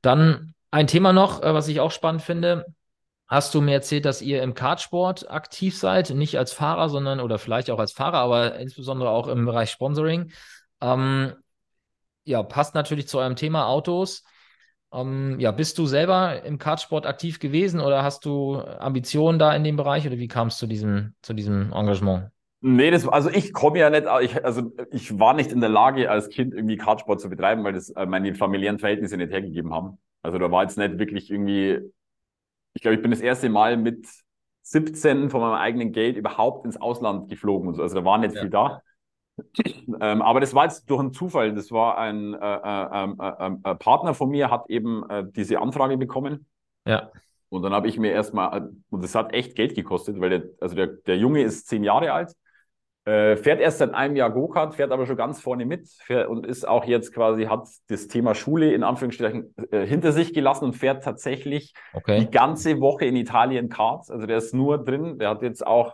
Dann 0.05 0.53
ein 0.69 0.87
Thema 0.87 1.13
noch, 1.13 1.41
äh, 1.41 1.53
was 1.53 1.67
ich 1.67 1.79
auch 1.79 1.91
spannend 1.91 2.21
finde. 2.21 2.65
Hast 3.27 3.55
du 3.55 3.61
mir 3.61 3.73
erzählt, 3.73 4.05
dass 4.05 4.21
ihr 4.21 4.43
im 4.43 4.53
Kartsport 4.53 5.31
aktiv 5.31 5.75
seid, 5.75 6.11
nicht 6.11 6.37
als 6.37 6.53
Fahrer, 6.53 6.89
sondern 6.89 7.19
oder 7.19 7.39
vielleicht 7.39 7.71
auch 7.71 7.79
als 7.79 7.91
Fahrer, 7.91 8.19
aber 8.19 8.59
insbesondere 8.59 9.09
auch 9.09 9.27
im 9.27 9.45
Bereich 9.45 9.71
Sponsoring. 9.71 10.31
Ähm, 10.79 11.33
ja, 12.23 12.43
passt 12.43 12.75
natürlich 12.75 13.07
zu 13.07 13.17
eurem 13.17 13.35
Thema 13.35 13.65
Autos. 13.65 14.23
Ähm, 14.93 15.39
ja, 15.39 15.51
bist 15.51 15.79
du 15.79 15.87
selber 15.87 16.43
im 16.43 16.59
Kartsport 16.59 17.07
aktiv 17.07 17.39
gewesen 17.39 17.79
oder 17.79 18.03
hast 18.03 18.25
du 18.25 18.59
Ambitionen 18.59 19.39
da 19.39 19.55
in 19.55 19.63
dem 19.63 19.75
Bereich 19.75 20.05
oder 20.05 20.17
wie 20.17 20.27
kam 20.27 20.49
es 20.49 20.57
zu 20.57 20.67
diesem, 20.67 21.15
zu 21.23 21.33
diesem 21.33 21.73
Engagement? 21.73 22.29
Nee, 22.67 22.89
das, 22.89 23.07
also 23.07 23.29
ich 23.29 23.53
komme 23.53 23.77
ja 23.77 23.91
nicht, 23.91 24.07
ich, 24.21 24.43
also 24.43 24.71
ich 24.89 25.19
war 25.19 25.35
nicht 25.35 25.51
in 25.51 25.61
der 25.61 25.69
Lage, 25.69 26.09
als 26.09 26.29
Kind 26.29 26.51
irgendwie 26.51 26.77
Kartsport 26.77 27.21
zu 27.21 27.29
betreiben, 27.29 27.63
weil 27.63 27.73
das 27.73 27.91
äh, 27.91 28.07
meine 28.07 28.33
familiären 28.33 28.79
Verhältnisse 28.79 29.17
nicht 29.17 29.31
hergegeben 29.31 29.71
haben. 29.71 29.99
Also 30.23 30.39
da 30.39 30.49
war 30.49 30.63
jetzt 30.63 30.75
nicht 30.75 30.97
wirklich 30.97 31.29
irgendwie, 31.29 31.79
ich 32.73 32.81
glaube, 32.81 32.95
ich 32.95 33.03
bin 33.03 33.11
das 33.11 33.21
erste 33.21 33.49
Mal 33.49 33.77
mit 33.77 34.07
17 34.63 35.29
von 35.29 35.41
meinem 35.41 35.59
eigenen 35.59 35.91
Geld 35.91 36.17
überhaupt 36.17 36.65
ins 36.65 36.75
Ausland 36.77 37.29
geflogen 37.29 37.67
und 37.67 37.75
so. 37.75 37.83
Also 37.83 37.97
da 37.97 38.03
war 38.03 38.17
nicht 38.17 38.33
ja. 38.33 38.41
viel 38.41 38.49
da. 38.49 38.81
ähm, 40.01 40.23
aber 40.23 40.39
das 40.39 40.55
war 40.55 40.63
jetzt 40.63 40.89
durch 40.89 41.01
einen 41.01 41.13
Zufall. 41.13 41.53
Das 41.53 41.71
war 41.71 41.99
ein 41.99 42.33
äh, 42.33 42.37
äh, 42.37 42.87
ähm, 42.93 43.17
äh, 43.21 43.31
ähm, 43.45 43.61
äh 43.63 43.75
Partner 43.75 44.15
von 44.15 44.29
mir, 44.29 44.49
hat 44.49 44.71
eben 44.71 45.07
äh, 45.07 45.23
diese 45.23 45.59
Anfrage 45.59 45.97
bekommen. 45.97 46.47
Ja. 46.87 47.11
Und 47.49 47.61
dann 47.61 47.73
habe 47.73 47.87
ich 47.87 47.99
mir 47.99 48.11
erstmal, 48.11 48.71
und 48.89 49.03
das 49.03 49.13
hat 49.13 49.33
echt 49.33 49.55
Geld 49.55 49.75
gekostet, 49.75 50.19
weil 50.19 50.31
der, 50.31 50.43
also 50.59 50.75
der, 50.75 50.87
der 50.87 51.19
Junge 51.19 51.43
ist 51.43 51.67
zehn 51.67 51.83
Jahre 51.83 52.11
alt 52.11 52.35
äh, 53.05 53.37
fährt 53.37 53.61
erst 53.61 53.77
seit 53.77 53.93
einem 53.93 54.15
Jahr 54.15 54.31
Go-Kart, 54.31 54.75
fährt 54.75 54.91
aber 54.91 55.05
schon 55.05 55.15
ganz 55.15 55.39
vorne 55.39 55.65
mit 55.65 55.87
fährt, 55.87 56.27
und 56.27 56.45
ist 56.45 56.67
auch 56.67 56.85
jetzt 56.85 57.13
quasi, 57.13 57.45
hat 57.45 57.67
das 57.87 58.07
Thema 58.07 58.33
Schule 58.33 58.73
in 58.73 58.83
Anführungsstrichen 58.83 59.53
äh, 59.69 59.85
hinter 59.85 60.11
sich 60.11 60.33
gelassen 60.33 60.65
und 60.65 60.73
fährt 60.73 61.03
tatsächlich 61.03 61.75
okay. 61.93 62.19
die 62.19 62.31
ganze 62.31 62.79
Woche 62.81 63.05
in 63.05 63.15
Italien 63.15 63.69
Kart. 63.69 64.09
Also 64.09 64.25
der 64.25 64.37
ist 64.37 64.55
nur 64.55 64.83
drin. 64.83 65.19
Der 65.19 65.29
hat 65.29 65.43
jetzt 65.43 65.65
auch 65.65 65.93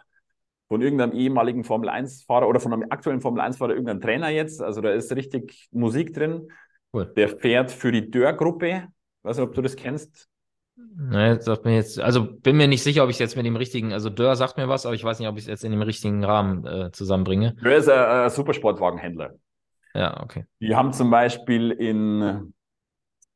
von 0.69 0.81
irgendeinem 0.81 1.11
ehemaligen 1.11 1.65
Formel-1-Fahrer 1.65 2.47
oder 2.47 2.61
von 2.61 2.71
einem 2.71 2.85
aktuellen 2.89 3.19
Formel-1-Fahrer 3.19 3.71
irgendeinen 3.71 3.99
Trainer 3.99 4.29
jetzt. 4.29 4.61
Also 4.61 4.79
da 4.79 4.91
ist 4.91 5.13
richtig 5.13 5.67
Musik 5.71 6.13
drin. 6.13 6.47
Cool. 6.93 7.11
Der 7.17 7.27
fährt 7.27 7.71
für 7.71 7.91
die 7.91 8.09
Dörr-Gruppe. 8.09 8.87
Weiß 9.23 9.35
nicht, 9.35 9.45
ob 9.45 9.53
du 9.53 9.61
das 9.61 9.75
kennst. 9.75 10.30
Ne, 10.75 11.39
sagt 11.41 11.65
mir 11.65 11.75
jetzt, 11.75 11.99
also 11.99 12.25
bin 12.25 12.57
mir 12.57 12.67
nicht 12.67 12.83
sicher, 12.83 13.03
ob 13.03 13.09
ich 13.09 13.15
es 13.15 13.19
jetzt 13.19 13.35
mit 13.35 13.45
dem 13.45 13.55
richtigen, 13.55 13.93
also 13.93 14.09
Dörr 14.09 14.35
sagt 14.35 14.57
mir 14.57 14.69
was, 14.69 14.85
aber 14.85 14.95
ich 14.95 15.03
weiß 15.03 15.19
nicht, 15.19 15.27
ob 15.27 15.37
ich 15.37 15.43
es 15.43 15.47
jetzt 15.47 15.63
in 15.63 15.71
dem 15.71 15.81
richtigen 15.81 16.23
Rahmen 16.23 16.65
äh, 16.65 16.91
zusammenbringe. 16.91 17.55
Dörr 17.61 17.77
ist 17.77 17.89
ein, 17.89 17.99
ein 17.99 18.29
Supersportwagenhändler. 18.29 19.31
Ja, 19.93 20.21
okay. 20.21 20.45
Die 20.59 20.75
haben 20.75 20.93
zum 20.93 21.11
Beispiel 21.11 21.71
in, 21.71 22.53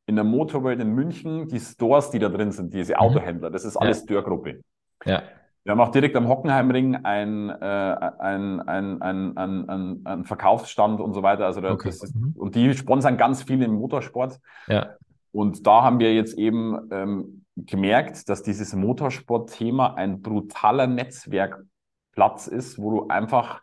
in 0.06 0.16
der 0.16 0.24
Motorwelt 0.24 0.80
in 0.80 0.94
München 0.94 1.48
die 1.48 1.60
Stores, 1.60 2.10
die 2.12 2.20
da 2.20 2.30
drin 2.30 2.52
sind, 2.52 2.74
diese 2.74 2.94
mhm. 2.94 3.00
Autohändler, 3.00 3.52
das 3.52 3.66
ist 3.66 3.78
alles 3.78 4.02
ja. 4.02 4.06
Dörr-Gruppe. 4.08 4.62
Ja. 5.06 5.24
Wir 5.66 5.72
haben 5.72 5.82
auch 5.82 5.90
direkt 5.90 6.16
am 6.16 6.28
Hockenheimring 6.28 6.96
ein, 7.04 7.50
äh, 7.50 7.56
ein, 7.56 8.62
ein, 8.62 9.02
ein, 9.02 9.38
ein, 9.38 9.70
ein, 9.70 10.02
ein 10.06 10.24
Verkaufsstand 10.24 11.02
und 11.02 11.14
so 11.14 11.24
weiter. 11.24 11.48
Also 11.48 11.60
da, 11.60 11.72
okay. 11.72 11.90
ist, 11.90 12.16
mhm. 12.16 12.34
und 12.38 12.54
die 12.54 12.72
sponsern 12.76 13.18
ganz 13.18 13.42
viel 13.42 13.62
im 13.64 13.74
Motorsport. 13.74 14.40
Ja. 14.68 14.94
Und 15.36 15.68
da 15.68 15.84
haben 15.84 16.00
wir 16.00 16.14
jetzt 16.14 16.38
eben 16.38 16.88
ähm, 16.92 17.46
gemerkt, 17.58 18.30
dass 18.30 18.42
dieses 18.42 18.74
Motorsport-Thema 18.74 19.96
ein 19.96 20.22
brutaler 20.22 20.88
Netzwerkplatz 20.88 22.48
ist, 22.48 22.80
wo 22.80 22.92
du 22.92 23.08
einfach 23.10 23.62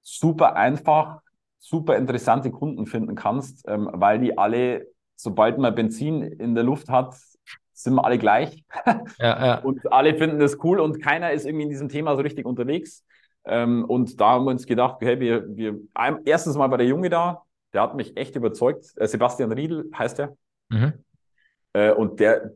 super 0.00 0.56
einfach, 0.56 1.20
super 1.58 1.98
interessante 1.98 2.50
Kunden 2.50 2.86
finden 2.86 3.16
kannst, 3.16 3.68
ähm, 3.68 3.90
weil 3.92 4.18
die 4.18 4.38
alle, 4.38 4.86
sobald 5.14 5.58
man 5.58 5.74
Benzin 5.74 6.22
in 6.22 6.54
der 6.54 6.64
Luft 6.64 6.88
hat, 6.88 7.14
sind 7.74 7.96
wir 7.96 8.04
alle 8.06 8.16
gleich. 8.16 8.64
Ja, 8.86 9.04
ja. 9.18 9.58
Und 9.62 9.92
alle 9.92 10.14
finden 10.14 10.38
das 10.38 10.56
cool 10.64 10.80
und 10.80 11.02
keiner 11.02 11.32
ist 11.32 11.44
irgendwie 11.44 11.64
in 11.64 11.70
diesem 11.70 11.90
Thema 11.90 12.16
so 12.16 12.22
richtig 12.22 12.46
unterwegs. 12.46 13.04
Ähm, 13.44 13.84
und 13.84 14.18
da 14.18 14.30
haben 14.30 14.46
wir 14.46 14.52
uns 14.52 14.64
gedacht, 14.66 14.96
hey, 15.02 15.20
wir, 15.20 15.54
wir, 15.54 15.78
erstens 16.24 16.56
mal 16.56 16.70
war 16.70 16.78
der 16.78 16.86
Junge 16.86 17.10
da, 17.10 17.42
der 17.74 17.82
hat 17.82 17.94
mich 17.94 18.16
echt 18.16 18.36
überzeugt. 18.36 18.86
Äh, 18.96 19.06
Sebastian 19.06 19.52
Riedel 19.52 19.90
heißt 19.94 20.20
er. 20.20 20.36
Mhm. 20.70 20.94
Äh, 21.72 21.92
und 21.92 22.20
der, 22.20 22.52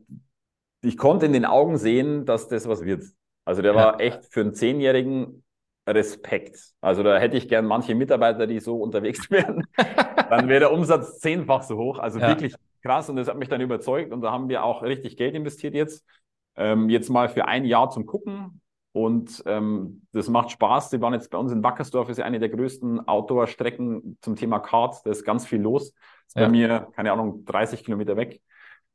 ich 0.81 0.97
konnte 0.97 1.25
in 1.25 1.33
den 1.33 1.45
Augen 1.45 1.77
sehen, 1.77 2.25
dass 2.25 2.47
das 2.47 2.67
was 2.67 2.83
wird. 2.83 3.03
Also 3.45 3.61
der 3.61 3.73
ja. 3.73 3.77
war 3.77 4.01
echt 4.01 4.25
für 4.25 4.41
einen 4.41 4.53
Zehnjährigen 4.53 5.43
Respekt. 5.87 6.73
Also 6.81 7.03
da 7.03 7.17
hätte 7.17 7.37
ich 7.37 7.47
gern 7.47 7.65
manche 7.65 7.93
Mitarbeiter, 7.93 8.47
die 8.47 8.59
so 8.59 8.77
unterwegs 8.77 9.29
wären. 9.31 9.65
dann 10.29 10.47
wäre 10.47 10.61
der 10.61 10.71
Umsatz 10.71 11.19
zehnfach 11.19 11.63
so 11.63 11.77
hoch. 11.77 11.99
Also 11.99 12.19
ja. 12.19 12.29
wirklich 12.29 12.55
krass 12.81 13.09
und 13.09 13.15
das 13.15 13.27
hat 13.27 13.37
mich 13.37 13.49
dann 13.49 13.61
überzeugt 13.61 14.11
und 14.11 14.21
da 14.21 14.31
haben 14.31 14.49
wir 14.49 14.63
auch 14.63 14.83
richtig 14.83 15.17
Geld 15.17 15.35
investiert 15.35 15.75
jetzt. 15.75 16.05
Ähm, 16.55 16.89
jetzt 16.89 17.09
mal 17.09 17.29
für 17.29 17.47
ein 17.47 17.65
Jahr 17.65 17.89
zum 17.89 18.05
Gucken. 18.05 18.61
Und 18.93 19.43
ähm, 19.45 20.07
das 20.13 20.29
macht 20.29 20.51
Spaß. 20.51 20.89
Die 20.89 21.01
waren 21.01 21.13
jetzt 21.13 21.29
bei 21.29 21.37
uns 21.37 21.51
in 21.51 21.61
Wackersdorf, 21.61 22.07
ist 22.07 22.17
ja 22.17 22.23
eine 22.23 22.39
der 22.39 22.47
größten 22.47 23.05
Outdoor-Strecken 23.09 24.17
zum 24.21 24.37
Thema 24.37 24.59
Kart. 24.59 25.05
Da 25.05 25.11
ist 25.11 25.25
ganz 25.25 25.45
viel 25.45 25.59
los. 25.59 25.89
Ist 26.27 26.37
ja. 26.37 26.43
bei 26.43 26.49
mir, 26.49 26.87
keine 26.95 27.11
Ahnung, 27.11 27.43
30 27.43 27.83
Kilometer 27.83 28.15
weg. 28.15 28.41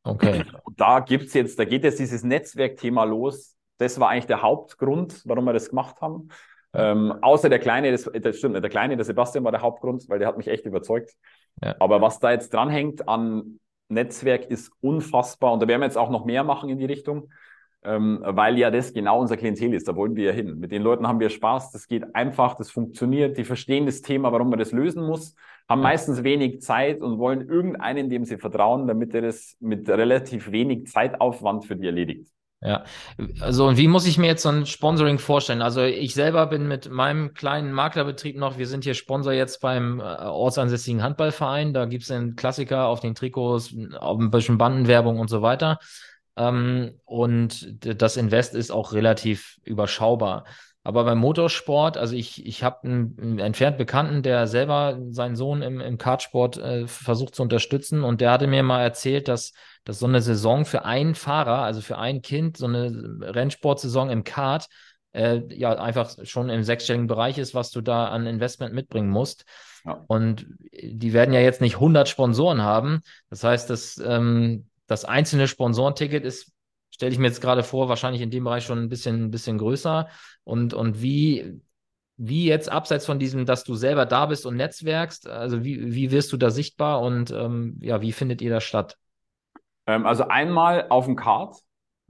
Okay. 0.02 0.44
Und 0.64 0.80
da 0.80 1.00
gibt's 1.00 1.34
jetzt, 1.34 1.58
da 1.58 1.64
geht 1.64 1.84
jetzt 1.84 1.98
dieses 1.98 2.22
Netzwerkthema 2.22 3.04
los. 3.04 3.56
Das 3.78 3.98
war 4.00 4.08
eigentlich 4.08 4.26
der 4.26 4.42
Hauptgrund, 4.42 5.22
warum 5.24 5.44
wir 5.44 5.52
das 5.52 5.70
gemacht 5.70 6.00
haben. 6.00 6.28
Ähm, 6.72 7.12
außer 7.20 7.48
der 7.48 7.58
Kleine, 7.58 7.90
das, 7.90 8.10
das 8.20 8.38
stimmt, 8.38 8.54
der 8.54 8.70
Kleine, 8.70 8.96
der 8.96 9.04
Sebastian 9.04 9.44
war 9.44 9.52
der 9.52 9.62
Hauptgrund, 9.62 10.08
weil 10.08 10.18
der 10.18 10.28
hat 10.28 10.36
mich 10.36 10.48
echt 10.48 10.66
überzeugt. 10.66 11.14
Ja. 11.62 11.74
Aber 11.80 12.00
was 12.00 12.20
da 12.20 12.30
jetzt 12.30 12.54
dranhängt 12.54 13.08
an 13.08 13.58
Netzwerk 13.88 14.46
ist 14.46 14.70
unfassbar. 14.80 15.52
Und 15.52 15.62
da 15.62 15.68
werden 15.68 15.80
wir 15.80 15.86
jetzt 15.86 15.98
auch 15.98 16.10
noch 16.10 16.24
mehr 16.24 16.44
machen 16.44 16.70
in 16.70 16.78
die 16.78 16.84
Richtung 16.84 17.30
ähm, 17.82 18.20
weil 18.22 18.58
ja 18.58 18.70
das 18.70 18.92
genau 18.92 19.20
unser 19.20 19.36
Klientel 19.36 19.74
ist. 19.74 19.88
Da 19.88 19.96
wollen 19.96 20.16
wir 20.16 20.24
ja 20.26 20.32
hin. 20.32 20.58
Mit 20.58 20.70
den 20.72 20.82
Leuten 20.82 21.06
haben 21.06 21.20
wir 21.20 21.30
Spaß, 21.30 21.72
das 21.72 21.86
geht 21.86 22.14
einfach, 22.14 22.56
das 22.56 22.70
funktioniert, 22.70 23.38
die 23.38 23.44
verstehen 23.44 23.86
das 23.86 24.02
Thema, 24.02 24.32
warum 24.32 24.50
man 24.50 24.58
das 24.58 24.72
lösen 24.72 25.06
muss, 25.06 25.34
haben 25.68 25.82
meistens 25.82 26.22
wenig 26.24 26.60
Zeit 26.60 27.00
und 27.00 27.18
wollen 27.18 27.48
irgendeinen, 27.48 28.10
dem 28.10 28.24
sie 28.24 28.38
vertrauen, 28.38 28.86
damit 28.86 29.14
er 29.14 29.22
das 29.22 29.56
mit 29.60 29.88
relativ 29.88 30.50
wenig 30.50 30.88
Zeitaufwand 30.88 31.64
für 31.64 31.76
die 31.76 31.86
erledigt. 31.86 32.30
Ja, 32.62 32.84
also 33.40 33.66
und 33.66 33.78
wie 33.78 33.88
muss 33.88 34.06
ich 34.06 34.18
mir 34.18 34.26
jetzt 34.26 34.42
so 34.42 34.50
ein 34.50 34.66
Sponsoring 34.66 35.18
vorstellen? 35.18 35.62
Also 35.62 35.80
ich 35.82 36.12
selber 36.12 36.46
bin 36.46 36.68
mit 36.68 36.90
meinem 36.90 37.32
kleinen 37.32 37.72
Maklerbetrieb 37.72 38.36
noch, 38.36 38.58
wir 38.58 38.66
sind 38.66 38.84
hier 38.84 38.92
Sponsor 38.92 39.32
jetzt 39.32 39.62
beim 39.62 39.98
äh, 39.98 40.02
ortsansässigen 40.02 41.02
Handballverein, 41.02 41.72
da 41.72 41.86
gibt 41.86 42.02
es 42.02 42.10
einen 42.10 42.36
Klassiker 42.36 42.86
auf 42.88 43.00
den 43.00 43.14
Trikots, 43.14 43.74
auf 43.98 44.18
ein 44.18 44.30
bisschen 44.30 44.58
Bandenwerbung 44.58 45.18
und 45.18 45.30
so 45.30 45.40
weiter. 45.40 45.78
Ähm, 46.36 47.00
und 47.04 47.76
das 47.84 48.16
Invest 48.16 48.54
ist 48.54 48.70
auch 48.70 48.92
relativ 48.92 49.58
überschaubar. 49.64 50.44
Aber 50.82 51.04
beim 51.04 51.18
Motorsport, 51.18 51.98
also 51.98 52.16
ich, 52.16 52.46
ich 52.46 52.64
habe 52.64 52.84
einen, 52.84 53.16
einen 53.20 53.38
entfernt 53.38 53.76
Bekannten, 53.76 54.22
der 54.22 54.46
selber 54.46 54.98
seinen 55.10 55.36
Sohn 55.36 55.60
im, 55.60 55.78
im 55.80 55.98
Kartsport 55.98 56.56
äh, 56.56 56.86
versucht 56.86 57.34
zu 57.34 57.42
unterstützen. 57.42 58.02
Und 58.02 58.22
der 58.22 58.30
hatte 58.30 58.46
mir 58.46 58.62
mal 58.62 58.82
erzählt, 58.82 59.28
dass, 59.28 59.52
dass 59.84 59.98
so 59.98 60.06
eine 60.06 60.22
Saison 60.22 60.64
für 60.64 60.86
einen 60.86 61.14
Fahrer, 61.14 61.58
also 61.58 61.82
für 61.82 61.98
ein 61.98 62.22
Kind, 62.22 62.56
so 62.56 62.66
eine 62.66 63.18
Rennsportsaison 63.20 64.08
im 64.08 64.24
Kart, 64.24 64.68
äh, 65.12 65.42
ja, 65.50 65.72
einfach 65.74 66.14
schon 66.24 66.48
im 66.48 66.62
sechsstelligen 66.62 67.08
Bereich 67.08 67.36
ist, 67.36 67.54
was 67.54 67.70
du 67.70 67.82
da 67.82 68.08
an 68.08 68.26
Investment 68.26 68.72
mitbringen 68.72 69.10
musst. 69.10 69.44
Ja. 69.84 70.02
Und 70.06 70.46
die 70.72 71.12
werden 71.12 71.34
ja 71.34 71.40
jetzt 71.40 71.60
nicht 71.60 71.74
100 71.74 72.08
Sponsoren 72.08 72.62
haben. 72.62 73.02
Das 73.28 73.44
heißt, 73.44 73.68
dass 73.68 74.00
ähm, 74.02 74.69
das 74.90 75.04
einzelne 75.04 75.46
Sponsorenticket 75.46 76.24
ist, 76.24 76.50
stelle 76.90 77.12
ich 77.12 77.18
mir 77.18 77.28
jetzt 77.28 77.40
gerade 77.40 77.62
vor, 77.62 77.88
wahrscheinlich 77.88 78.22
in 78.22 78.32
dem 78.32 78.42
Bereich 78.42 78.64
schon 78.64 78.80
ein 78.80 78.88
bisschen, 78.88 79.26
ein 79.26 79.30
bisschen 79.30 79.56
größer. 79.56 80.08
Und, 80.42 80.74
und 80.74 81.00
wie, 81.00 81.60
wie 82.16 82.46
jetzt 82.46 82.68
abseits 82.68 83.06
von 83.06 83.20
diesem, 83.20 83.46
dass 83.46 83.62
du 83.62 83.76
selber 83.76 84.04
da 84.04 84.26
bist 84.26 84.46
und 84.46 84.56
netzwerkst, 84.56 85.28
also 85.28 85.62
wie, 85.62 85.94
wie 85.94 86.10
wirst 86.10 86.32
du 86.32 86.36
da 86.36 86.50
sichtbar 86.50 87.02
und 87.02 87.30
ähm, 87.30 87.78
ja, 87.80 88.00
wie 88.00 88.10
findet 88.10 88.42
ihr 88.42 88.50
das 88.50 88.64
statt? 88.64 88.98
Ähm, 89.86 90.06
also 90.06 90.26
einmal 90.26 90.88
auf 90.88 91.04
dem 91.04 91.14
Card. 91.14 91.56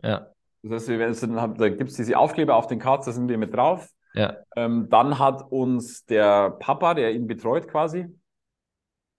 Ja. 0.03 0.29
Das 0.62 0.88
heißt, 0.88 1.23
da 1.23 1.69
gibt 1.69 1.90
es 1.90 1.97
diese 1.97 2.16
Aufkleber 2.16 2.57
auf 2.57 2.66
den 2.66 2.79
Cards, 2.79 3.05
da 3.05 3.12
sind 3.12 3.29
wir 3.29 3.37
mit 3.37 3.53
drauf. 3.53 3.90
Ja. 4.14 4.38
Ähm, 4.57 4.88
dann 4.88 5.19
hat 5.19 5.53
uns 5.53 6.07
der 6.07 6.49
Papa, 6.49 6.95
der 6.95 7.12
ihn 7.12 7.27
betreut 7.27 7.69
quasi, 7.69 8.07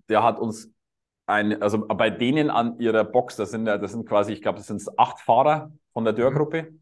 der 0.09 0.23
hat 0.23 0.39
uns 0.39 0.70
ein, 1.31 1.61
also 1.61 1.79
bei 1.87 2.09
denen 2.09 2.49
an 2.49 2.79
ihrer 2.79 3.03
Box, 3.03 3.35
das 3.35 3.51
sind, 3.51 3.65
das 3.65 3.91
sind 3.91 4.07
quasi, 4.07 4.33
ich 4.33 4.41
glaube, 4.41 4.57
das 4.57 4.67
sind 4.67 4.83
acht 4.97 5.19
Fahrer 5.19 5.71
von 5.93 6.03
der 6.03 6.13
Dörrgruppe. 6.13 6.63
Mhm. 6.63 6.81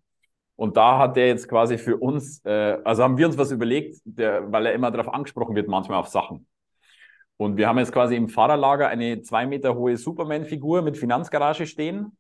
Und 0.56 0.76
da 0.76 0.98
hat 0.98 1.16
der 1.16 1.28
jetzt 1.28 1.48
quasi 1.48 1.78
für 1.78 1.96
uns, 1.98 2.44
äh, 2.44 2.78
also 2.84 3.04
haben 3.04 3.18
wir 3.18 3.26
uns 3.28 3.38
was 3.38 3.52
überlegt, 3.52 4.02
der, 4.04 4.52
weil 4.52 4.66
er 4.66 4.74
immer 4.74 4.92
darauf 4.92 5.14
angesprochen 5.14 5.56
wird, 5.56 5.70
manchmal 5.70 6.00
auf 6.00 6.08
Sachen. 6.08 6.48
Und 7.38 7.56
wir 7.56 7.70
haben 7.70 7.78
jetzt 7.78 7.94
quasi 7.94 8.18
im 8.18 8.28
Fahrerlager 8.28 8.90
eine 8.90 9.22
zwei 9.22 9.46
Meter 9.46 9.74
hohe 9.76 9.96
Superman-Figur 9.96 10.82
mit 10.82 10.98
Finanzgarage 10.98 11.66
stehen. 11.66 12.18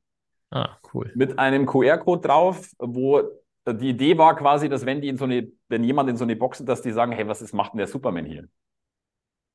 Ah, 0.52 0.78
cool. 0.94 1.12
Mit 1.16 1.38
einem 1.38 1.66
QR-Code 1.66 2.22
drauf, 2.22 2.70
wo 2.80 3.24
die 3.68 3.90
Idee 3.90 4.18
war 4.18 4.38
quasi, 4.38 4.70
dass 4.70 4.86
wenn 4.86 5.02
die 5.02 5.10
in 5.10 5.18
so 5.18 5.26
eine, 5.26 5.52
wenn 5.68 5.84
jemand 5.84 6.10
in 6.10 6.16
so 6.16 6.24
eine 6.24 6.38
Box 6.38 6.62
ist, 6.62 6.70
dass 6.70 6.82
die 6.82 6.94
sagen, 6.94 7.12
hey, 7.12 7.28
was 7.28 7.42
ist, 7.42 7.54
macht 7.54 7.74
denn 7.74 7.80
der 7.80 7.88
Superman 7.88 8.26
hier? 8.26 8.48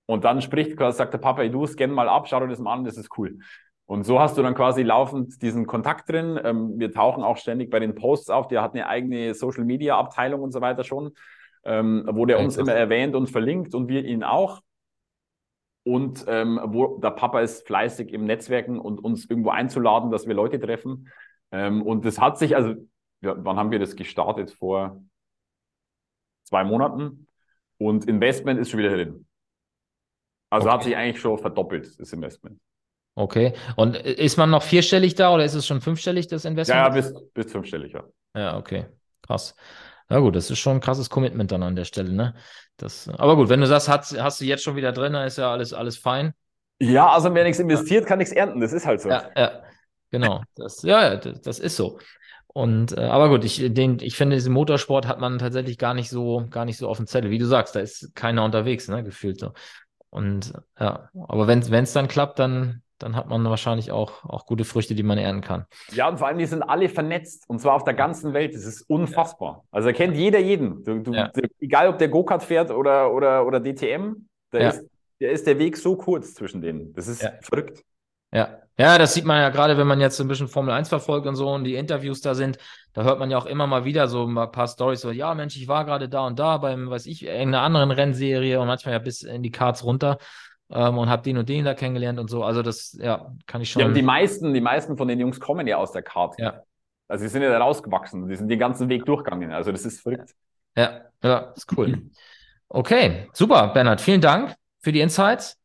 Und 0.07 0.25
dann 0.25 0.43
spricht, 0.43 0.79
sagt 0.79 1.15
der 1.15 1.19
Papa, 1.19 1.43
ey, 1.43 1.51
du 1.51 1.67
scan 1.67 1.89
mal 1.89 2.09
ab, 2.09 2.29
schau 2.29 2.41
dir 2.41 2.49
das 2.49 2.59
mal 2.59 2.75
an, 2.75 2.85
das 2.85 2.97
ist 2.97 3.17
cool. 3.19 3.39
Und 3.87 4.05
so 4.05 4.19
hast 4.19 4.39
du 4.39 4.43
dann 4.43 4.55
quasi 4.55 4.83
laufend 4.83 5.43
diesen 5.43 5.67
Kontakt 5.67 6.09
drin. 6.09 6.41
Ähm, 6.43 6.79
wir 6.79 6.91
tauchen 6.91 7.23
auch 7.23 7.37
ständig 7.37 7.71
bei 7.71 7.81
den 7.81 7.95
Posts 7.95 8.31
auf. 8.31 8.49
Der 8.49 8.63
hat 8.63 8.73
eine 8.75 8.87
eigene 8.87 9.35
Social 9.35 9.65
Media 9.65 9.99
Abteilung 9.99 10.41
und 10.41 10.53
so 10.53 10.61
weiter 10.61 10.85
schon, 10.85 11.13
ähm, 11.65 12.09
wo 12.11 12.25
der 12.25 12.39
uns 12.39 12.57
immer 12.57 12.73
erwähnt 12.73 13.15
und 13.15 13.31
verlinkt 13.31 13.75
und 13.75 13.89
wir 13.89 14.05
ihn 14.05 14.25
auch. 14.25 14.63
Und 15.87 16.25
ähm, 16.29 16.61
wo 16.65 16.99
der 16.99 17.11
Papa 17.11 17.41
ist 17.41 17.67
fleißig 17.67 18.11
im 18.13 18.25
Netzwerken 18.25 18.79
und 18.79 19.05
uns 19.05 19.29
irgendwo 19.29 19.51
einzuladen, 19.51 20.11
dass 20.11 20.27
wir 20.27 20.35
Leute 20.35 20.59
treffen. 20.59 21.11
Ähm, 21.53 21.83
und 21.83 22.07
das 22.07 22.19
hat 22.19 22.39
sich, 22.39 22.57
also, 22.57 22.75
ja, 23.21 23.35
wann 23.37 23.59
haben 23.59 23.71
wir 23.71 23.79
das 23.79 23.97
gestartet? 23.97 24.51
Vor 24.51 25.03
zwei 26.45 26.65
Monaten. 26.65 27.27
Und 27.77 28.07
Investment 28.07 28.59
ist 28.59 28.71
schon 28.71 28.79
wieder 28.79 28.95
drin. 28.95 29.27
Also 30.55 30.69
okay. 30.69 30.75
hat 30.75 30.85
sich 30.85 30.97
eigentlich 30.97 31.21
schon 31.21 31.37
verdoppelt, 31.37 31.99
das 31.99 32.13
Investment. 32.13 32.61
Okay. 33.17 33.55
Und 33.75 33.97
ist 33.97 34.37
man 34.37 34.51
noch 34.51 34.63
vierstellig 34.63 35.17
da 35.17 35.35
oder 35.35 35.45
ist 35.45 35.55
es 35.55 35.67
schon 35.67 35.81
fünfstellig, 35.81 36.29
das 36.29 36.45
Investment? 36.45 36.79
Ja, 36.79 36.87
ja 36.87 36.93
bis, 36.93 37.13
bis 37.33 37.51
fünfstellig, 37.51 37.93
ja. 37.93 38.05
Ja, 38.37 38.57
okay. 38.57 38.87
Krass. 39.23 39.57
Na 40.09 40.21
gut, 40.21 40.37
das 40.37 40.51
ist 40.51 40.61
schon 40.61 40.77
ein 40.77 40.81
krasses 40.81 41.11
Commitment 41.11 41.51
dann 41.51 41.65
an 41.65 41.75
der 41.75 41.85
Stelle, 41.85 42.13
ne? 42.13 42.35
Das, 42.77 43.09
aber 43.09 43.35
gut, 43.35 43.49
wenn 43.49 43.61
du 43.61 43.67
sagst, 43.67 43.89
hast, 43.89 44.21
hast 44.21 44.41
du 44.41 44.45
jetzt 44.45 44.63
schon 44.63 44.77
wieder 44.77 44.93
drin, 44.93 45.13
dann 45.13 45.27
ist 45.27 45.39
ja 45.39 45.51
alles, 45.51 45.73
alles 45.73 45.97
fein. 45.97 46.35
Ja, 46.79 47.09
also 47.09 47.35
wer 47.35 47.43
nichts 47.43 47.59
investiert, 47.59 48.07
kann 48.07 48.19
nichts 48.19 48.33
ernten. 48.33 48.61
Das 48.61 48.73
ist 48.73 48.87
halt 48.87 49.01
so. 49.01 49.09
Ja, 49.09 49.31
ja. 49.37 49.63
Genau. 50.11 50.43
Das, 50.55 50.83
ja, 50.83 51.17
das, 51.17 51.41
das 51.41 51.59
ist 51.59 51.77
so. 51.77 51.99
Und 52.47 52.97
äh, 52.97 53.01
aber 53.01 53.29
gut, 53.29 53.45
ich, 53.45 53.75
den, 53.75 53.99
ich 54.01 54.17
finde, 54.17 54.37
diesen 54.37 54.53
Motorsport 54.53 55.09
hat 55.09 55.19
man 55.19 55.41
tatsächlich 55.41 55.79
gar 55.79 55.95
nicht 55.95 56.09
so, 56.09 56.47
gar 56.51 56.65
nicht 56.65 56.77
so 56.77 56.89
auf 56.89 56.99
dem 56.99 57.09
Zettel. 57.09 57.31
Wie 57.31 57.39
du 57.39 57.47
sagst, 57.47 57.75
da 57.75 57.81
ist 57.81 58.15
keiner 58.15 58.45
unterwegs, 58.45 58.87
ne, 58.87 59.03
gefühlt 59.03 59.41
so. 59.41 59.53
Und 60.15 60.53
ja, 60.79 61.09
aber 61.27 61.49
wenn 61.49 61.59
es 61.59 61.93
dann 61.93 62.07
klappt, 62.07 62.39
dann, 62.39 62.83
dann 62.99 63.17
hat 63.17 63.29
man 63.29 63.43
wahrscheinlich 63.45 63.91
auch, 63.91 64.25
auch 64.25 64.47
gute 64.47 64.65
Früchte, 64.65 64.95
die 64.95 65.03
man 65.03 65.19
ernten 65.19 65.43
kann. 65.43 65.67
Ja, 65.91 66.09
und 66.09 66.19
vor 66.19 66.29
allem, 66.29 66.39
die 66.39 66.47
sind 66.47 66.63
alle 66.63 66.89
vernetzt 66.89 67.45
und 67.49 67.61
zwar 67.61 67.75
auf 67.75 67.83
der 67.83 67.95
ganzen 67.95 68.33
Welt. 68.33 68.55
Das 68.55 68.65
ist 68.65 68.83
unfassbar. 68.83 69.65
Also 69.73 69.89
erkennt 69.89 70.17
jeder 70.17 70.39
jeden. 70.39 70.85
Du, 70.85 71.01
du, 71.01 71.13
ja. 71.13 71.33
Egal, 71.59 71.89
ob 71.89 71.99
der 71.99 72.09
Go-Kart 72.09 72.45
fährt 72.45 72.71
oder, 72.71 73.13
oder, 73.13 73.45
oder 73.45 73.59
DTM, 73.59 74.29
da 74.53 74.61
ja. 74.61 74.69
ist, 74.69 74.89
der 75.21 75.33
ist 75.33 75.49
der 75.49 75.59
Weg 75.59 75.77
so 75.77 75.97
kurz 75.97 76.33
zwischen 76.35 76.61
denen. 76.61 76.93
Das 76.93 77.09
ist 77.09 77.29
verrückt. 77.41 77.83
Ja, 78.35 78.59
ja, 78.77 78.99
das 78.99 79.15
sieht 79.15 79.25
man 79.25 79.41
ja 79.41 79.51
gerade, 79.51 79.79
wenn 79.79 79.87
man 79.87 80.01
jetzt 80.01 80.21
ein 80.21 80.27
bisschen 80.27 80.49
Formel 80.49 80.75
1 80.75 80.89
verfolgt 80.89 81.29
und 81.29 81.37
so 81.37 81.49
und 81.49 81.63
die 81.63 81.77
Interviews 81.77 82.21
da 82.21 82.35
sind, 82.35 82.59
da 82.93 83.05
hört 83.05 83.21
man 83.21 83.31
ja 83.31 83.39
auch 83.39 83.47
immer 83.47 83.69
mal 83.69 83.85
wieder 83.85 84.09
so 84.09 84.27
ein 84.27 84.51
paar 84.51 84.67
Stories, 84.67 85.01
so, 85.01 85.13
ja, 85.13 85.33
Mensch, 85.35 85.57
ich 85.57 85.69
war 85.69 85.85
gerade 85.85 86.09
da 86.09 86.27
und 86.27 86.39
da 86.41 86.59
beim, 86.59 86.91
weiß 86.91 87.07
ich, 87.07 87.25
irgendeiner 87.25 87.63
anderen 87.63 87.93
Rennserie 87.93 88.61
und 88.61 88.67
manchmal 88.67 88.95
ja 88.95 88.99
bis 88.99 89.23
in 89.23 89.45
die 89.45 89.53
Karts 89.53 89.85
runter 89.85 90.19
ähm, 90.71 90.99
und 90.99 91.09
habe 91.09 91.23
den 91.23 91.39
und 91.39 91.49
den 91.49 91.65
da 91.65 91.75
kennengelernt 91.75 92.19
und 92.19 92.29
so. 92.29 92.43
Also 92.43 92.63
das, 92.63 92.99
ja, 93.01 93.33
kann 93.47 93.61
ich 93.61 93.71
schon. 93.71 93.81
Ja, 93.81 93.87
und 93.87 93.95
die 93.95 94.03
meisten, 94.03 94.53
die 94.53 94.61
meisten 94.61 94.97
von 94.97 95.07
den 95.07 95.21
Jungs 95.21 95.39
kommen 95.39 95.69
ja 95.69 95.77
aus 95.77 95.93
der 95.93 96.03
Kart. 96.03 96.35
Ja. 96.39 96.63
Also 97.07 97.23
sie 97.23 97.29
sind 97.29 97.43
ja 97.43 97.51
da 97.51 97.59
rausgewachsen, 97.59 98.27
die 98.27 98.35
sind 98.35 98.49
den 98.49 98.59
ganzen 98.59 98.89
Weg 98.89 99.05
durchgegangen. 99.05 99.53
Also 99.53 99.71
das 99.71 99.85
ist 99.85 100.01
verrückt. 100.01 100.35
Ja, 100.77 101.03
ja, 101.23 101.53
ist 101.55 101.71
cool. 101.77 102.11
Okay, 102.69 103.29
super, 103.33 103.69
Bernhard, 103.69 104.01
vielen 104.01 104.21
Dank 104.21 104.57
für 104.81 104.91
die 104.91 105.01
Insights. 105.01 105.57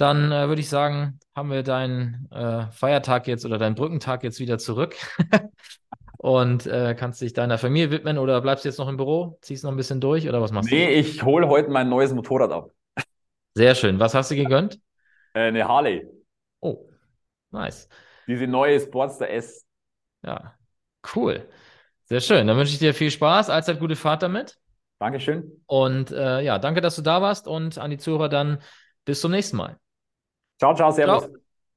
Dann 0.00 0.32
äh, 0.32 0.48
würde 0.48 0.62
ich 0.62 0.70
sagen, 0.70 1.20
haben 1.36 1.50
wir 1.50 1.62
deinen 1.62 2.26
äh, 2.32 2.70
Feiertag 2.70 3.26
jetzt 3.26 3.44
oder 3.44 3.58
deinen 3.58 3.74
Brückentag 3.74 4.24
jetzt 4.24 4.40
wieder 4.40 4.56
zurück 4.56 4.96
und 6.16 6.66
äh, 6.66 6.94
kannst 6.98 7.20
dich 7.20 7.34
deiner 7.34 7.58
Familie 7.58 7.90
widmen 7.90 8.16
oder 8.16 8.40
bleibst 8.40 8.64
du 8.64 8.70
jetzt 8.70 8.78
noch 8.78 8.88
im 8.88 8.96
Büro? 8.96 9.38
Ziehst 9.42 9.62
noch 9.62 9.70
ein 9.70 9.76
bisschen 9.76 10.00
durch 10.00 10.26
oder 10.26 10.40
was 10.40 10.52
machst 10.52 10.70
nee, 10.70 10.86
du? 10.86 10.92
Nee, 10.92 11.00
ich 11.00 11.22
hole 11.22 11.48
heute 11.48 11.68
mein 11.68 11.90
neues 11.90 12.14
Motorrad 12.14 12.50
ab. 12.50 12.70
Sehr 13.54 13.74
schön. 13.74 13.98
Was 14.00 14.14
hast 14.14 14.30
du 14.30 14.36
gegönnt? 14.36 14.80
Äh, 15.32 15.42
eine 15.42 15.68
Harley. 15.68 16.08
Oh, 16.58 16.88
nice. 17.52 17.88
Diese 18.26 18.48
neue 18.48 18.80
Sportster 18.80 19.30
S. 19.30 19.64
Ja, 20.26 20.56
cool. 21.14 21.48
Sehr 22.06 22.20
schön. 22.20 22.48
Dann 22.48 22.56
wünsche 22.56 22.72
ich 22.72 22.80
dir 22.80 22.94
viel 22.94 23.12
Spaß. 23.12 23.48
Allzeit 23.48 23.78
gute 23.78 23.94
Fahrt 23.94 24.24
damit. 24.24 24.58
Dankeschön. 24.98 25.62
Und 25.66 26.10
äh, 26.10 26.40
ja, 26.40 26.58
danke, 26.58 26.80
dass 26.80 26.96
du 26.96 27.02
da 27.02 27.22
warst 27.22 27.46
und 27.46 27.78
an 27.78 27.92
die 27.92 27.98
Zuhörer 27.98 28.28
dann 28.28 28.58
bis 29.04 29.20
zum 29.20 29.30
nächsten 29.30 29.56
Mal. 29.56 29.78
Ciao, 30.60 30.74
ciao, 30.74 30.92
servus. 30.92 31.22
Ciao. 31.22 31.49